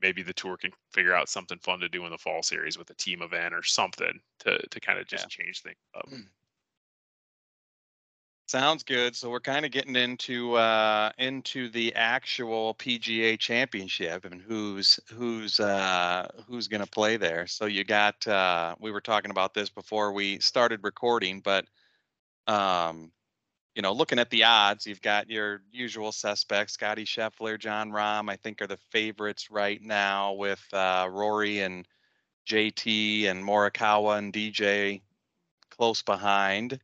maybe 0.00 0.22
the 0.22 0.32
tour 0.32 0.56
can 0.56 0.70
figure 0.92 1.14
out 1.14 1.28
something 1.28 1.58
fun 1.58 1.80
to 1.80 1.88
do 1.88 2.04
in 2.04 2.10
the 2.10 2.18
fall 2.18 2.42
series 2.42 2.78
with 2.78 2.90
a 2.90 2.94
team 2.94 3.22
event 3.22 3.54
or 3.54 3.62
something 3.62 4.20
to 4.40 4.58
to 4.68 4.80
kind 4.80 4.98
of 4.98 5.06
just 5.06 5.24
yeah. 5.24 5.44
change 5.44 5.62
things 5.62 5.76
up. 5.96 6.08
Hmm. 6.08 6.20
Sounds 8.48 8.82
good. 8.82 9.14
So 9.14 9.28
we're 9.28 9.40
kind 9.40 9.66
of 9.66 9.72
getting 9.72 9.94
into 9.94 10.54
uh, 10.54 11.10
into 11.18 11.68
the 11.68 11.94
actual 11.94 12.74
PGA 12.76 13.38
Championship 13.38 14.24
and 14.24 14.40
who's 14.40 14.98
who's 15.12 15.60
uh, 15.60 16.26
who's 16.46 16.66
going 16.66 16.82
to 16.82 16.90
play 16.90 17.18
there. 17.18 17.46
So 17.46 17.66
you 17.66 17.84
got 17.84 18.26
uh, 18.26 18.74
we 18.80 18.90
were 18.90 19.02
talking 19.02 19.30
about 19.30 19.52
this 19.52 19.68
before 19.68 20.12
we 20.14 20.38
started 20.38 20.80
recording, 20.82 21.40
but 21.40 21.66
um, 22.46 23.12
you 23.78 23.82
know, 23.82 23.92
looking 23.92 24.18
at 24.18 24.28
the 24.30 24.42
odds, 24.42 24.88
you've 24.88 25.00
got 25.00 25.30
your 25.30 25.62
usual 25.70 26.10
suspects, 26.10 26.72
Scotty 26.72 27.04
Scheffler, 27.04 27.56
Jon 27.56 27.92
Rahm, 27.92 28.28
I 28.28 28.34
think 28.34 28.60
are 28.60 28.66
the 28.66 28.76
favorites 28.90 29.52
right 29.52 29.80
now 29.80 30.32
with 30.32 30.60
uh, 30.72 31.06
Rory 31.08 31.60
and 31.60 31.86
JT 32.50 33.26
and 33.26 33.44
Morikawa 33.44 34.18
and 34.18 34.32
DJ 34.32 35.00
close 35.70 36.02
behind. 36.02 36.80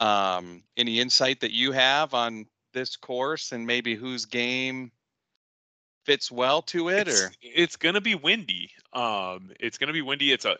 Um, 0.00 0.64
any 0.76 0.98
insight 0.98 1.38
that 1.38 1.52
you 1.52 1.70
have 1.70 2.14
on 2.14 2.46
this 2.72 2.96
course 2.96 3.52
and 3.52 3.64
maybe 3.64 3.94
whose 3.94 4.24
game 4.24 4.90
fits 6.04 6.32
well 6.32 6.62
to 6.62 6.88
it 6.88 7.06
it's, 7.06 7.22
or 7.22 7.30
it's 7.42 7.76
gonna 7.76 8.00
be 8.00 8.16
windy. 8.16 8.72
Um, 8.92 9.52
it's 9.60 9.78
gonna 9.78 9.92
be 9.92 10.02
windy. 10.02 10.32
It's 10.32 10.46
a 10.46 10.56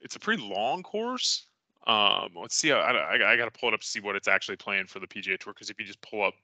it's 0.00 0.16
a 0.16 0.20
pretty 0.20 0.42
long 0.42 0.82
course. 0.82 1.44
Um, 1.86 2.30
let's 2.36 2.54
see. 2.54 2.72
I, 2.72 2.92
I, 2.92 3.32
I 3.32 3.36
got 3.36 3.52
to 3.52 3.58
pull 3.58 3.68
it 3.70 3.74
up 3.74 3.80
to 3.80 3.86
see 3.86 4.00
what 4.00 4.16
it's 4.16 4.28
actually 4.28 4.56
playing 4.56 4.86
for 4.86 5.00
the 5.00 5.06
PGA 5.06 5.38
Tour 5.38 5.52
because 5.52 5.70
if 5.70 5.78
you 5.80 5.86
just 5.86 6.00
pull 6.00 6.24
up 6.24 6.34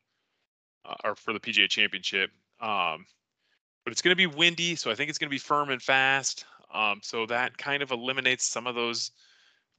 uh, 0.85 0.95
or 1.05 1.15
for 1.15 1.33
the 1.33 1.41
PGA 1.41 1.69
Championship, 1.69 2.31
um, 2.61 3.07
but 3.85 3.93
it's 3.93 4.03
going 4.03 4.13
to 4.13 4.17
be 4.17 4.27
windy, 4.27 4.75
so 4.75 4.91
I 4.91 4.95
think 4.95 5.11
it's 5.11 5.19
going 5.19 5.29
to 5.29 5.35
be 5.35 5.39
firm 5.39 5.71
and 5.71 5.81
fast. 5.81 6.45
Um, 6.75 7.01
so 7.03 7.25
that 7.27 7.57
kind 7.57 7.83
of 7.83 7.93
eliminates 7.93 8.45
some 8.45 8.67
of 8.67 8.75
those 8.75 9.13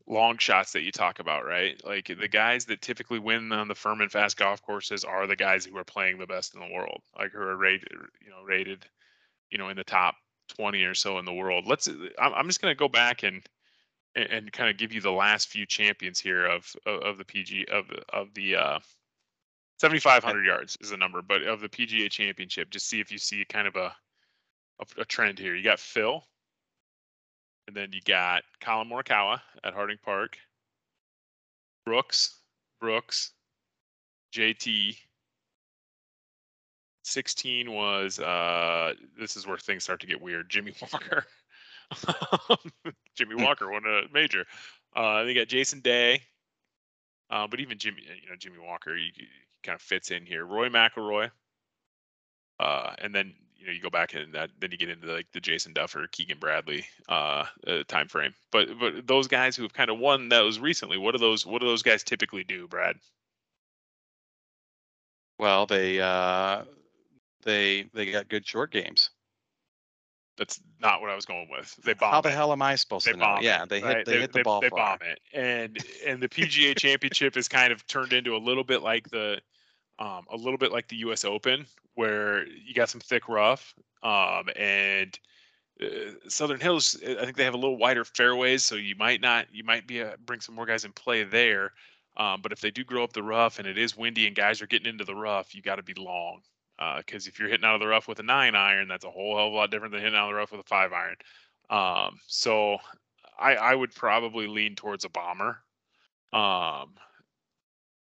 long 0.08 0.38
shots 0.38 0.72
that 0.74 0.82
you 0.82 0.92
talk 0.92 1.20
about, 1.20 1.46
right? 1.46 1.80
Like 1.86 2.08
the 2.20 2.28
guys 2.28 2.66
that 2.66 2.82
typically 2.82 3.20
win 3.20 3.52
on 3.52 3.68
the 3.68 3.76
firm 3.76 4.02
and 4.02 4.12
fast 4.12 4.38
golf 4.38 4.62
courses 4.62 5.04
are 5.04 5.28
the 5.28 5.36
guys 5.36 5.66
who 5.66 5.78
are 5.78 5.84
playing 5.84 6.18
the 6.18 6.26
best 6.26 6.56
in 6.56 6.62
the 6.62 6.74
world, 6.74 7.02
like 7.18 7.32
who 7.32 7.42
are 7.42 7.56
rated, 7.56 7.92
you 8.24 8.32
know, 8.32 8.42
rated, 8.44 8.86
you 9.52 9.58
know, 9.58 9.70
in 9.70 9.78
the 9.78 9.84
top 9.84 10.16
20 10.58 10.82
or 10.84 10.96
so 10.96 11.20
in 11.20 11.26
the 11.26 11.34
world. 11.34 11.68
Let's. 11.68 11.88
I'm 12.18 12.48
just 12.48 12.62
going 12.62 12.72
to 12.72 12.80
go 12.80 12.88
back 12.88 13.24
and 13.24 13.48
and, 14.16 14.26
and 14.32 14.52
kind 14.52 14.70
of 14.70 14.78
give 14.78 14.94
you 14.94 15.02
the 15.02 15.12
last 15.12 15.50
few 15.50 15.66
champions 15.66 16.20
here 16.20 16.46
of 16.46 16.72
of, 16.86 17.02
of 17.02 17.18
the 17.18 17.26
PG 17.26 17.68
of 17.72 17.90
of 18.12 18.34
the 18.34 18.56
uh, 18.56 18.80
7,500 19.80 20.46
yards 20.46 20.78
is 20.82 20.90
the 20.90 20.98
number, 20.98 21.22
but 21.22 21.44
of 21.44 21.62
the 21.62 21.70
PGA 21.70 22.12
Championship, 22.12 22.70
just 22.70 22.90
see 22.90 23.00
if 23.00 23.14
you 23.14 23.18
see 23.18 23.46
kind 23.46 23.68
of 23.68 23.76
a 23.76 23.96
a, 24.80 25.02
a 25.02 25.06
trend 25.06 25.40
here. 25.40 25.56
You 25.56 25.64
got 25.64 25.80
Phil, 25.80 26.24
and 27.68 27.76
then 27.76 27.90
you 27.92 28.02
got 28.06 28.44
Collin 28.62 28.90
Morikawa 28.90 29.40
at 29.64 29.74
Harding 29.74 30.00
Park, 30.04 30.38
Brooks, 31.86 32.40
Brooks, 32.80 33.32
JT. 34.34 34.98
16 37.06 37.72
was 37.72 38.20
uh 38.20 38.94
this 39.18 39.36
is 39.36 39.48
where 39.48 39.58
things 39.58 39.84
start 39.84 40.00
to 40.02 40.06
get 40.06 40.22
weird. 40.22 40.48
Jimmy 40.48 40.74
Walker. 40.82 41.26
Jimmy. 43.16 43.36
Walker 43.36 43.70
won 43.70 43.84
a 43.86 44.02
major. 44.14 44.46
Uh, 44.96 45.24
they 45.24 45.34
got 45.34 45.48
Jason 45.48 45.82
Day, 45.82 46.22
uh, 47.30 47.48
but 47.48 47.60
even 47.60 47.78
Jimmy, 47.78 48.02
you 48.02 48.30
know, 48.30 48.36
Jimmy 48.38 48.60
Walker, 48.60 48.96
he, 48.96 49.12
he 49.16 49.28
kind 49.64 49.76
of 49.76 49.82
fits 49.82 50.12
in 50.12 50.26
here. 50.26 50.46
Roy 50.46 50.70
McIlroy, 50.70 51.32
uh, 52.60 52.94
and 53.00 53.14
then 53.14 53.34
you 53.56 53.68
know 53.68 53.72
you 53.72 53.82
go 53.82 53.90
back 53.90 54.14
and 54.14 54.34
that, 54.34 54.50
then 54.60 54.72
you 54.72 54.78
get 54.78 54.90
into 54.90 55.08
like 55.08 55.28
the 55.32 55.40
Jason 55.40 55.74
Dufner, 55.74 56.10
Keegan 56.12 56.40
Bradley 56.40 56.86
uh, 57.08 57.46
uh, 57.68 57.84
time 57.88 58.08
frame. 58.08 58.34
But 58.52 58.70
but 58.80 59.08
those 59.08 59.28
guys 59.28 59.56
who 59.56 59.64
have 59.64 59.74
kind 59.74 59.90
of 59.90 60.00
won 60.00 60.30
those 60.30 60.60
recently, 60.60 60.98
what 60.98 61.12
do 61.12 61.18
those 61.18 61.46
what 61.46 61.62
do 61.62 61.68
those 61.68 61.84
guys 61.84 62.04
typically 62.04 62.44
do, 62.44 62.68
Brad? 62.68 62.96
Well, 65.38 65.66
they 65.66 66.00
uh, 66.00 66.64
they 67.44 67.86
they 67.94 68.12
got 68.12 68.30
good 68.30 68.46
short 68.46 68.72
games. 68.72 69.10
That's 70.40 70.62
not 70.80 71.02
what 71.02 71.10
I 71.12 71.16
was 71.16 71.26
going 71.26 71.50
with. 71.52 71.76
They 71.84 71.94
bomb. 71.94 72.12
How 72.12 72.22
the 72.22 72.30
it. 72.30 72.36
hell 72.36 72.54
am 72.54 72.62
I 72.62 72.76
supposed 72.76 73.06
they 73.06 73.12
to 73.12 73.18
know? 73.18 73.38
Yeah, 73.42 73.66
they 73.66 73.82
hit. 73.82 74.06
They, 74.06 74.14
they, 74.14 74.20
hit 74.22 74.32
the 74.32 74.40
they, 74.40 74.44
ball. 74.44 74.62
They 74.62 74.70
far. 74.70 74.98
bomb 74.98 75.08
it, 75.08 75.20
and 75.34 75.78
and 76.08 76.24
the 76.24 76.30
PGA 76.30 76.76
Championship 76.78 77.36
is 77.36 77.48
kind 77.50 77.74
of 77.74 77.86
turned 77.88 78.14
into 78.14 78.36
a 78.36 78.40
little 78.40 78.64
bit 78.64 78.82
like 78.82 79.10
the, 79.10 79.42
um, 80.00 80.26
a 80.32 80.38
little 80.38 80.58
bit 80.58 80.72
like 80.72 80.88
the 80.88 80.96
U.S. 80.98 81.26
Open, 81.26 81.66
where 81.96 82.48
you 82.48 82.74
got 82.74 82.90
some 82.90 83.02
thick 83.02 83.28
rough, 83.28 83.76
um, 84.02 84.48
and 84.56 85.20
uh, 85.82 86.12
Southern 86.30 86.60
Hills, 86.60 86.98
uh, 87.06 87.16
I 87.20 87.26
think 87.26 87.36
they 87.36 87.44
have 87.44 87.54
a 87.54 87.58
little 87.58 87.78
wider 87.78 88.06
fairways, 88.06 88.64
so 88.64 88.76
you 88.76 88.96
might 88.96 89.22
not, 89.22 89.48
you 89.52 89.64
might 89.66 89.88
be 89.88 90.00
a, 90.00 90.16
bring 90.26 90.40
some 90.40 90.56
more 90.56 90.66
guys 90.66 90.86
in 90.86 90.94
play 90.94 91.24
there. 91.24 91.74
Um, 92.18 92.42
but 92.42 92.52
if 92.52 92.60
they 92.60 92.72
do 92.72 92.84
grow 92.84 93.04
up 93.04 93.14
the 93.14 93.24
rough 93.24 93.60
and 93.60 93.68
it 93.68 93.78
is 93.78 93.96
windy 93.96 94.28
and 94.28 94.36
guys 94.36 94.62
are 94.62 94.68
getting 94.68 94.88
into 94.88 95.06
the 95.06 95.16
rough, 95.16 95.56
you 95.56 95.62
got 95.62 95.76
to 95.76 95.84
be 95.84 95.94
long. 95.94 96.42
Because 96.80 97.28
uh, 97.28 97.30
if 97.30 97.40
you're 97.40 97.50
hitting 97.50 97.66
out 97.66 97.76
of 97.76 97.82
the 97.82 97.88
rough 97.88 98.08
with 98.08 98.20
a 98.20 98.24
nine 98.24 98.56
iron, 98.56 98.88
that's 98.88 99.06
a 99.06 99.12
whole 99.12 99.36
hell 99.36 99.48
of 99.48 99.54
a 99.54 99.56
lot 99.56 99.72
different 99.72 99.92
than 99.92 100.02
hitting 100.02 100.18
out 100.18 100.30
of 100.30 100.32
the 100.32 100.36
rough 100.36 100.52
with 100.52 100.62
a 100.62 100.64
five 100.64 100.92
iron. 100.94 101.16
Um, 101.70 102.20
so 102.28 102.78
I, 103.38 103.56
I 103.56 103.76
would 103.76 103.94
probably 103.94 104.48
lean 104.48 104.76
towards 104.76 105.06
a 105.06 105.10
bomber. 105.10 105.60
Um, 106.32 106.94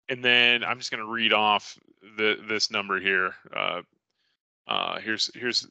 and 0.09 0.25
then 0.25 0.63
I'm 0.65 0.79
just 0.79 0.91
going 0.91 1.05
to 1.05 1.11
read 1.11 1.33
off 1.33 1.79
the 2.17 2.37
this 2.49 2.71
number 2.71 3.01
here. 3.01 3.35
Uh, 3.55 3.83
uh, 4.69 5.01
here's 5.01 5.31
here's 5.35 5.67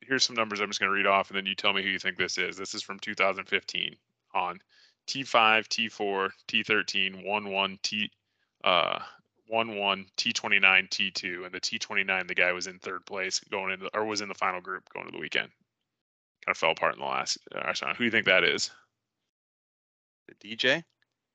here's 0.00 0.24
some 0.24 0.36
numbers 0.36 0.60
I'm 0.60 0.68
just 0.68 0.80
going 0.80 0.90
to 0.90 0.96
read 0.96 1.06
off, 1.06 1.30
and 1.30 1.36
then 1.36 1.46
you 1.46 1.54
tell 1.54 1.72
me 1.72 1.82
who 1.82 1.88
you 1.88 1.98
think 1.98 2.16
this 2.16 2.38
is. 2.38 2.56
This 2.56 2.74
is 2.74 2.82
from 2.82 2.98
2015 2.98 3.96
on 4.34 4.60
T5, 5.08 5.66
T4, 5.68 6.30
T13, 6.48 7.24
11, 7.24 7.78
T 7.82 8.10
uh 8.64 8.98
11, 9.50 10.06
T29, 10.16 10.88
T2, 10.88 11.44
and 11.44 11.54
the 11.54 11.60
T29 11.60 12.28
the 12.28 12.34
guy 12.34 12.52
was 12.52 12.66
in 12.66 12.78
third 12.78 13.04
place 13.06 13.40
going 13.50 13.72
into 13.72 13.90
or 13.94 14.04
was 14.04 14.20
in 14.20 14.28
the 14.28 14.34
final 14.34 14.60
group 14.60 14.88
going 14.92 15.06
to 15.06 15.12
the 15.12 15.18
weekend. 15.18 15.48
Kind 16.44 16.54
of 16.54 16.56
fell 16.56 16.72
apart 16.72 16.94
in 16.94 17.00
the 17.00 17.06
last. 17.06 17.38
Uh, 17.54 17.72
who 17.72 17.98
do 17.98 18.04
you 18.04 18.10
think 18.10 18.26
that 18.26 18.44
is? 18.44 18.70
The 20.28 20.56
DJ. 20.56 20.82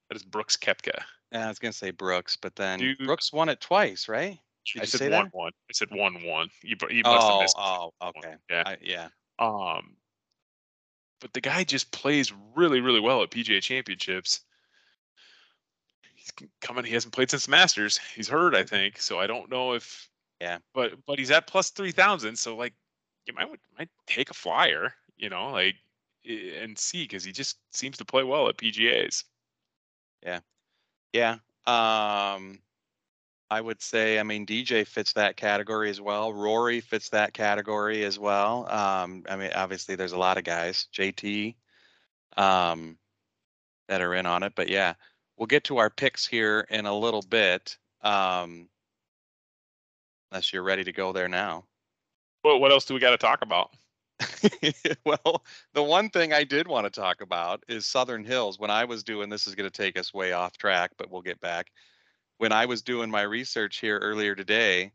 That 0.09 0.15
is 0.15 0.23
Brooks 0.23 0.57
Koepka. 0.57 1.03
Yeah, 1.31 1.45
I 1.45 1.47
was 1.47 1.59
gonna 1.59 1.73
say 1.73 1.91
Brooks, 1.91 2.35
but 2.35 2.55
then 2.55 2.79
Dude. 2.79 2.97
Brooks 2.99 3.31
won 3.31 3.49
it 3.49 3.61
twice, 3.61 4.07
right? 4.07 4.39
Did 4.73 4.81
I 4.81 4.85
said 4.85 5.11
one 5.11 5.25
that? 5.25 5.33
one. 5.33 5.51
I 5.69 5.73
said 5.73 5.89
one 5.91 6.23
one. 6.23 6.49
You, 6.63 6.75
you 6.89 7.03
must 7.03 7.25
oh, 7.25 7.31
have 7.31 7.41
missed. 7.41 7.55
Oh, 7.57 7.93
okay. 8.01 8.35
Yeah, 8.49 8.63
I, 8.65 8.77
yeah. 8.81 9.07
Um, 9.39 9.95
but 11.21 11.33
the 11.33 11.41
guy 11.41 11.63
just 11.63 11.91
plays 11.91 12.33
really, 12.55 12.81
really 12.81 12.99
well 12.99 13.23
at 13.23 13.31
PGA 13.31 13.61
Championships. 13.61 14.41
Coming. 16.61 16.85
He 16.85 16.93
hasn't 16.93 17.13
played 17.13 17.31
since 17.31 17.47
Masters. 17.47 17.99
He's 18.15 18.27
hurt, 18.27 18.55
I 18.55 18.63
think. 18.63 18.99
So 18.99 19.19
I 19.19 19.27
don't 19.27 19.49
know 19.49 19.73
if. 19.73 20.09
Yeah. 20.41 20.59
But 20.73 20.93
but 21.05 21.19
he's 21.19 21.31
at 21.31 21.47
plus 21.47 21.69
three 21.71 21.91
thousand. 21.91 22.37
So 22.37 22.55
like, 22.55 22.73
you 23.25 23.33
might 23.33 23.47
might 23.77 23.89
take 24.07 24.29
a 24.29 24.33
flyer. 24.33 24.93
You 25.17 25.29
know, 25.29 25.51
like 25.51 25.75
and 26.25 26.77
see 26.77 27.03
because 27.03 27.23
he 27.23 27.31
just 27.31 27.57
seems 27.71 27.97
to 27.97 28.05
play 28.05 28.23
well 28.23 28.49
at 28.49 28.57
PGA's. 28.57 29.25
Yeah. 30.23 30.39
Yeah. 31.13 31.37
Um, 31.65 32.59
I 33.51 33.61
would 33.61 33.81
say, 33.81 34.19
I 34.19 34.23
mean, 34.23 34.45
DJ 34.45 34.85
fits 34.85 35.13
that 35.13 35.35
category 35.35 35.89
as 35.89 35.99
well. 35.99 36.31
Rory 36.33 36.81
fits 36.81 37.09
that 37.09 37.33
category 37.33 38.03
as 38.03 38.19
well. 38.19 38.69
Um, 38.69 39.23
I 39.27 39.35
mean, 39.35 39.51
obviously, 39.55 39.95
there's 39.95 40.11
a 40.11 40.19
lot 40.19 40.37
of 40.37 40.43
guys, 40.43 40.87
JT, 40.93 41.55
um, 42.37 42.97
that 43.87 44.01
are 44.01 44.13
in 44.13 44.27
on 44.27 44.43
it. 44.43 44.53
But 44.55 44.69
yeah, 44.69 44.93
we'll 45.39 45.47
get 45.47 45.63
to 45.63 45.77
our 45.77 45.89
picks 45.89 46.27
here 46.27 46.67
in 46.69 46.85
a 46.85 46.95
little 46.95 47.23
bit. 47.23 47.77
Um, 48.01 48.67
unless 50.31 50.53
you're 50.53 50.63
ready 50.63 50.83
to 50.83 50.91
go 50.91 51.11
there 51.11 51.27
now. 51.27 51.65
Well, 52.43 52.59
what 52.59 52.71
else 52.71 52.85
do 52.85 52.93
we 52.93 52.99
got 52.99 53.11
to 53.11 53.17
talk 53.17 53.41
about? 53.41 53.71
well, 55.05 55.43
the 55.73 55.81
one 55.81 56.09
thing 56.09 56.33
I 56.33 56.43
did 56.43 56.67
want 56.67 56.85
to 56.85 56.99
talk 56.99 57.21
about 57.21 57.63
is 57.67 57.85
Southern 57.85 58.23
Hills. 58.23 58.59
When 58.59 58.69
I 58.69 58.85
was 58.85 59.03
doing 59.03 59.29
this, 59.29 59.47
is 59.47 59.55
going 59.55 59.69
to 59.69 59.75
take 59.75 59.97
us 59.97 60.13
way 60.13 60.33
off 60.33 60.57
track, 60.57 60.91
but 60.97 61.09
we'll 61.09 61.21
get 61.21 61.39
back. 61.39 61.71
When 62.37 62.51
I 62.51 62.65
was 62.65 62.81
doing 62.81 63.09
my 63.09 63.23
research 63.23 63.79
here 63.79 63.97
earlier 63.97 64.35
today, 64.35 64.91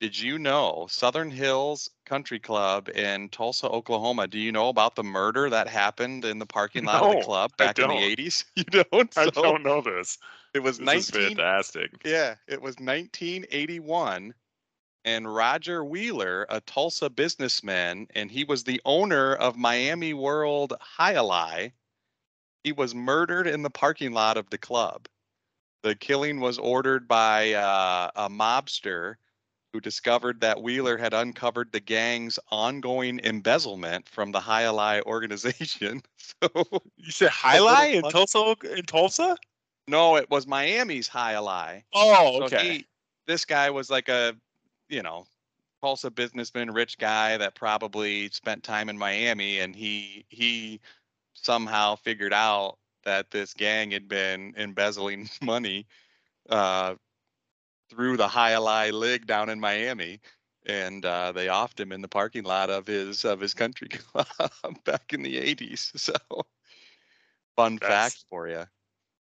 did 0.00 0.18
you 0.18 0.38
know 0.38 0.86
Southern 0.88 1.30
Hills 1.30 1.90
Country 2.06 2.38
Club 2.38 2.88
in 2.88 3.28
Tulsa, 3.28 3.68
Oklahoma? 3.68 4.26
Do 4.26 4.38
you 4.38 4.50
know 4.50 4.70
about 4.70 4.96
the 4.96 5.04
murder 5.04 5.50
that 5.50 5.68
happened 5.68 6.24
in 6.24 6.38
the 6.38 6.46
parking 6.46 6.84
lot 6.84 7.02
no, 7.02 7.10
of 7.10 7.18
the 7.18 7.24
club 7.24 7.56
back 7.58 7.78
in 7.78 7.88
the 7.88 8.16
80s? 8.16 8.44
You 8.56 8.64
don't? 8.64 9.12
So 9.12 9.20
I 9.22 9.26
don't 9.26 9.62
know 9.62 9.82
this. 9.82 10.18
It 10.54 10.60
was 10.60 10.78
this 10.78 11.12
19 11.12 11.36
fantastic. 11.36 11.90
Yeah, 12.04 12.36
it 12.48 12.62
was 12.62 12.76
1981 12.76 14.34
and 15.04 15.34
Roger 15.34 15.84
Wheeler, 15.84 16.46
a 16.48 16.60
Tulsa 16.60 17.08
businessman, 17.10 18.06
and 18.14 18.30
he 18.30 18.44
was 18.44 18.64
the 18.64 18.80
owner 18.84 19.34
of 19.34 19.56
Miami 19.56 20.14
World 20.14 20.74
Jai 20.98 21.72
He 22.64 22.72
was 22.72 22.94
murdered 22.94 23.46
in 23.46 23.62
the 23.62 23.70
parking 23.70 24.12
lot 24.12 24.36
of 24.36 24.50
the 24.50 24.58
club. 24.58 25.08
The 25.82 25.94
killing 25.94 26.40
was 26.40 26.58
ordered 26.58 27.08
by 27.08 27.54
uh, 27.54 28.10
a 28.14 28.28
mobster 28.28 29.16
who 29.72 29.80
discovered 29.80 30.40
that 30.40 30.62
Wheeler 30.62 30.96
had 30.96 31.14
uncovered 31.14 31.72
the 31.72 31.80
gang's 31.80 32.38
ongoing 32.50 33.20
embezzlement 33.22 34.08
from 34.08 34.32
the 34.32 34.40
Jai 34.40 35.00
organization. 35.06 36.02
So 36.32 36.82
you 36.96 37.10
said 37.10 37.30
Jai 37.30 37.86
in 37.86 38.02
Tulsa? 38.02 38.54
In 38.76 38.84
Tulsa? 38.84 39.36
No, 39.88 40.16
it 40.16 40.30
was 40.30 40.46
Miami's 40.46 41.08
Jai 41.08 41.82
Oh, 41.92 42.42
okay. 42.42 42.56
So 42.56 42.62
he, 42.62 42.86
this 43.26 43.44
guy 43.44 43.70
was 43.70 43.90
like 43.90 44.08
a 44.08 44.36
you 44.88 45.02
know, 45.02 45.24
Tulsa 45.80 46.10
businessman, 46.10 46.70
rich 46.72 46.98
guy 46.98 47.38
that 47.38 47.54
probably 47.54 48.28
spent 48.30 48.62
time 48.62 48.88
in 48.88 48.98
Miami, 48.98 49.60
and 49.60 49.74
he 49.74 50.26
he 50.28 50.80
somehow 51.34 51.96
figured 51.96 52.34
out 52.34 52.76
that 53.04 53.30
this 53.30 53.54
gang 53.54 53.90
had 53.90 54.08
been 54.08 54.54
embezzling 54.58 55.28
money 55.42 55.86
uh, 56.50 56.94
through 57.90 58.16
the 58.16 58.28
Jai 58.28 58.90
League 58.90 59.26
down 59.26 59.50
in 59.50 59.60
Miami, 59.60 60.20
and 60.66 61.04
uh, 61.04 61.32
they 61.32 61.46
offed 61.46 61.80
him 61.80 61.92
in 61.92 62.00
the 62.00 62.08
parking 62.08 62.44
lot 62.44 62.70
of 62.70 62.86
his 62.86 63.24
of 63.24 63.40
his 63.40 63.54
country 63.54 63.88
club 64.12 64.26
back 64.84 65.12
in 65.12 65.22
the 65.22 65.36
'80s. 65.36 65.98
So, 65.98 66.14
fun 67.56 67.78
That's, 67.80 67.92
fact 67.92 68.24
for 68.30 68.48
you. 68.48 68.64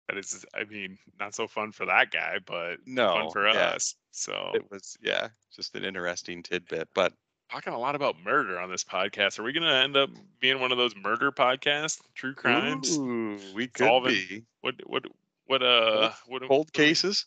That 0.09 0.19
is, 0.19 0.45
I 0.55 0.65
mean, 0.65 0.99
not 1.19 1.35
so 1.35 1.47
fun 1.47 1.73
for 1.73 1.87
that 1.87 2.11
guy, 2.11 2.39
but 2.45 2.79
no, 2.87 3.15
fun 3.15 3.31
for 3.31 3.49
yeah. 3.49 3.71
us. 3.71 3.95
So 4.11 4.51
it 4.55 4.71
was, 4.71 4.97
yeah, 5.03 5.29
just 5.55 5.75
an 5.77 5.85
interesting 5.85 6.43
tidbit. 6.43 6.89
But 6.95 7.13
talking 7.51 7.73
a 7.73 7.79
lot 7.79 7.95
about 7.95 8.17
murder 8.25 8.59
on 8.59 8.71
this 8.71 8.85
podcast. 8.85 9.39
Are 9.39 9.43
we 9.43 9.53
going 9.53 9.65
to 9.65 9.75
end 9.75 9.97
up 9.97 10.11
being 10.41 10.61
one 10.61 10.73
of 10.73 10.79
those 10.79 10.95
murder 10.97 11.33
podcasts, 11.33 12.01
true 12.15 12.35
crimes? 12.35 12.97
Ooh, 12.97 13.39
we 13.55 13.67
could 13.67 13.87
Solving, 13.87 14.15
be. 14.29 14.45
What, 14.61 14.75
what, 14.87 15.05
what, 15.47 15.63
uh, 15.63 16.11
what, 16.27 16.43
cold 16.43 16.67
what, 16.67 16.73
cases? 16.73 17.27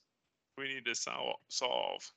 We 0.58 0.74
need 0.74 0.86
to 0.86 0.96
solve. 0.96 1.38
solve. 1.48 2.12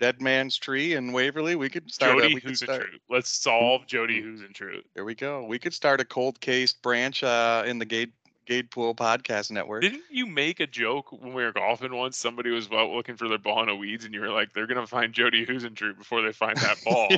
Dead 0.00 0.20
Man's 0.20 0.56
Tree 0.56 0.94
in 0.94 1.12
Waverly. 1.12 1.56
We 1.56 1.68
could 1.68 1.90
start. 1.92 2.18
Jody, 2.18 2.36
a, 2.36 2.40
who's 2.40 2.62
start. 2.62 2.82
in 2.82 2.86
truth. 2.88 3.00
Let's 3.10 3.28
solve 3.30 3.86
Jody, 3.86 4.22
Huisentruit. 4.22 4.82
There 4.94 5.04
we 5.04 5.14
go. 5.14 5.44
We 5.44 5.58
could 5.58 5.74
start 5.74 6.00
a 6.00 6.04
cold 6.04 6.40
case 6.40 6.72
branch 6.72 7.22
uh, 7.22 7.64
in 7.66 7.78
the 7.78 7.84
gate 7.84 8.12
Gade 8.46 8.70
Pool 8.70 8.94
Podcast 8.94 9.50
Network. 9.50 9.82
Didn't 9.82 10.02
you 10.10 10.26
make 10.26 10.60
a 10.60 10.66
joke 10.66 11.12
when 11.12 11.32
we 11.32 11.42
were 11.42 11.52
golfing 11.52 11.94
once? 11.94 12.16
Somebody 12.16 12.50
was 12.50 12.68
out 12.72 12.90
looking 12.90 13.16
for 13.16 13.28
their 13.28 13.38
ball 13.38 13.62
in 13.62 13.68
a 13.68 13.76
weeds, 13.76 14.04
and 14.04 14.12
you 14.14 14.20
were 14.20 14.30
like, 14.30 14.52
"They're 14.52 14.66
gonna 14.66 14.86
find 14.86 15.12
Jody 15.12 15.46
Huisentruit 15.46 15.98
before 15.98 16.22
they 16.22 16.32
find 16.32 16.56
that 16.56 16.78
ball," 16.84 17.08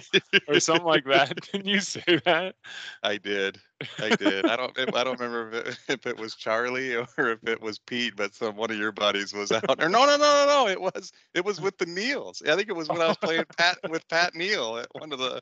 or 0.48 0.60
something 0.60 0.84
like 0.84 1.04
that. 1.06 1.40
Didn't 1.52 1.66
you 1.66 1.80
say 1.80 2.20
that? 2.24 2.56
I 3.02 3.16
did. 3.16 3.58
I 3.98 4.14
did. 4.16 4.46
I 4.46 4.56
don't. 4.56 4.78
I 4.78 5.04
don't 5.04 5.18
remember 5.18 5.58
if 5.58 5.66
it, 5.66 5.78
if 5.88 6.06
it 6.06 6.18
was 6.18 6.34
Charlie 6.34 6.94
or 6.94 7.06
if 7.18 7.38
it 7.46 7.60
was 7.60 7.78
Pete, 7.78 8.16
but 8.16 8.34
some 8.34 8.56
one 8.56 8.70
of 8.70 8.78
your 8.78 8.92
buddies 8.92 9.32
was 9.32 9.52
out. 9.52 9.82
Or 9.82 9.88
no, 9.88 10.04
no, 10.04 10.16
no, 10.16 10.18
no, 10.18 10.46
no. 10.46 10.68
It 10.68 10.80
was. 10.80 11.12
It 11.34 11.44
was 11.44 11.60
with 11.60 11.78
the 11.78 11.86
Neils. 11.86 12.42
I 12.46 12.56
think 12.56 12.68
it 12.68 12.76
was 12.76 12.88
when 12.88 13.00
I 13.00 13.08
was 13.08 13.16
playing 13.16 13.44
Pat 13.56 13.78
with 13.88 14.06
Pat 14.08 14.34
Neal 14.34 14.78
at 14.78 14.88
one 14.92 15.12
of 15.12 15.18
the 15.18 15.40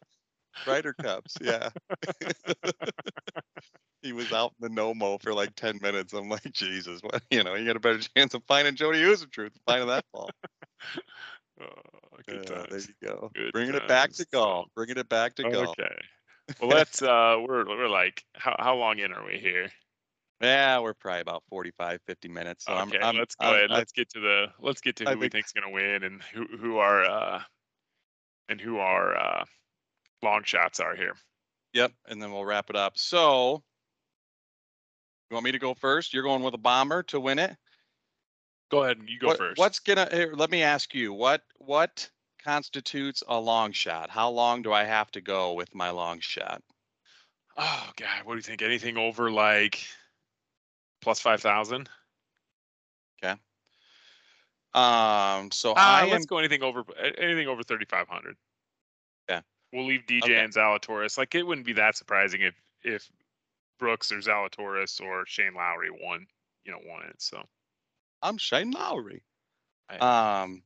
Ryder 0.67 0.95
Cups. 0.95 1.37
Yeah. 1.41 1.71
he 4.03 4.13
was 4.13 4.33
out 4.33 4.53
in 4.61 4.75
the 4.75 4.81
Nomo 4.81 5.21
for 5.21 5.35
like 5.35 5.55
10 5.57 5.79
minutes. 5.83 6.13
I'm 6.13 6.29
like, 6.29 6.53
Jesus, 6.53 7.01
what, 7.03 7.23
you 7.31 7.43
know, 7.43 7.55
you 7.55 7.67
got 7.67 7.77
a 7.77 7.81
better 7.81 8.01
chance 8.17 8.35
of 8.35 8.43
finding 8.47 8.75
Jody 8.75 9.03
than 9.03 9.51
finding 9.67 9.89
that 9.89 10.05
ball. 10.13 10.31
oh, 11.61 11.67
good 12.27 12.47
there 12.47 12.79
you 12.79 12.95
go. 13.03 13.31
Good 13.35 13.53
Bringing 13.53 13.73
times. 13.73 13.85
it 13.85 13.89
back 13.89 14.13
to 14.13 14.27
golf. 14.33 14.69
Bringing 14.75 14.99
it 14.99 15.09
back 15.09 15.35
to 15.37 15.43
golf. 15.45 15.77
Okay. 15.79 15.95
Well, 16.61 16.71
let's, 16.71 17.01
uh, 17.01 17.37
we're, 17.47 17.67
we're 17.67 17.89
like, 17.89 18.25
how, 18.35 18.57
how 18.59 18.77
long 18.77 18.99
in 18.99 19.13
are 19.13 19.25
we 19.25 19.39
here? 19.39 19.71
Yeah, 20.41 20.81
we're 20.81 20.95
probably 20.95 21.21
about 21.21 21.45
45, 21.51 22.01
50 22.07 22.29
minutes. 22.29 22.65
So 22.65 22.73
okay, 22.73 22.99
I'm, 22.99 23.11
I'm, 23.11 23.17
let's 23.17 23.35
go 23.35 23.49
I'm, 23.49 23.55
ahead. 23.55 23.71
let's 23.71 23.93
get 23.93 24.09
to 24.11 24.21
the, 24.21 24.47
let's 24.59 24.81
get 24.81 24.97
to 24.97 25.05
who 25.05 25.11
I 25.11 25.15
we 25.15 25.21
think, 25.23 25.33
think's 25.33 25.53
going 25.53 25.67
to 25.67 25.73
win 25.73 26.03
and 26.03 26.23
who, 26.33 26.47
who 26.57 26.79
are, 26.79 27.05
uh, 27.05 27.43
and 28.49 28.61
who 28.61 28.79
are, 28.79 29.17
uh, 29.17 29.45
long 30.23 30.43
shots 30.45 30.81
are 30.81 30.95
here. 30.95 31.15
Yep, 31.73 31.93
and 32.09 32.21
then 32.21 32.33
we'll 32.33 32.45
wrap 32.45 32.71
it 32.71 32.77
up. 32.77 32.99
So, 32.99 33.63
you 35.31 35.35
want 35.35 35.45
me 35.45 35.53
to 35.53 35.59
go 35.59 35.75
first? 35.75 36.13
You're 36.13 36.25
going 36.25 36.43
with 36.43 36.55
a 36.55 36.59
bomber 36.59 37.03
to 37.05 37.21
win 37.21 37.39
it. 37.39 37.57
Go 38.71 38.85
ahead, 38.85 38.99
you 39.07 39.19
go 39.19 39.29
what, 39.29 39.39
first. 39.39 39.59
What's 39.59 39.79
gonna? 39.79 40.09
Here, 40.13 40.33
let 40.35 40.51
me 40.51 40.63
ask 40.63 40.95
you 40.95 41.13
what 41.13 41.43
what 41.59 42.09
constitutes 42.45 43.23
a 43.29 43.39
long 43.39 43.73
shot? 43.73 44.11
How 44.11 44.31
long 44.31 44.63
do 44.63 44.73
I 44.73 44.85
have 44.85 45.11
to 45.13 45.21
go 45.21 45.55
with 45.55 45.75
my 45.75 45.91
long 45.91 46.21
shot? 46.21 46.63
Oh 47.57 47.91
God, 47.97 48.25
what 48.25 48.35
do 48.35 48.39
you 48.39 48.43
think? 48.43 48.63
Anything 48.63 48.97
over 48.97 49.31
like 49.31 49.85
plus 51.01 51.21
five 51.21 51.41
thousand? 51.41 51.89
Okay. 53.23 53.35
Um. 54.75 55.51
So 55.51 55.73
uh, 55.73 55.75
I 55.77 56.03
let's 56.05 56.25
am, 56.25 56.27
go 56.27 56.39
anything 56.39 56.63
over 56.63 56.85
anything 57.19 57.49
over 57.49 57.63
thirty 57.63 57.87
five 57.87 58.09
hundred. 58.09 58.37
We'll 59.73 59.87
leave 59.87 60.07
DJ 60.07 60.23
Okay. 60.25 60.37
and 60.37 60.53
Zalatoris. 60.53 61.17
Like 61.19 61.35
it 61.35 61.45
wouldn't 61.47 61.67
be 61.67 61.75
that 61.75 61.97
surprising 61.97 62.41
if 62.43 62.55
if 62.83 63.09
Brooks 63.79 64.11
or 64.13 64.19
Zalatoris 64.19 65.01
or 65.01 65.25
Shane 65.27 65.55
Lowry 65.55 65.91
won, 65.91 66.27
you 66.65 66.73
know, 66.73 66.81
won 66.87 67.03
it. 67.07 67.21
So 67.23 67.43
I'm 68.23 68.37
Shane 68.39 68.71
Lowry. 68.73 69.23
I- 69.89 70.43
Um, 70.43 70.63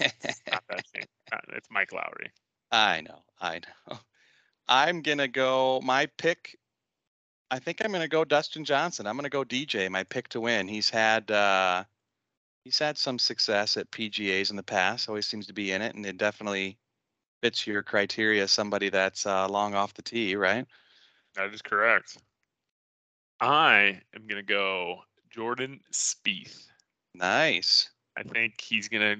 not 0.00 0.62
that 0.68 0.84
Shane. 0.94 1.04
uh, 1.32 1.38
It's 1.56 1.68
Mike 1.70 1.92
Lowry. 1.92 2.30
I 2.72 3.00
know, 3.02 3.22
I 3.40 3.60
know. 3.88 3.98
I'm 4.68 5.02
gonna 5.02 5.28
go. 5.28 5.80
My 5.82 6.06
pick. 6.06 6.56
I 7.50 7.58
think 7.58 7.84
I'm 7.84 7.90
gonna 7.90 8.06
go 8.08 8.24
Dustin 8.24 8.64
Johnson. 8.64 9.06
I'm 9.08 9.16
gonna 9.16 9.28
go 9.28 9.42
DJ. 9.44 9.88
My 9.90 10.04
pick 10.04 10.28
to 10.28 10.40
win. 10.40 10.68
He's 10.68 10.88
had 10.88 11.28
uh, 11.32 11.82
he's 12.64 12.78
had 12.78 12.96
some 12.96 13.18
success 13.18 13.76
at 13.76 13.90
PGA's 13.90 14.50
in 14.50 14.56
the 14.56 14.62
past. 14.62 15.08
Always 15.08 15.26
seems 15.26 15.48
to 15.48 15.52
be 15.52 15.72
in 15.72 15.82
it, 15.82 15.96
and 15.96 16.06
it 16.06 16.16
definitely 16.16 16.78
fits 17.42 17.66
your 17.66 17.82
criteria. 17.82 18.46
Somebody 18.48 18.88
that's 18.88 19.26
uh, 19.26 19.48
long 19.48 19.74
off 19.74 19.94
the 19.94 20.02
tee, 20.02 20.36
right? 20.36 20.66
That 21.34 21.52
is 21.54 21.62
correct. 21.62 22.18
I 23.40 24.00
am 24.14 24.26
gonna 24.26 24.42
go 24.42 25.02
Jordan 25.30 25.80
Spieth. 25.92 26.66
Nice. 27.14 27.90
I 28.16 28.22
think 28.22 28.60
he's 28.60 28.88
gonna 28.88 29.16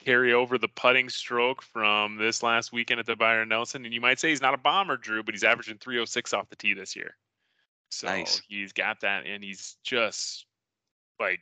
carry 0.00 0.32
over 0.32 0.58
the 0.58 0.68
putting 0.68 1.08
stroke 1.08 1.62
from 1.62 2.16
this 2.16 2.42
last 2.42 2.72
weekend 2.72 2.98
at 2.98 3.06
the 3.06 3.14
Byron 3.14 3.48
Nelson. 3.48 3.84
And 3.84 3.94
you 3.94 4.00
might 4.00 4.18
say 4.18 4.30
he's 4.30 4.42
not 4.42 4.54
a 4.54 4.58
bomber, 4.58 4.96
Drew, 4.96 5.22
but 5.22 5.34
he's 5.34 5.44
averaging 5.44 5.78
306 5.78 6.32
off 6.32 6.48
the 6.48 6.56
tee 6.56 6.74
this 6.74 6.96
year. 6.96 7.16
So 7.90 8.08
Nice. 8.08 8.42
he's 8.48 8.72
got 8.72 9.00
that, 9.02 9.26
and 9.26 9.44
he's 9.44 9.76
just 9.84 10.46
like 11.20 11.40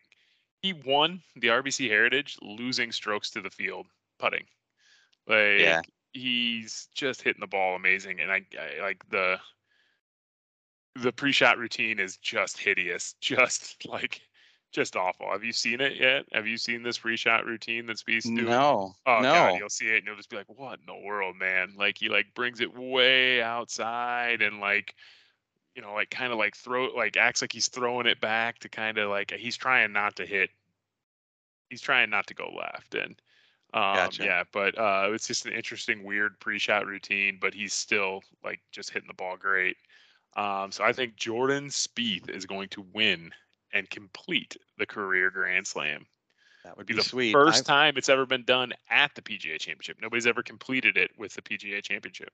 he 0.60 0.74
won 0.74 1.22
the 1.36 1.48
RBC 1.48 1.88
Heritage 1.88 2.36
losing 2.42 2.92
strokes 2.92 3.30
to 3.30 3.40
the 3.40 3.50
field 3.50 3.86
putting. 4.18 4.44
Like 5.26 5.60
Yeah. 5.60 5.80
He's 6.12 6.88
just 6.94 7.22
hitting 7.22 7.40
the 7.40 7.46
ball 7.46 7.76
amazing, 7.76 8.20
and 8.20 8.30
I, 8.32 8.44
I 8.58 8.80
like 8.82 9.08
the 9.10 9.40
the 10.96 11.12
pre-shot 11.12 11.58
routine 11.58 11.98
is 11.98 12.16
just 12.16 12.58
hideous, 12.58 13.14
just 13.20 13.86
like 13.86 14.20
just 14.72 14.96
awful. 14.96 15.30
Have 15.30 15.44
you 15.44 15.52
seen 15.52 15.80
it 15.80 15.96
yet? 15.96 16.26
Have 16.32 16.46
you 16.46 16.56
seen 16.56 16.82
this 16.82 16.98
pre-shot 16.98 17.44
routine 17.46 17.86
that 17.86 17.98
Spieth's 17.98 18.30
doing? 18.30 18.46
No, 18.46 18.94
Oh 19.06 19.22
no. 19.22 19.32
god, 19.32 19.56
you'll 19.56 19.68
see 19.70 19.86
it 19.88 19.98
and 19.98 20.06
you'll 20.06 20.16
just 20.16 20.28
be 20.30 20.36
like, 20.36 20.48
"What 20.48 20.80
in 20.80 20.86
the 20.86 20.94
world, 20.94 21.36
man?" 21.36 21.74
Like 21.76 21.98
he 21.98 22.08
like 22.08 22.34
brings 22.34 22.60
it 22.60 22.74
way 22.74 23.40
outside 23.42 24.42
and 24.42 24.60
like, 24.60 24.94
you 25.76 25.82
know, 25.82 25.94
like 25.94 26.10
kind 26.10 26.32
of 26.32 26.38
like 26.38 26.56
throw 26.56 26.86
like 26.94 27.16
acts 27.16 27.42
like 27.42 27.52
he's 27.52 27.68
throwing 27.68 28.06
it 28.06 28.20
back 28.20 28.60
to 28.60 28.68
kind 28.70 28.98
of 28.98 29.10
like 29.10 29.32
he's 29.32 29.56
trying 29.56 29.92
not 29.92 30.16
to 30.16 30.26
hit. 30.26 30.50
He's 31.70 31.80
trying 31.80 32.10
not 32.10 32.26
to 32.28 32.34
go 32.34 32.50
left 32.50 32.94
and. 32.94 33.20
Um, 33.72 33.94
Gotcha. 33.94 34.24
Yeah, 34.24 34.44
but 34.52 34.76
uh, 34.78 35.10
it's 35.12 35.26
just 35.28 35.46
an 35.46 35.52
interesting, 35.52 36.02
weird 36.04 36.38
pre-shot 36.40 36.86
routine. 36.86 37.38
But 37.40 37.54
he's 37.54 37.72
still 37.72 38.22
like 38.44 38.60
just 38.72 38.90
hitting 38.90 39.08
the 39.08 39.14
ball 39.14 39.36
great. 39.36 39.76
Um, 40.36 40.70
so 40.72 40.84
I 40.84 40.92
think 40.92 41.16
Jordan 41.16 41.68
Spieth 41.68 42.30
is 42.30 42.46
going 42.46 42.68
to 42.70 42.86
win 42.94 43.30
and 43.72 43.88
complete 43.90 44.56
the 44.78 44.86
career 44.86 45.30
Grand 45.30 45.66
Slam 45.66 46.06
that 46.64 46.76
would 46.76 46.86
be 46.86 46.94
be 46.94 46.98
the 46.98 47.04
sweet. 47.04 47.32
first 47.32 47.68
I- 47.68 47.72
time 47.72 47.94
it's 47.96 48.08
ever 48.08 48.26
been 48.26 48.44
done 48.44 48.72
at 48.90 49.14
the 49.14 49.22
PGA 49.22 49.58
Championship. 49.58 49.98
Nobody's 50.00 50.26
ever 50.26 50.42
completed 50.42 50.96
it 50.96 51.10
with 51.16 51.34
the 51.34 51.42
PGA 51.42 51.82
Championship. 51.82 52.30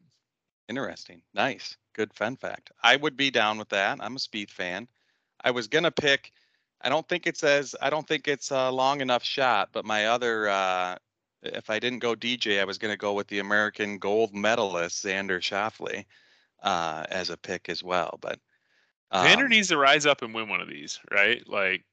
Interesting. 0.68 1.22
Nice. 1.34 1.76
Good 1.95 2.12
fun 2.12 2.37
fact. 2.37 2.70
I 2.82 2.97
would 2.97 3.16
be 3.16 3.30
down 3.30 3.57
with 3.59 3.68
that. 3.70 3.99
I'm 4.01 4.16
a 4.16 4.18
Spieth 4.18 4.51
fan. 4.51 4.89
I 5.45 5.51
was 5.51 5.68
gonna 5.68 5.91
pick. 5.93 6.32
I 6.82 6.89
don't 6.89 7.09
think 7.09 7.26
it's 7.26 7.45
as. 7.45 7.74
I 7.80 7.89
don't 7.89 8.07
think 8.07 8.26
it's 8.28 8.51
a 8.51 8.70
long 8.70 9.01
enough 9.01 9.22
shot. 9.22 9.70
But 9.72 9.84
my 9.84 10.07
other. 10.07 10.49
uh 10.49 10.97
If 11.43 11.70
I 11.70 11.78
didn't 11.78 12.01
go 12.01 12.14
DJ, 12.14 12.61
I 12.61 12.64
was 12.64 12.78
gonna 12.78 12.97
go 12.97 13.12
with 13.12 13.28
the 13.28 13.39
American 13.39 13.99
gold 13.99 14.34
medalist 14.34 15.05
Xander 15.05 15.41
Schauffele 15.41 16.05
uh, 16.62 17.05
as 17.11 17.30
a 17.30 17.37
pick 17.37 17.68
as 17.68 17.82
well. 17.82 18.18
But 18.20 18.39
Xander 19.12 19.45
um, 19.45 19.49
needs 19.49 19.68
to 19.68 19.78
rise 19.78 20.07
up 20.07 20.22
and 20.22 20.34
win 20.34 20.49
one 20.49 20.61
of 20.61 20.68
these, 20.68 20.99
right? 21.11 21.47
Like 21.47 21.84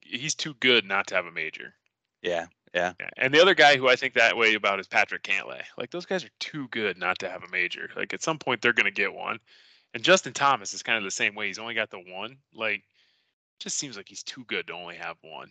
he's 0.00 0.34
too 0.34 0.54
good 0.60 0.84
not 0.84 1.06
to 1.08 1.14
have 1.14 1.26
a 1.26 1.32
major. 1.32 1.74
yeah, 2.22 2.46
yeah, 2.74 2.92
Yeah. 3.00 3.08
And 3.16 3.32
the 3.32 3.40
other 3.40 3.54
guy 3.54 3.76
who 3.76 3.88
I 3.88 3.96
think 3.96 4.14
that 4.14 4.36
way 4.36 4.54
about 4.54 4.80
is 4.80 4.86
Patrick 4.86 5.22
Cantlay. 5.22 5.62
Like 5.78 5.90
those 5.90 6.06
guys 6.06 6.24
are 6.24 6.30
too 6.40 6.68
good 6.68 6.98
not 6.98 7.18
to 7.20 7.30
have 7.30 7.42
a 7.42 7.50
major. 7.50 7.88
Like 7.96 8.12
at 8.12 8.22
some 8.22 8.38
point 8.38 8.60
they're 8.60 8.72
gonna 8.72 8.90
get 8.90 9.14
one. 9.14 9.38
And 9.94 10.02
Justin 10.02 10.34
Thomas 10.34 10.74
is 10.74 10.82
kind 10.82 10.98
of 10.98 11.04
the 11.04 11.10
same 11.10 11.34
way. 11.34 11.46
He's 11.46 11.58
only 11.58 11.74
got 11.74 11.90
the 11.90 11.98
one. 11.98 12.36
Like 12.52 12.82
just 13.58 13.78
seems 13.78 13.96
like 13.96 14.08
he's 14.08 14.22
too 14.22 14.44
good 14.44 14.66
to 14.66 14.74
only 14.74 14.96
have 14.96 15.16
one. 15.22 15.50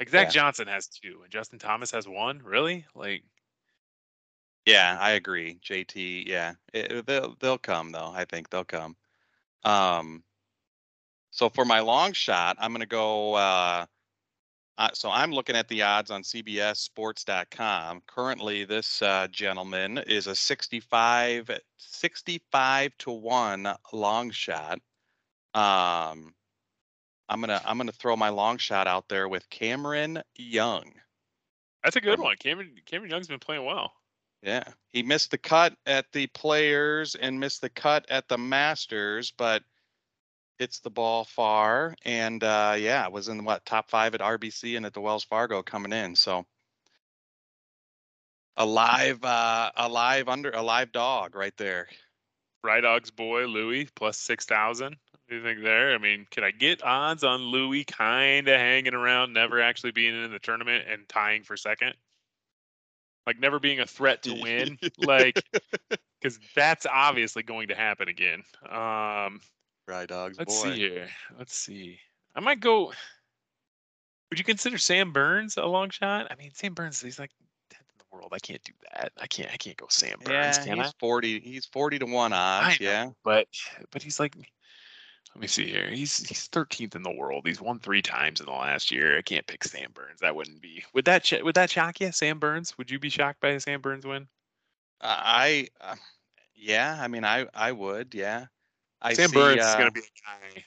Like 0.00 0.08
Zach 0.10 0.26
Yeah. 0.28 0.30
Johnson 0.30 0.68
has 0.68 0.86
two 0.88 1.20
and 1.22 1.30
Justin 1.32 1.58
Thomas 1.58 1.90
has 1.90 2.06
one. 2.08 2.40
Really? 2.42 2.86
Like 2.94 3.24
yeah. 4.66 4.96
I 5.00 5.12
agree. 5.12 5.58
JT. 5.64 6.26
Yeah, 6.26 6.54
it, 6.74 7.06
they'll 7.06 7.34
they'll 7.40 7.58
come 7.58 7.90
though. 7.92 8.12
I 8.14 8.24
think 8.24 8.50
they'll 8.50 8.64
come. 8.64 8.96
Um. 9.64 10.22
So 11.30 11.48
for 11.48 11.64
my 11.64 11.80
long 11.80 12.12
shot, 12.12 12.56
I'm 12.60 12.72
gonna 12.72 12.86
go. 12.86 13.34
Uh, 13.34 13.86
Uh, 14.78 14.90
so 14.94 15.10
I'm 15.10 15.32
looking 15.32 15.56
at 15.56 15.66
the 15.68 15.82
odds 15.82 16.10
on 16.12 16.22
CBSSports.com. 16.22 18.02
Currently, 18.06 18.64
this 18.64 19.02
uh, 19.02 19.26
gentleman 19.28 19.98
is 19.98 20.28
a 20.28 20.36
65, 20.36 21.50
65 21.76 22.92
to 22.98 23.10
one 23.10 23.74
long 23.92 24.30
shot. 24.30 24.78
Um, 25.54 26.32
I'm 27.28 27.40
gonna 27.40 27.60
I'm 27.64 27.76
gonna 27.76 27.92
throw 27.92 28.16
my 28.16 28.30
long 28.30 28.58
shot 28.58 28.86
out 28.86 29.08
there 29.08 29.28
with 29.28 29.48
Cameron 29.50 30.22
Young. 30.36 30.92
That's 31.84 31.96
a 31.96 32.00
good 32.00 32.18
one. 32.18 32.36
Cameron 32.36 32.74
Cameron 32.86 33.10
Young's 33.10 33.28
been 33.28 33.38
playing 33.38 33.64
well. 33.64 33.92
Yeah, 34.42 34.64
he 34.90 35.02
missed 35.02 35.30
the 35.30 35.38
cut 35.38 35.74
at 35.84 36.06
the 36.12 36.26
Players 36.28 37.14
and 37.16 37.40
missed 37.40 37.60
the 37.60 37.68
cut 37.68 38.06
at 38.08 38.28
the 38.28 38.38
Masters, 38.38 39.32
but 39.36 39.62
hits 40.58 40.80
the 40.80 40.90
ball 40.90 41.24
far. 41.24 41.94
And 42.04 42.42
uh, 42.42 42.76
yeah, 42.78 43.08
was 43.08 43.28
in 43.28 43.44
what 43.44 43.64
top 43.64 43.90
five 43.90 44.14
at 44.14 44.20
RBC 44.20 44.76
and 44.76 44.86
at 44.86 44.94
the 44.94 45.00
Wells 45.00 45.24
Fargo 45.24 45.62
coming 45.62 45.92
in. 45.92 46.14
So 46.14 46.46
a 48.56 48.66
live, 48.66 49.22
uh, 49.24 49.70
a 49.76 49.88
live 49.88 50.28
under, 50.28 50.50
a 50.50 50.62
live 50.62 50.92
dog 50.92 51.34
right 51.34 51.56
there. 51.56 51.88
Right, 52.64 52.80
Dog's 52.80 53.10
boy 53.10 53.46
Louis 53.46 53.88
plus 53.94 54.18
six 54.18 54.44
thousand. 54.44 54.96
What 55.28 55.34
do 55.34 55.40
you 55.40 55.54
think 55.54 55.62
there? 55.62 55.94
I 55.94 55.98
mean, 55.98 56.26
can 56.30 56.42
I 56.42 56.50
get 56.52 56.82
odds 56.82 57.22
on 57.22 57.42
Louis 57.42 57.84
kind 57.84 58.48
of 58.48 58.58
hanging 58.58 58.94
around, 58.94 59.34
never 59.34 59.60
actually 59.60 59.90
being 59.90 60.24
in 60.24 60.30
the 60.30 60.38
tournament 60.38 60.86
and 60.90 61.06
tying 61.06 61.42
for 61.42 61.54
second? 61.54 61.92
Like 63.26 63.38
never 63.38 63.58
being 63.58 63.78
a 63.80 63.86
threat 63.86 64.22
to 64.22 64.32
win, 64.32 64.78
like 64.98 65.44
because 66.22 66.40
that's 66.54 66.86
obviously 66.90 67.42
going 67.42 67.68
to 67.68 67.74
happen 67.74 68.08
again. 68.08 68.42
Um, 68.70 69.42
Rye 69.86 70.06
dog's 70.06 70.38
let's 70.38 70.62
boy. 70.62 70.70
see 70.70 70.78
here. 70.78 71.08
Let's 71.36 71.54
see. 71.54 71.98
I 72.34 72.40
might 72.40 72.60
go. 72.60 72.94
Would 74.30 74.38
you 74.38 74.46
consider 74.46 74.78
Sam 74.78 75.12
Burns 75.12 75.58
a 75.58 75.66
long 75.66 75.90
shot? 75.90 76.28
I 76.30 76.36
mean, 76.36 76.52
Sam 76.54 76.72
Burns, 76.72 77.02
he's 77.02 77.18
like 77.18 77.32
the 77.68 77.76
world. 78.10 78.32
I 78.32 78.38
can't 78.38 78.64
do 78.64 78.72
that. 78.94 79.12
I 79.20 79.26
can't. 79.26 79.50
I 79.52 79.58
can't 79.58 79.76
go 79.76 79.88
Sam 79.90 80.20
Burns. 80.24 80.56
Yeah, 80.56 80.64
can 80.64 80.80
I? 80.80 80.84
he's 80.84 80.94
forty. 80.98 81.38
He's 81.38 81.66
forty 81.66 81.98
to 81.98 82.06
one 82.06 82.32
odds. 82.32 82.80
know, 82.80 82.86
Yeah, 82.86 83.10
but 83.24 83.46
but 83.90 84.02
he's 84.02 84.18
like 84.18 84.34
let 85.38 85.42
me 85.42 85.46
see 85.46 85.68
here. 85.68 85.88
He's 85.88 86.28
he's 86.28 86.48
13th 86.48 86.96
in 86.96 87.04
the 87.04 87.12
world. 87.12 87.46
He's 87.46 87.60
won 87.60 87.78
three 87.78 88.02
times 88.02 88.40
in 88.40 88.46
the 88.46 88.52
last 88.52 88.90
year. 88.90 89.16
I 89.16 89.22
can't 89.22 89.46
pick 89.46 89.62
Sam 89.62 89.92
Burns. 89.94 90.18
That 90.20 90.34
wouldn't 90.34 90.60
be. 90.60 90.82
Would 90.94 91.04
that 91.04 91.24
sh- 91.24 91.42
would 91.44 91.54
that 91.54 91.70
shock 91.70 92.00
you, 92.00 92.10
Sam 92.10 92.40
Burns? 92.40 92.76
Would 92.76 92.90
you 92.90 92.98
be 92.98 93.08
shocked 93.08 93.40
by 93.40 93.50
a 93.50 93.60
Sam 93.60 93.80
Burns 93.80 94.04
win? 94.04 94.26
I, 95.00 95.68
uh, 95.80 95.94
yeah. 96.56 96.98
I 97.00 97.06
mean, 97.06 97.24
I, 97.24 97.46
I 97.54 97.70
would. 97.70 98.16
Yeah. 98.16 98.46
I 99.00 99.14
Sam 99.14 99.28
see, 99.28 99.36
Burns 99.36 99.60
is 99.60 99.66
uh, 99.66 99.78
going 99.78 99.86
to 99.86 99.92
be 99.92 100.00
a 100.00 100.56
guy. 100.56 100.64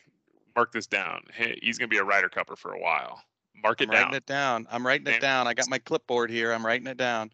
Mark 0.55 0.71
this 0.71 0.87
down. 0.87 1.23
Hey, 1.33 1.59
he's 1.61 1.77
going 1.77 1.89
to 1.89 1.93
be 1.93 1.99
a 1.99 2.03
Ryder 2.05 2.29
Cupper 2.29 2.55
for 2.55 2.71
a 2.71 2.79
while. 2.79 3.21
Mark 3.61 3.81
it 3.81 3.89
I'm 3.89 3.95
writing 3.95 4.11
down. 4.11 4.15
it 4.15 4.25
down. 4.25 4.67
I'm 4.71 4.87
writing 4.87 5.13
it 5.13 5.19
down. 5.19 5.47
I 5.47 5.53
got 5.53 5.67
my 5.67 5.79
clipboard 5.79 6.29
here. 6.29 6.53
I'm 6.53 6.65
writing 6.65 6.87
it 6.87 6.95
down. 6.95 7.31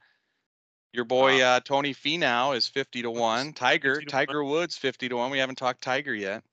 Your 0.91 1.05
boy 1.05 1.39
uh, 1.39 1.59
Tony 1.59 1.93
Finau 1.93 2.57
is 2.57 2.67
fifty 2.67 3.03
to 3.03 3.11
one. 3.11 3.53
Tiger 3.53 3.95
50 3.95 4.05
to 4.05 4.11
Tiger 4.11 4.43
Woods 4.43 4.75
fifty 4.75 5.07
to 5.07 5.17
one. 5.17 5.29
We 5.29 5.37
haven't 5.37 5.59
talked 5.59 5.83
Tiger 5.83 6.15
yet. 6.15 6.43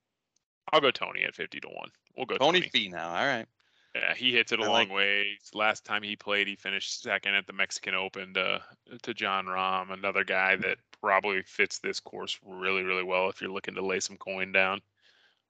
I'll 0.72 0.80
go 0.80 0.90
Tony 0.90 1.24
at 1.24 1.34
50 1.34 1.60
to 1.60 1.68
one. 1.68 1.90
We'll 2.16 2.26
go 2.26 2.36
Tony, 2.36 2.62
Tony. 2.62 2.88
now. 2.88 3.08
All 3.08 3.26
right. 3.26 3.46
Yeah, 3.94 4.14
he 4.14 4.32
hits 4.32 4.50
it 4.50 4.58
a 4.58 4.64
I 4.64 4.66
long 4.66 4.88
way. 4.88 5.38
Last 5.52 5.84
time 5.84 6.02
he 6.02 6.16
played, 6.16 6.48
he 6.48 6.56
finished 6.56 7.02
second 7.02 7.34
at 7.34 7.46
the 7.46 7.52
Mexican 7.52 7.94
Open 7.94 8.34
to 8.34 8.60
to 9.02 9.14
Jon 9.14 9.46
Rahm, 9.46 9.92
another 9.92 10.24
guy 10.24 10.56
that 10.56 10.78
probably 11.00 11.42
fits 11.42 11.78
this 11.78 12.00
course 12.00 12.38
really, 12.44 12.82
really 12.82 13.04
well 13.04 13.28
if 13.28 13.40
you're 13.40 13.52
looking 13.52 13.74
to 13.74 13.86
lay 13.86 14.00
some 14.00 14.16
coin 14.16 14.50
down. 14.50 14.80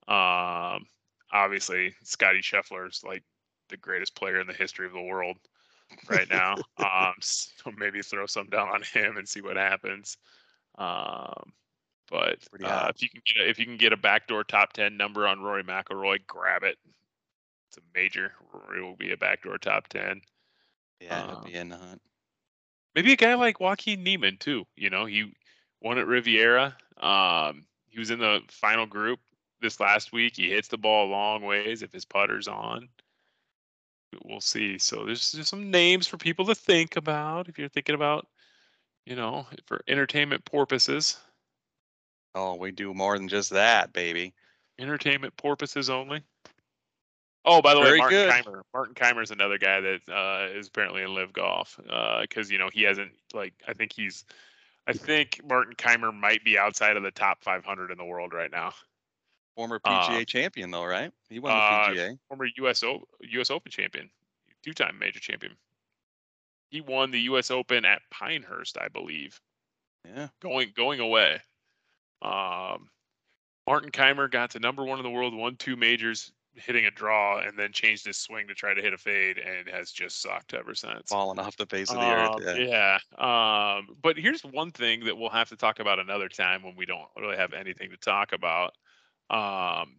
Um, 0.09 0.87
obviously, 1.33 1.95
Scotty 2.03 2.41
Scheffler's 2.41 3.03
like 3.03 3.23
the 3.71 3.79
greatest 3.79 4.15
player 4.15 4.41
in 4.41 4.47
the 4.47 4.53
history 4.53 4.87
of 4.87 4.93
the 4.93 5.01
world 5.01 5.39
right 6.11 6.29
now. 6.29 6.57
um, 6.79 7.15
so 7.21 7.71
maybe 7.79 8.03
throw 8.03 8.27
some 8.27 8.49
down 8.49 8.69
on 8.69 8.83
him 8.83 9.17
and 9.17 9.27
see 9.27 9.41
what 9.41 9.57
happens. 9.57 10.19
Um, 10.77 11.53
but 12.11 12.39
uh, 12.65 12.87
if 12.95 13.03
you 13.03 13.09
can 13.09 13.21
get 13.27 13.45
a, 13.45 13.49
if 13.49 13.59
you 13.59 13.65
can 13.67 13.77
get 13.77 13.93
a 13.93 13.97
backdoor 13.97 14.45
top 14.45 14.73
ten 14.73 14.97
number 14.97 15.27
on 15.27 15.41
Rory 15.41 15.65
McIlroy, 15.65 16.19
grab 16.27 16.63
it. 16.63 16.79
It's 17.69 17.79
a 17.79 17.81
major. 17.95 18.33
Rory 18.53 18.83
will 18.83 18.97
be 18.97 19.13
a 19.13 19.17
backdoor 19.17 19.59
top 19.59 19.89
ten. 19.89 20.21
Yeah, 21.01 21.27
he'll 21.27 21.37
Uh, 21.39 21.43
be 21.43 21.55
in 21.55 21.69
the 21.71 21.77
hunt. 21.77 22.01
maybe 22.95 23.13
a 23.13 23.17
guy 23.17 23.35
like 23.35 23.61
Joaquin 23.61 24.03
Niemann 24.03 24.37
too. 24.39 24.67
You 24.77 24.91
know, 24.91 25.05
he 25.07 25.35
won 25.81 25.99
at 25.99 26.07
Riviera. 26.07 26.77
Um, 26.99 27.67
he 27.89 27.99
was 27.99 28.11
in 28.11 28.19
the 28.21 28.41
final 28.49 28.87
group 28.87 29.21
this 29.61 29.81
last 29.81 30.13
week. 30.13 30.37
He 30.37 30.51
hits 30.51 30.69
the 30.69 30.79
ball 30.79 31.07
a 31.07 31.11
long 31.11 31.43
ways 31.43 31.83
if 31.83 31.93
his 31.93 32.05
putter's 32.05 32.49
on. 32.49 32.89
We'll 34.25 34.41
see. 34.41 34.79
So 34.79 35.05
there's 35.05 35.33
just 35.33 35.51
some 35.51 35.71
names 35.71 36.07
for 36.07 36.17
people 36.17 36.45
to 36.47 36.55
think 36.55 36.97
about 36.97 37.49
if 37.49 37.59
you're 37.59 37.69
thinking 37.69 37.97
about, 37.97 38.29
you 39.07 39.17
know, 39.17 39.47
for 39.67 39.83
entertainment 39.89 40.45
purposes. 40.45 41.19
Oh, 42.35 42.55
we 42.55 42.72
do 42.72 42.93
more 42.95 43.16
than 43.16 43.28
just 43.28 43.51
that, 43.51 43.93
baby. 43.93 44.35
Entertainment 44.78 45.37
purposes 45.37 45.89
only. 45.89 46.22
Oh, 47.45 47.61
by 47.62 47.74
the 47.74 47.80
Very 47.80 47.93
way, 47.93 47.99
Martin 47.99 48.18
good. 48.18 48.30
Kaymer. 48.30 48.62
Martin 48.72 48.95
Kaymer 48.95 49.22
is 49.22 49.30
another 49.30 49.59
guy 49.59 49.80
that 49.80 50.01
uh, 50.09 50.49
is 50.59 50.68
apparently 50.68 51.03
in 51.03 51.14
LIV 51.14 51.32
Golf 51.32 51.78
because 52.22 52.51
you 52.51 52.59
know 52.59 52.70
he 52.72 52.82
hasn't 52.82 53.12
like 53.35 53.53
I 53.68 53.74
think 53.74 53.93
he's 53.93 54.24
I 54.87 54.95
think 54.95 55.41
Martin 55.49 55.74
Kaymer 55.74 56.12
might 56.12 56.43
be 56.45 56.59
outside 56.59 56.97
of 56.97 57.03
the 57.03 57.11
top 57.11 57.43
500 57.45 57.91
in 57.91 57.99
the 57.99 58.05
world 58.05 58.32
right 58.32 58.51
now. 58.51 58.72
Former 59.57 59.80
Uh, 59.85 60.09
PGA 60.09 60.26
champion, 60.26 60.70
though, 60.70 60.85
right? 60.85 61.12
He 61.28 61.39
won 61.39 61.53
the 61.53 61.62
uh, 61.62 61.89
PGA. 61.91 62.18
Former 62.28 62.47
US 62.57 62.82
o- 62.82 63.07
US 63.20 63.51
Open 63.51 63.70
champion, 63.70 64.11
two-time 64.62 64.99
major 64.99 65.20
champion. 65.20 65.53
He 66.70 66.80
won 66.80 67.11
the 67.11 67.20
US 67.20 67.51
Open 67.51 67.85
at 67.85 68.03
Pinehurst, 68.11 68.78
I 68.78 68.89
believe, 68.89 69.41
Yeah. 70.05 70.28
going 70.41 70.72
going 70.74 71.01
away. 71.01 71.41
Um, 72.25 72.89
Martin 73.66 73.91
Kaymer 73.91 74.31
got 74.31 74.51
to 74.51 74.59
number 74.59 74.85
one 74.85 74.99
in 74.99 75.05
the 75.05 75.11
world, 75.11 75.35
won 75.35 75.57
two 75.57 75.77
majors, 75.77 76.33
hitting 76.55 76.87
a 76.87 76.91
draw, 76.91 77.41
and 77.41 77.59
then 77.59 77.72
changed 77.72 78.07
his 78.07 78.16
swing 78.16 78.47
to 78.49 78.55
try 78.55 78.75
to 78.75 78.81
hit 78.83 78.93
a 78.93 78.99
fade, 78.99 79.39
and 79.39 79.68
has 79.68 79.91
just 79.91 80.20
sucked 80.20 80.55
ever 80.55 80.75
since. 80.75 81.09
Falling 81.11 81.39
off 81.39 81.57
the 81.57 81.66
face 81.66 81.91
of 81.91 81.97
the 81.97 82.03
Um, 82.03 82.43
earth. 82.43 82.59
Yeah. 82.59 82.99
yeah. 83.18 83.77
Um, 83.77 83.97
but 84.03 84.16
here's 84.16 84.43
one 84.45 84.70
thing 84.70 85.05
that 85.05 85.16
we'll 85.16 85.31
have 85.31 85.49
to 85.49 85.57
talk 85.57 85.81
about 85.81 85.99
another 85.99 86.29
time 86.29 86.62
when 86.62 86.77
we 86.77 86.87
don't 86.87 87.09
really 87.18 87.37
have 87.37 87.53
anything 87.53 87.91
to 87.91 87.97
talk 87.97 88.33
about. 88.33 88.75
Um, 89.31 89.97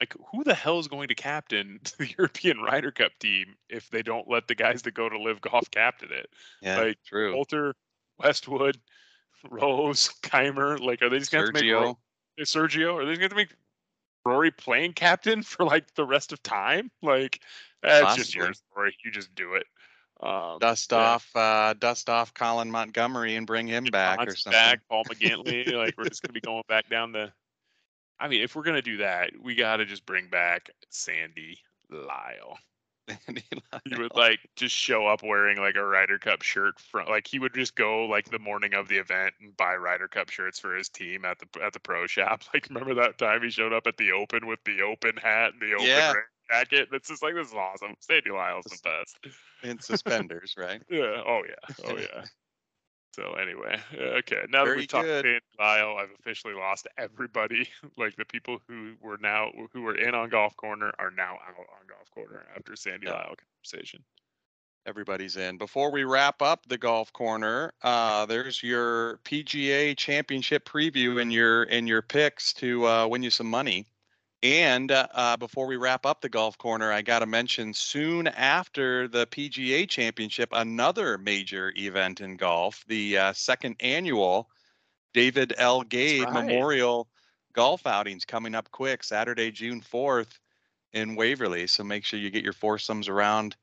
like 0.00 0.14
who 0.30 0.44
the 0.44 0.54
hell 0.54 0.78
is 0.78 0.86
going 0.88 1.08
to 1.08 1.14
captain 1.14 1.80
the 1.98 2.08
European 2.16 2.60
Ryder 2.60 2.92
Cup 2.92 3.12
team 3.18 3.56
if 3.68 3.90
they 3.90 4.02
don't 4.02 4.28
let 4.28 4.46
the 4.46 4.54
guys 4.54 4.82
that 4.82 4.94
go 4.94 5.08
to 5.08 5.18
LIV 5.18 5.40
Golf 5.40 5.70
captain 5.70 6.12
it? 6.12 6.30
Yeah. 6.62 6.78
like, 6.78 6.98
true. 7.04 7.32
Poulter, 7.32 7.74
Westwood, 8.18 8.78
Rose, 9.50 10.10
Kaymer, 10.22 10.80
like 10.80 11.02
are 11.02 11.08
they 11.08 11.18
just 11.18 11.32
going 11.32 11.46
to 11.46 11.52
make 11.52 11.70
Ro- 11.72 11.98
Sergio. 12.40 12.70
Sergio? 12.70 12.94
Are 12.96 13.06
they 13.06 13.16
going 13.16 13.30
to 13.30 13.36
make 13.36 13.54
Rory 14.24 14.50
playing 14.50 14.92
captain 14.94 15.42
for 15.42 15.64
like 15.64 15.94
the 15.94 16.04
rest 16.04 16.32
of 16.32 16.42
time? 16.42 16.90
Like 17.02 17.40
that's 17.82 18.16
just 18.16 18.34
your 18.34 18.52
story. 18.52 18.96
You 19.04 19.10
just 19.10 19.34
do 19.34 19.54
it. 19.54 19.66
Um, 20.20 20.58
Dust 20.58 20.90
yeah. 20.90 20.98
off, 20.98 21.30
uh, 21.36 21.74
dust 21.78 22.10
off 22.10 22.34
Colin 22.34 22.70
Montgomerie 22.70 23.36
and 23.36 23.46
bring 23.46 23.68
him 23.68 23.84
back 23.84 24.18
or 24.18 24.24
Johnson 24.26 24.52
something. 24.52 24.58
back, 24.58 24.80
Paul 24.88 25.04
McGinley. 25.08 25.72
like 25.72 25.94
we're 25.96 26.08
just 26.08 26.22
gonna 26.22 26.32
be 26.32 26.40
going 26.40 26.64
back 26.68 26.88
down 26.90 27.12
the. 27.12 27.32
I 28.18 28.26
mean, 28.26 28.42
if 28.42 28.56
we're 28.56 28.64
gonna 28.64 28.82
do 28.82 28.96
that, 28.96 29.30
we 29.40 29.54
gotta 29.54 29.86
just 29.86 30.04
bring 30.04 30.26
back 30.28 30.70
Sandy 30.90 31.58
Lyle. 31.88 32.58
He 33.84 33.94
would 33.96 34.14
like 34.14 34.40
just 34.56 34.74
show 34.74 35.06
up 35.06 35.22
wearing 35.22 35.58
like 35.58 35.76
a 35.76 35.84
Ryder 35.84 36.18
Cup 36.18 36.42
shirt 36.42 36.78
from 36.80 37.06
like 37.08 37.26
he 37.26 37.38
would 37.38 37.54
just 37.54 37.74
go 37.74 38.06
like 38.06 38.30
the 38.30 38.38
morning 38.38 38.74
of 38.74 38.88
the 38.88 38.96
event 38.96 39.34
and 39.40 39.56
buy 39.56 39.76
Ryder 39.76 40.08
Cup 40.08 40.30
shirts 40.30 40.58
for 40.58 40.74
his 40.74 40.88
team 40.88 41.24
at 41.24 41.38
the 41.38 41.62
at 41.62 41.72
the 41.72 41.80
pro 41.80 42.06
shop. 42.06 42.42
Like 42.54 42.68
remember 42.68 42.94
that 42.94 43.18
time 43.18 43.42
he 43.42 43.50
showed 43.50 43.72
up 43.72 43.86
at 43.86 43.96
the 43.96 44.12
Open 44.12 44.46
with 44.46 44.60
the 44.64 44.82
Open 44.82 45.16
hat 45.16 45.52
and 45.52 45.60
the 45.62 45.74
Open 45.74 45.86
Yeah. 45.86 46.12
jacket? 46.50 46.88
That's 46.90 47.08
just 47.08 47.22
like 47.22 47.34
this 47.34 47.48
is 47.48 47.54
awesome. 47.54 47.94
Sandy 48.00 48.30
Lyle's 48.30 48.64
the 48.64 48.78
best. 48.82 49.18
in 49.62 49.78
suspenders, 49.80 50.54
right? 50.56 50.82
Yeah. 50.90 51.22
Oh 51.26 51.42
yeah. 51.46 51.74
Oh 51.84 51.96
yeah. 51.96 52.24
So 53.18 53.32
anyway, 53.32 53.80
okay. 53.98 54.44
Now 54.48 54.64
that 54.64 54.76
we've 54.76 54.86
talked 54.86 55.06
good. 55.06 55.24
Sandy 55.24 55.40
Lyle, 55.58 55.96
I've 55.98 56.10
officially 56.20 56.54
lost 56.54 56.86
everybody. 56.96 57.68
like 57.96 58.14
the 58.14 58.24
people 58.24 58.58
who 58.68 58.94
were 59.00 59.18
now 59.20 59.50
who 59.72 59.82
were 59.82 59.96
in 59.96 60.14
on 60.14 60.28
Golf 60.28 60.56
Corner 60.56 60.92
are 61.00 61.10
now 61.10 61.32
out 61.32 61.58
on 61.58 61.86
Golf 61.88 62.08
Corner 62.14 62.44
after 62.56 62.76
Sandy 62.76 63.06
Yeah. 63.06 63.14
Lyle 63.14 63.34
conversation. 63.36 64.04
Everybody's 64.86 65.36
in. 65.36 65.58
Before 65.58 65.90
we 65.90 66.04
wrap 66.04 66.40
up 66.40 66.64
the 66.66 66.78
golf 66.78 67.12
corner, 67.12 67.74
uh, 67.82 68.24
there's 68.24 68.62
your 68.62 69.18
PGA 69.24 69.96
Championship 69.96 70.66
preview 70.66 71.20
and 71.20 71.32
your 71.32 71.64
and 71.64 71.88
your 71.88 72.00
picks 72.00 72.52
to 72.54 72.86
uh, 72.86 73.06
win 73.08 73.22
you 73.22 73.30
some 73.30 73.50
money. 73.50 73.84
And 74.42 74.92
uh, 74.92 75.08
uh, 75.12 75.36
before 75.36 75.66
we 75.66 75.76
wrap 75.76 76.06
up 76.06 76.20
the 76.20 76.28
golf 76.28 76.56
corner, 76.58 76.92
I 76.92 77.02
got 77.02 77.20
to 77.20 77.26
mention 77.26 77.74
soon 77.74 78.28
after 78.28 79.08
the 79.08 79.26
PGA 79.26 79.88
Championship, 79.88 80.50
another 80.52 81.18
major 81.18 81.72
event 81.76 82.20
in 82.20 82.36
golf, 82.36 82.84
the 82.86 83.18
uh, 83.18 83.32
second 83.32 83.76
annual 83.80 84.48
David 85.12 85.54
L. 85.56 85.82
Gade 85.82 86.22
right. 86.22 86.32
Memorial 86.32 87.08
Golf 87.52 87.86
Outings 87.86 88.24
coming 88.24 88.54
up 88.54 88.70
quick, 88.70 89.02
Saturday, 89.02 89.50
June 89.50 89.80
4th 89.80 90.38
in 90.92 91.16
Waverly. 91.16 91.66
So 91.66 91.82
make 91.82 92.04
sure 92.04 92.20
you 92.20 92.30
get 92.30 92.44
your 92.44 92.52
foursomes 92.52 93.08
around 93.08 93.56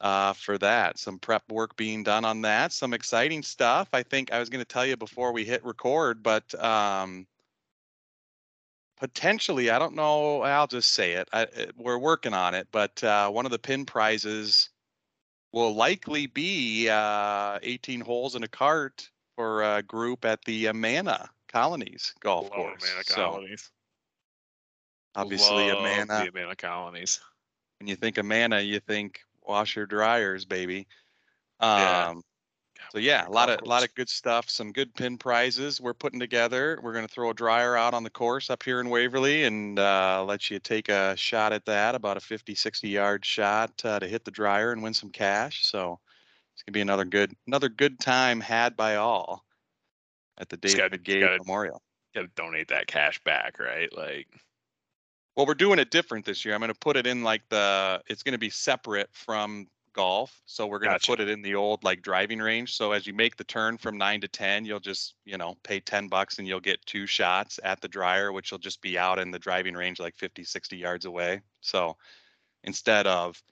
uh, 0.00 0.34
for 0.34 0.58
that. 0.58 0.98
Some 0.98 1.18
prep 1.18 1.42
work 1.50 1.76
being 1.76 2.04
done 2.04 2.24
on 2.24 2.42
that. 2.42 2.72
Some 2.72 2.94
exciting 2.94 3.42
stuff. 3.42 3.88
I 3.92 4.04
think 4.04 4.32
I 4.32 4.38
was 4.38 4.48
going 4.48 4.64
to 4.64 4.64
tell 4.64 4.86
you 4.86 4.96
before 4.96 5.32
we 5.32 5.44
hit 5.44 5.64
record, 5.64 6.22
but 6.22 6.54
um, 6.62 7.26
potentially, 9.04 9.68
I 9.68 9.78
don't 9.78 9.94
know. 9.94 10.40
I'll 10.40 10.66
just 10.66 10.94
say 10.94 11.12
it. 11.12 11.28
I, 11.30 11.46
we're 11.76 11.98
working 11.98 12.32
on 12.32 12.54
it, 12.54 12.68
but 12.72 13.04
uh, 13.04 13.28
one 13.28 13.44
of 13.44 13.52
the 13.52 13.58
pin 13.58 13.84
prizes 13.84 14.70
will 15.52 15.74
likely 15.74 16.26
be 16.26 16.88
uh, 16.88 17.58
18 17.62 18.00
holes 18.00 18.34
in 18.34 18.44
a 18.44 18.48
cart 18.48 19.10
for 19.36 19.62
a 19.62 19.82
group 19.82 20.24
at 20.24 20.42
the 20.46 20.68
Amana 20.68 21.28
Colonies 21.52 22.14
Golf 22.20 22.44
Love 22.44 22.52
Course. 22.52 22.82
Amana 22.82 23.04
So 23.04 23.14
Colonies. 23.14 23.70
obviously, 25.14 25.68
Love 25.70 25.80
Amana. 25.80 26.24
The 26.24 26.30
Amana 26.30 26.56
Colonies. 26.56 27.20
When 27.80 27.88
you 27.88 27.96
think 27.96 28.16
Amana, 28.16 28.60
you 28.60 28.80
think 28.80 29.20
washer 29.42 29.84
dryers, 29.84 30.46
baby. 30.46 30.86
Yeah. 31.60 32.14
So 32.92 32.98
yeah, 32.98 33.26
a 33.26 33.30
lot 33.30 33.50
of 33.50 33.66
lot 33.66 33.82
of 33.84 33.94
good 33.94 34.08
stuff. 34.08 34.48
Some 34.48 34.72
good 34.72 34.94
pin 34.94 35.18
prizes 35.18 35.80
we're 35.80 35.94
putting 35.94 36.20
together. 36.20 36.78
We're 36.82 36.92
gonna 36.92 37.08
throw 37.08 37.30
a 37.30 37.34
dryer 37.34 37.76
out 37.76 37.94
on 37.94 38.02
the 38.04 38.10
course 38.10 38.50
up 38.50 38.62
here 38.62 38.80
in 38.80 38.88
Waverly 38.90 39.44
and 39.44 39.78
uh, 39.78 40.24
let 40.26 40.50
you 40.50 40.58
take 40.58 40.88
a 40.88 41.16
shot 41.16 41.52
at 41.52 41.64
that, 41.66 41.94
about 41.94 42.16
a 42.16 42.20
50, 42.20 42.54
60 42.54 42.88
yard 42.88 43.24
shot 43.24 43.72
uh, 43.84 43.98
to 43.98 44.06
hit 44.06 44.24
the 44.24 44.30
dryer 44.30 44.72
and 44.72 44.82
win 44.82 44.94
some 44.94 45.10
cash. 45.10 45.66
So 45.66 45.98
it's 46.54 46.62
gonna 46.62 46.74
be 46.74 46.80
another 46.80 47.04
good 47.04 47.32
another 47.46 47.68
good 47.68 47.98
time 48.00 48.40
had 48.40 48.76
by 48.76 48.96
all 48.96 49.44
at 50.38 50.48
the 50.48 50.56
Just 50.56 50.76
gotta- 50.76 50.90
David 50.98 51.04
just 51.06 51.20
gotta- 51.20 51.38
Memorial. 51.44 51.82
Got 52.14 52.20
to 52.22 52.28
donate 52.36 52.68
that 52.68 52.86
cash 52.86 53.20
back, 53.24 53.58
right? 53.58 53.92
Like, 53.92 54.28
Well, 55.34 55.46
we're 55.46 55.54
doing 55.54 55.80
it 55.80 55.90
different 55.90 56.24
this 56.24 56.44
year. 56.44 56.54
I'm 56.54 56.60
going 56.60 56.72
to 56.72 56.78
put 56.78 56.96
it 56.96 57.08
in 57.08 57.24
like 57.24 57.42
the, 57.48 58.00
it's 58.06 58.22
going 58.22 58.34
to 58.34 58.38
be 58.38 58.50
separate 58.50 59.08
from 59.12 59.66
golf. 59.94 60.42
So 60.44 60.66
we're 60.66 60.78
going 60.78 60.90
to 60.90 60.96
Gotcha. 60.96 61.12
put 61.12 61.20
it 61.20 61.28
in 61.28 61.40
the 61.40 61.54
old 61.54 61.82
like 61.82 62.02
driving 62.02 62.40
range. 62.40 62.76
So 62.76 62.92
as 62.92 63.06
you 63.06 63.14
make 63.14 63.36
the 63.36 63.44
turn 63.44 63.78
from 63.78 63.96
nine 63.96 64.20
to 64.20 64.28
10, 64.28 64.64
you'll 64.64 64.80
just, 64.80 65.14
you 65.24 65.38
know, 65.38 65.54
pay 65.62 65.80
10 65.80 66.08
bucks 66.08 66.38
and 66.38 66.46
you'll 66.46 66.60
get 66.60 66.84
two 66.84 67.06
shots 67.06 67.58
at 67.64 67.80
the 67.80 67.88
dryer, 67.88 68.32
which 68.32 68.52
will 68.52 68.58
just 68.58 68.82
be 68.82 68.98
out 68.98 69.18
in 69.18 69.30
the 69.30 69.38
driving 69.38 69.74
range 69.74 69.98
like 69.98 70.16
50, 70.16 70.44
60 70.44 70.76
yards 70.76 71.06
away. 71.06 71.40
So 71.60 71.96
instead 72.64 73.06
of 73.06 73.42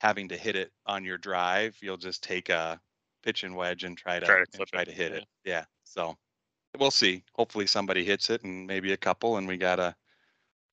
having 0.00 0.28
to 0.28 0.36
hit 0.36 0.56
it 0.56 0.72
on 0.86 1.04
your 1.04 1.18
drive, 1.18 1.76
you'll 1.82 1.96
just 1.98 2.22
take 2.22 2.48
a 2.48 2.80
pitch 3.22 3.44
and 3.44 3.54
wedge 3.54 3.84
and 3.84 3.96
try 3.96 4.18
to, 4.18 4.26
Try 4.26 4.44
to 4.44 4.64
try 4.66 4.82
it, 4.82 4.84
to 4.86 4.92
hit 4.92 5.12
yeah. 5.12 5.18
it. 5.18 5.26
Yeah. 5.44 5.64
So 5.84 6.16
we'll 6.78 6.90
see. 6.90 7.22
Hopefully 7.34 7.66
somebody 7.66 8.04
hits 8.04 8.30
it 8.30 8.42
and 8.44 8.66
maybe 8.66 8.92
a 8.92 8.96
couple 8.96 9.36
and 9.36 9.46
we 9.46 9.58
got 9.58 9.76
to 9.76 9.94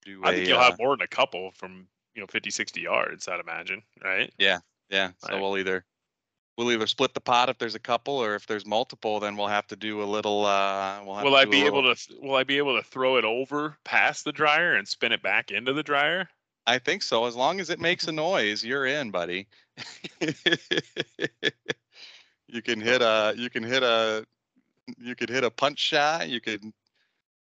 do 0.05 0.21
I 0.23 0.31
a, 0.31 0.35
think 0.35 0.47
you'll 0.47 0.59
uh, 0.59 0.69
have 0.69 0.79
more 0.79 0.95
than 0.95 1.03
a 1.03 1.07
couple 1.07 1.51
from 1.51 1.87
you 2.15 2.21
know 2.21 2.27
50, 2.27 2.49
60 2.49 2.81
yards. 2.81 3.27
I'd 3.27 3.39
imagine, 3.39 3.81
right? 4.03 4.31
Yeah. 4.37 4.59
So 4.91 5.11
Right. 5.29 5.41
we'll 5.41 5.57
either 5.57 5.85
we'll 6.57 6.71
either 6.71 6.87
split 6.87 7.13
the 7.13 7.21
pot 7.21 7.47
if 7.49 7.57
there's 7.57 7.75
a 7.75 7.79
couple, 7.79 8.15
or 8.15 8.35
if 8.35 8.45
there's 8.45 8.65
multiple, 8.65 9.19
then 9.19 9.37
we'll 9.37 9.47
have 9.47 9.67
to 9.67 9.75
do 9.75 10.01
a 10.01 10.05
little. 10.05 10.45
Uh, 10.45 11.01
we'll 11.05 11.15
have 11.15 11.23
Will 11.23 11.35
I 11.35 11.45
be 11.45 11.63
able 11.65 11.83
to? 11.83 11.95
Will 12.21 12.35
I 12.35 12.43
be 12.43 12.57
able 12.57 12.75
to 12.77 12.83
throw 12.87 13.17
it 13.17 13.25
over 13.25 13.77
past 13.85 14.25
the 14.25 14.31
dryer 14.31 14.75
and 14.75 14.87
spin 14.87 15.11
it 15.11 15.21
back 15.21 15.51
into 15.51 15.73
the 15.73 15.83
dryer? 15.83 16.27
I 16.67 16.77
think 16.77 17.01
so. 17.01 17.25
As 17.25 17.35
long 17.35 17.59
as 17.59 17.69
it 17.69 17.79
makes 17.79 18.07
a 18.07 18.11
noise, 18.11 18.63
you're 18.63 18.85
in, 18.85 19.09
buddy. 19.09 19.47
you 22.47 22.61
can 22.61 22.79
hit 22.81 23.01
a. 23.01 23.33
You 23.37 23.49
can 23.49 23.63
hit 23.63 23.83
a. 23.83 24.25
You 24.97 25.15
could 25.15 25.29
hit 25.29 25.43
a 25.43 25.51
punch 25.51 25.79
shot. 25.79 26.29
You 26.29 26.41
could 26.41 26.63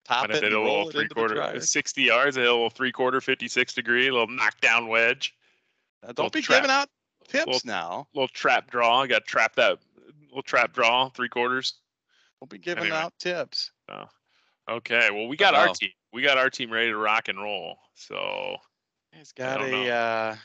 top 0.05 0.27
it 0.31 0.37
it 0.37 0.45
and 0.45 0.55
a 0.55 0.61
little 0.61 0.91
three 0.91 1.03
into 1.03 1.09
the 1.11 1.15
quarter, 1.15 1.35
dryer. 1.35 1.61
60 1.61 2.03
yards, 2.03 2.37
a 2.37 2.41
little 2.41 2.71
three 2.71 2.93
quarter, 2.93 3.21
56 3.21 3.75
degree, 3.75 4.09
a 4.09 4.13
little 4.13 4.29
knockdown 4.29 4.89
wedge, 4.89 5.35
Uh, 6.07 6.13
Don't 6.13 6.33
be 6.33 6.43
trap. 6.43 6.59
giving 6.59 6.71
out 6.71 6.89
tips 7.29 7.47
Little- 7.47 7.61
now. 7.65 8.09
little 8.15 8.29
trap 8.29 8.71
draw. 8.71 9.03
I 9.03 9.07
got 9.07 9.25
trap 9.27 9.55
that 9.57 9.79
little 10.29 10.43
trap 10.43 10.73
draw, 10.73 11.09
three 11.11 11.29
quarters. 11.29 11.75
We'll 12.41 12.49
be 12.49 12.59
giving 12.59 12.85
Anyway. 12.85 12.97
out 12.99 13.13
tips. 13.19 13.71
Oh. 13.89 14.09
Okay, 14.69 15.11
well 15.11 15.29
we 15.29 15.37
got 15.37 15.55
our 15.55 15.69
team. 15.75 15.91
We 16.13 16.23
got 16.23 16.39
our 16.39 16.49
team 16.51 16.71
ready 16.73 16.89
to 16.91 16.97
rock 16.97 17.29
and 17.29 17.39
roll. 17.39 17.77
So 17.95 18.57
He's 19.13 19.33
got 19.33 19.61
a. 19.63 19.89
Uh, 19.91 20.37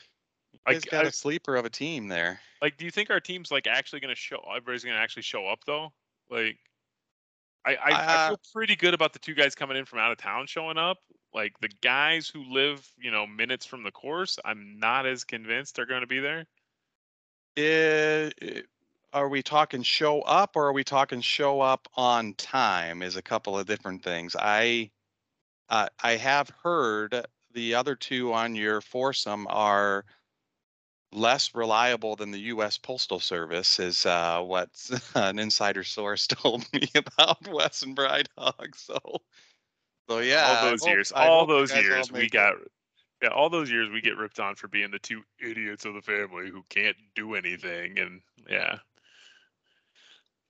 He's 0.68 0.84
got 0.84 1.04
I- 1.06 1.08
a 1.08 1.12
sleeper 1.12 1.56
of 1.56 1.64
a 1.64 1.70
team 1.70 2.06
there. 2.08 2.40
like, 2.60 2.76
do 2.76 2.84
you 2.84 2.90
think 2.90 3.10
our 3.10 3.20
team's 3.20 3.50
like 3.50 3.66
actually 3.66 4.00
going 4.00 4.14
to 4.14 4.20
show? 4.20 4.40
Everybody's 4.48 4.84
going 4.84 4.96
to 4.96 5.00
actually 5.02 5.22
show 5.22 5.46
up 5.46 5.60
though. 5.66 5.92
Like, 6.28 6.58
I 7.64 7.74
I, 7.76 7.90
I 7.90 8.14
Uh, 8.14 8.28
feel 8.30 8.40
pretty 8.52 8.76
good 8.76 8.94
about 8.94 9.12
the 9.12 9.18
two 9.18 9.34
guys 9.34 9.54
coming 9.54 9.76
in 9.76 9.84
from 9.84 9.98
out 10.00 10.12
of 10.12 10.18
town 10.18 10.46
showing 10.46 10.76
up. 10.78 10.98
Like 11.32 11.52
the 11.60 11.70
guys 11.80 12.28
who 12.28 12.42
live, 12.44 12.86
you 12.98 13.10
know, 13.10 13.26
minutes 13.26 13.64
from 13.66 13.82
the 13.84 13.90
course, 13.92 14.38
I'm 14.44 14.78
not 14.78 15.06
as 15.06 15.24
convinced 15.24 15.76
they're 15.76 15.86
going 15.86 16.00
to 16.02 16.06
be 16.06 16.18
there. 16.20 16.44
Eh, 17.56 18.30
eh, 18.42 18.62
are 19.12 19.28
we 19.28 19.42
talking 19.42 19.82
show 19.82 20.22
up 20.22 20.56
or 20.56 20.66
are 20.68 20.72
we 20.72 20.84
talking 20.84 21.20
show 21.20 21.60
up 21.60 21.88
on 21.94 22.34
time? 22.34 23.02
Is 23.02 23.16
a 23.16 23.22
couple 23.22 23.58
of 23.58 23.66
different 23.66 24.02
things. 24.02 24.36
I 24.38 24.90
uh, 25.70 25.88
I 26.00 26.12
have 26.16 26.50
heard 26.50 27.26
the 27.52 27.74
other 27.74 27.96
two 27.96 28.32
on 28.34 28.54
your 28.56 28.80
foursome 28.80 29.46
are 29.48 30.06
less 31.12 31.54
reliable 31.54 32.16
than 32.16 32.30
the 32.30 32.40
U.S. 32.54 32.78
Postal 32.78 33.18
Service, 33.20 33.78
is 33.78 34.06
uh, 34.06 34.40
what 34.42 34.68
an 35.14 35.38
insider 35.38 35.84
source 35.84 36.26
told 36.28 36.64
me 36.72 36.88
about 36.94 37.46
Wes 37.48 37.82
and 37.82 37.94
Bride 37.96 38.28
Hog. 38.38 38.76
So, 38.76 38.98
so 40.08 40.18
yeah, 40.18 40.62
all 40.62 40.70
those 40.70 40.80
hope- 40.80 40.88
years, 40.90 41.12
all 41.12 41.46
those 41.46 41.74
all 41.74 41.82
years, 41.82 42.12
we 42.12 42.24
it. 42.24 42.32
got. 42.32 42.54
Yeah, 43.22 43.28
all 43.30 43.50
those 43.50 43.70
years 43.70 43.90
we 43.90 44.00
get 44.00 44.16
ripped 44.16 44.40
on 44.40 44.54
for 44.54 44.68
being 44.68 44.90
the 44.90 44.98
two 44.98 45.22
idiots 45.38 45.84
of 45.84 45.94
the 45.94 46.00
family 46.02 46.48
who 46.50 46.64
can't 46.70 46.96
do 47.14 47.34
anything, 47.34 47.98
and 47.98 48.20
yeah, 48.48 48.78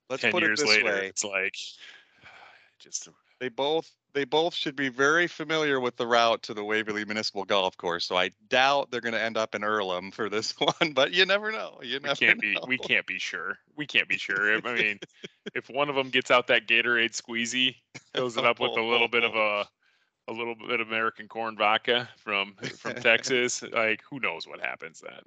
Let's 0.08 0.22
ten 0.22 0.32
put 0.32 0.42
years 0.42 0.60
it 0.60 0.66
this 0.66 0.76
later, 0.76 0.86
way. 0.86 1.06
it's 1.06 1.24
like 1.24 1.54
just 2.78 3.08
they 3.40 3.48
both 3.48 3.90
they 4.12 4.24
both 4.24 4.54
should 4.54 4.74
be 4.74 4.88
very 4.88 5.26
familiar 5.26 5.78
with 5.78 5.96
the 5.96 6.06
route 6.06 6.42
to 6.42 6.54
the 6.54 6.64
Waverly 6.64 7.04
Municipal 7.04 7.44
Golf 7.44 7.76
Course. 7.76 8.04
So 8.04 8.16
I 8.16 8.30
doubt 8.48 8.90
they're 8.90 9.00
going 9.00 9.14
to 9.14 9.22
end 9.22 9.36
up 9.36 9.54
in 9.54 9.62
Earlham 9.62 10.10
for 10.10 10.28
this 10.28 10.52
one, 10.58 10.92
but 10.92 11.12
you 11.12 11.24
never 11.26 11.52
know. 11.52 11.78
You 11.82 11.94
we 11.94 12.08
never 12.08 12.16
can't 12.16 12.40
be 12.40 12.56
we 12.66 12.76
can't 12.76 13.06
be 13.06 13.18
sure. 13.18 13.58
We 13.76 13.86
can't 13.86 14.08
be 14.08 14.18
sure. 14.18 14.56
I 14.66 14.74
mean, 14.74 14.98
if 15.54 15.68
one 15.70 15.88
of 15.88 15.94
them 15.94 16.10
gets 16.10 16.30
out 16.30 16.48
that 16.48 16.66
Gatorade 16.66 17.20
squeezy, 17.20 17.76
fills 18.14 18.36
it 18.36 18.44
up 18.44 18.60
with 18.60 18.76
a 18.76 18.82
little 18.82 19.08
bit 19.08 19.24
of 19.24 19.34
a 19.34 19.66
a 20.28 20.32
little 20.32 20.54
bit 20.54 20.80
of 20.80 20.88
American 20.88 21.28
corn 21.28 21.56
vodka 21.56 22.08
from 22.18 22.54
from 22.78 22.94
Texas, 23.02 23.62
like 23.62 24.02
who 24.08 24.20
knows 24.20 24.46
what 24.46 24.60
happens 24.60 25.00
then? 25.00 25.20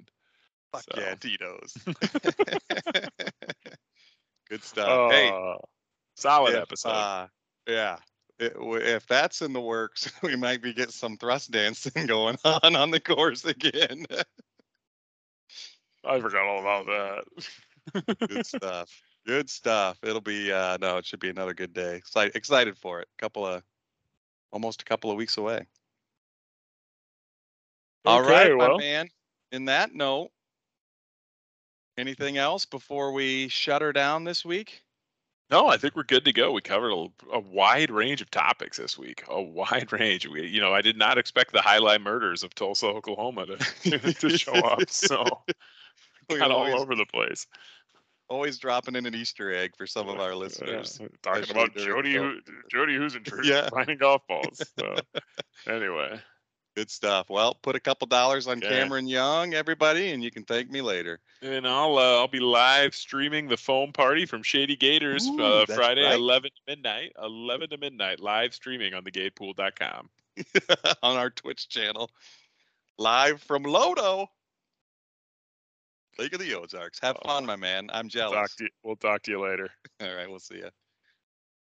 Fuck 0.72 0.84
so. 0.94 1.00
yeah, 1.00 1.14
Tito's. 1.14 1.74
Good 4.48 4.62
stuff. 4.62 5.10
hey, 5.12 5.30
Uh, 5.30 5.56
solid 6.16 6.54
if, 6.54 6.62
episode. 6.62 6.88
uh, 6.90 7.26
yeah. 7.66 7.96
It- 8.38 8.54
w- 8.54 8.82
if 8.84 9.06
that's 9.06 9.42
in 9.42 9.52
the 9.52 9.60
works, 9.60 10.10
we 10.22 10.36
might 10.36 10.62
be 10.62 10.72
getting 10.74 10.90
some 10.92 11.16
thrust 11.16 11.50
dancing 11.50 12.06
going 12.06 12.36
on 12.44 12.76
on 12.76 12.90
the 12.90 13.00
course 13.00 13.44
again. 13.44 14.04
I 16.04 16.20
forgot 16.20 16.44
all 16.44 16.60
about 16.60 16.86
that. 16.86 18.26
good 18.28 18.44
stuff. 18.46 18.90
Good 19.26 19.48
stuff. 19.48 19.98
It'll 20.02 20.20
be 20.20 20.52
uh 20.52 20.76
no, 20.80 20.98
it 20.98 21.06
should 21.06 21.20
be 21.20 21.30
another 21.30 21.54
good 21.54 21.72
day. 21.72 21.94
Excited 21.96 22.36
excited 22.36 22.76
for 22.76 23.00
it. 23.00 23.08
Couple 23.18 23.46
of 23.46 23.62
almost 24.52 24.82
a 24.82 24.84
couple 24.84 25.10
of 25.10 25.16
weeks 25.16 25.36
away. 25.36 25.66
All 28.04 28.22
right, 28.22 28.50
Okay, 28.50 28.54
my 28.54 28.76
man. 28.76 29.08
In 29.52 29.64
that 29.66 29.94
note, 29.94 30.30
anything 31.96 32.36
else 32.36 32.66
before 32.66 33.12
we 33.12 33.48
shut 33.48 33.82
her 33.82 33.92
down 33.92 34.24
this 34.24 34.44
week? 34.44 34.82
No, 35.50 35.68
I 35.68 35.76
think 35.76 35.94
we're 35.94 36.04
good 36.04 36.24
to 36.24 36.32
go. 36.32 36.52
We 36.52 36.62
covered 36.62 36.90
a, 36.90 37.06
a 37.32 37.38
wide 37.38 37.90
range 37.90 38.22
of 38.22 38.30
topics 38.30 38.78
this 38.78 38.98
week. 38.98 39.22
A 39.28 39.40
wide 39.40 39.92
range. 39.92 40.26
We, 40.26 40.46
you 40.46 40.60
know, 40.60 40.72
I 40.74 40.82
did 40.82 40.96
not 40.96 41.18
expect 41.18 41.52
the 41.52 41.62
highlight 41.62 42.00
murders 42.00 42.42
of 42.42 42.54
Tulsa, 42.54 42.86
Oklahoma 42.86 43.46
to 43.46 43.98
to 44.14 44.30
show 44.36 44.54
up. 44.54 44.90
So 44.90 45.24
got 46.28 46.50
all 46.50 46.80
over 46.80 46.94
the 46.94 47.06
place. 47.06 47.46
Always 48.28 48.58
dropping 48.58 48.96
in 48.96 49.04
an 49.06 49.14
Easter 49.14 49.52
egg 49.54 49.72
for 49.76 49.86
some 49.86 50.08
of 50.08 50.18
our 50.18 50.30
Yeah, 50.30 50.34
listeners. 50.36 51.00
talking 51.22 51.50
about 51.50 51.74
Jody, 51.76 52.14
who, 52.14 52.38
Jody 52.70 52.96
Huisentruit 52.96 53.44
Yeah. 53.44 53.68
finding 53.72 53.98
golf 53.98 54.22
balls. 54.26 54.62
So, 54.78 54.96
anyway, 55.66 56.20
Good 56.76 56.90
stuff. 56.90 57.30
Well, 57.30 57.54
put 57.62 57.76
a 57.76 57.80
couple 57.80 58.08
dollars 58.08 58.48
on 58.48 58.58
Okay. 58.58 58.68
Cameron 58.68 59.06
Young, 59.06 59.54
everybody, 59.54 60.10
and 60.10 60.24
you 60.24 60.32
can 60.32 60.42
thank 60.42 60.70
me 60.70 60.82
later. 60.82 61.20
and 61.40 61.68
I'll 61.68 61.96
uh, 61.98 62.18
I'll 62.18 62.26
be 62.26 62.40
live 62.40 62.96
streaming 62.96 63.46
the 63.46 63.56
foam 63.56 63.92
party 63.92 64.26
from 64.26 64.42
Shady 64.42 64.74
Gators 64.74 65.24
Ooh, 65.28 65.40
uh, 65.40 65.66
Friday, 65.66 66.02
right. 66.02 66.14
11 66.14 66.50
to 66.50 66.60
midnight. 66.66 67.12
11 67.22 67.70
to 67.70 67.76
midnight, 67.78 68.18
live 68.18 68.54
streaming 68.54 68.92
on 68.94 69.04
thegatepool.com. 69.04 70.10
on 71.04 71.16
our 71.16 71.30
Twitch 71.30 71.68
channel, 71.68 72.10
live 72.98 73.40
from 73.40 73.62
Lodo, 73.62 74.26
Lake 76.18 76.32
of 76.32 76.40
the 76.40 76.54
Ozarks. 76.54 76.98
Have 77.00 77.16
Oh. 77.22 77.28
fun, 77.28 77.46
my 77.46 77.56
man. 77.56 77.88
I'm 77.92 78.08
jealous. 78.08 78.34
Talk 78.34 78.56
to 78.56 78.64
you, 78.64 78.70
we'll 78.82 78.96
talk 78.96 79.22
to 79.24 79.30
you 79.30 79.40
later. 79.40 79.68
All 80.00 80.14
right, 80.14 80.28
we'll 80.28 80.38
see 80.40 80.56
you. 80.56 80.70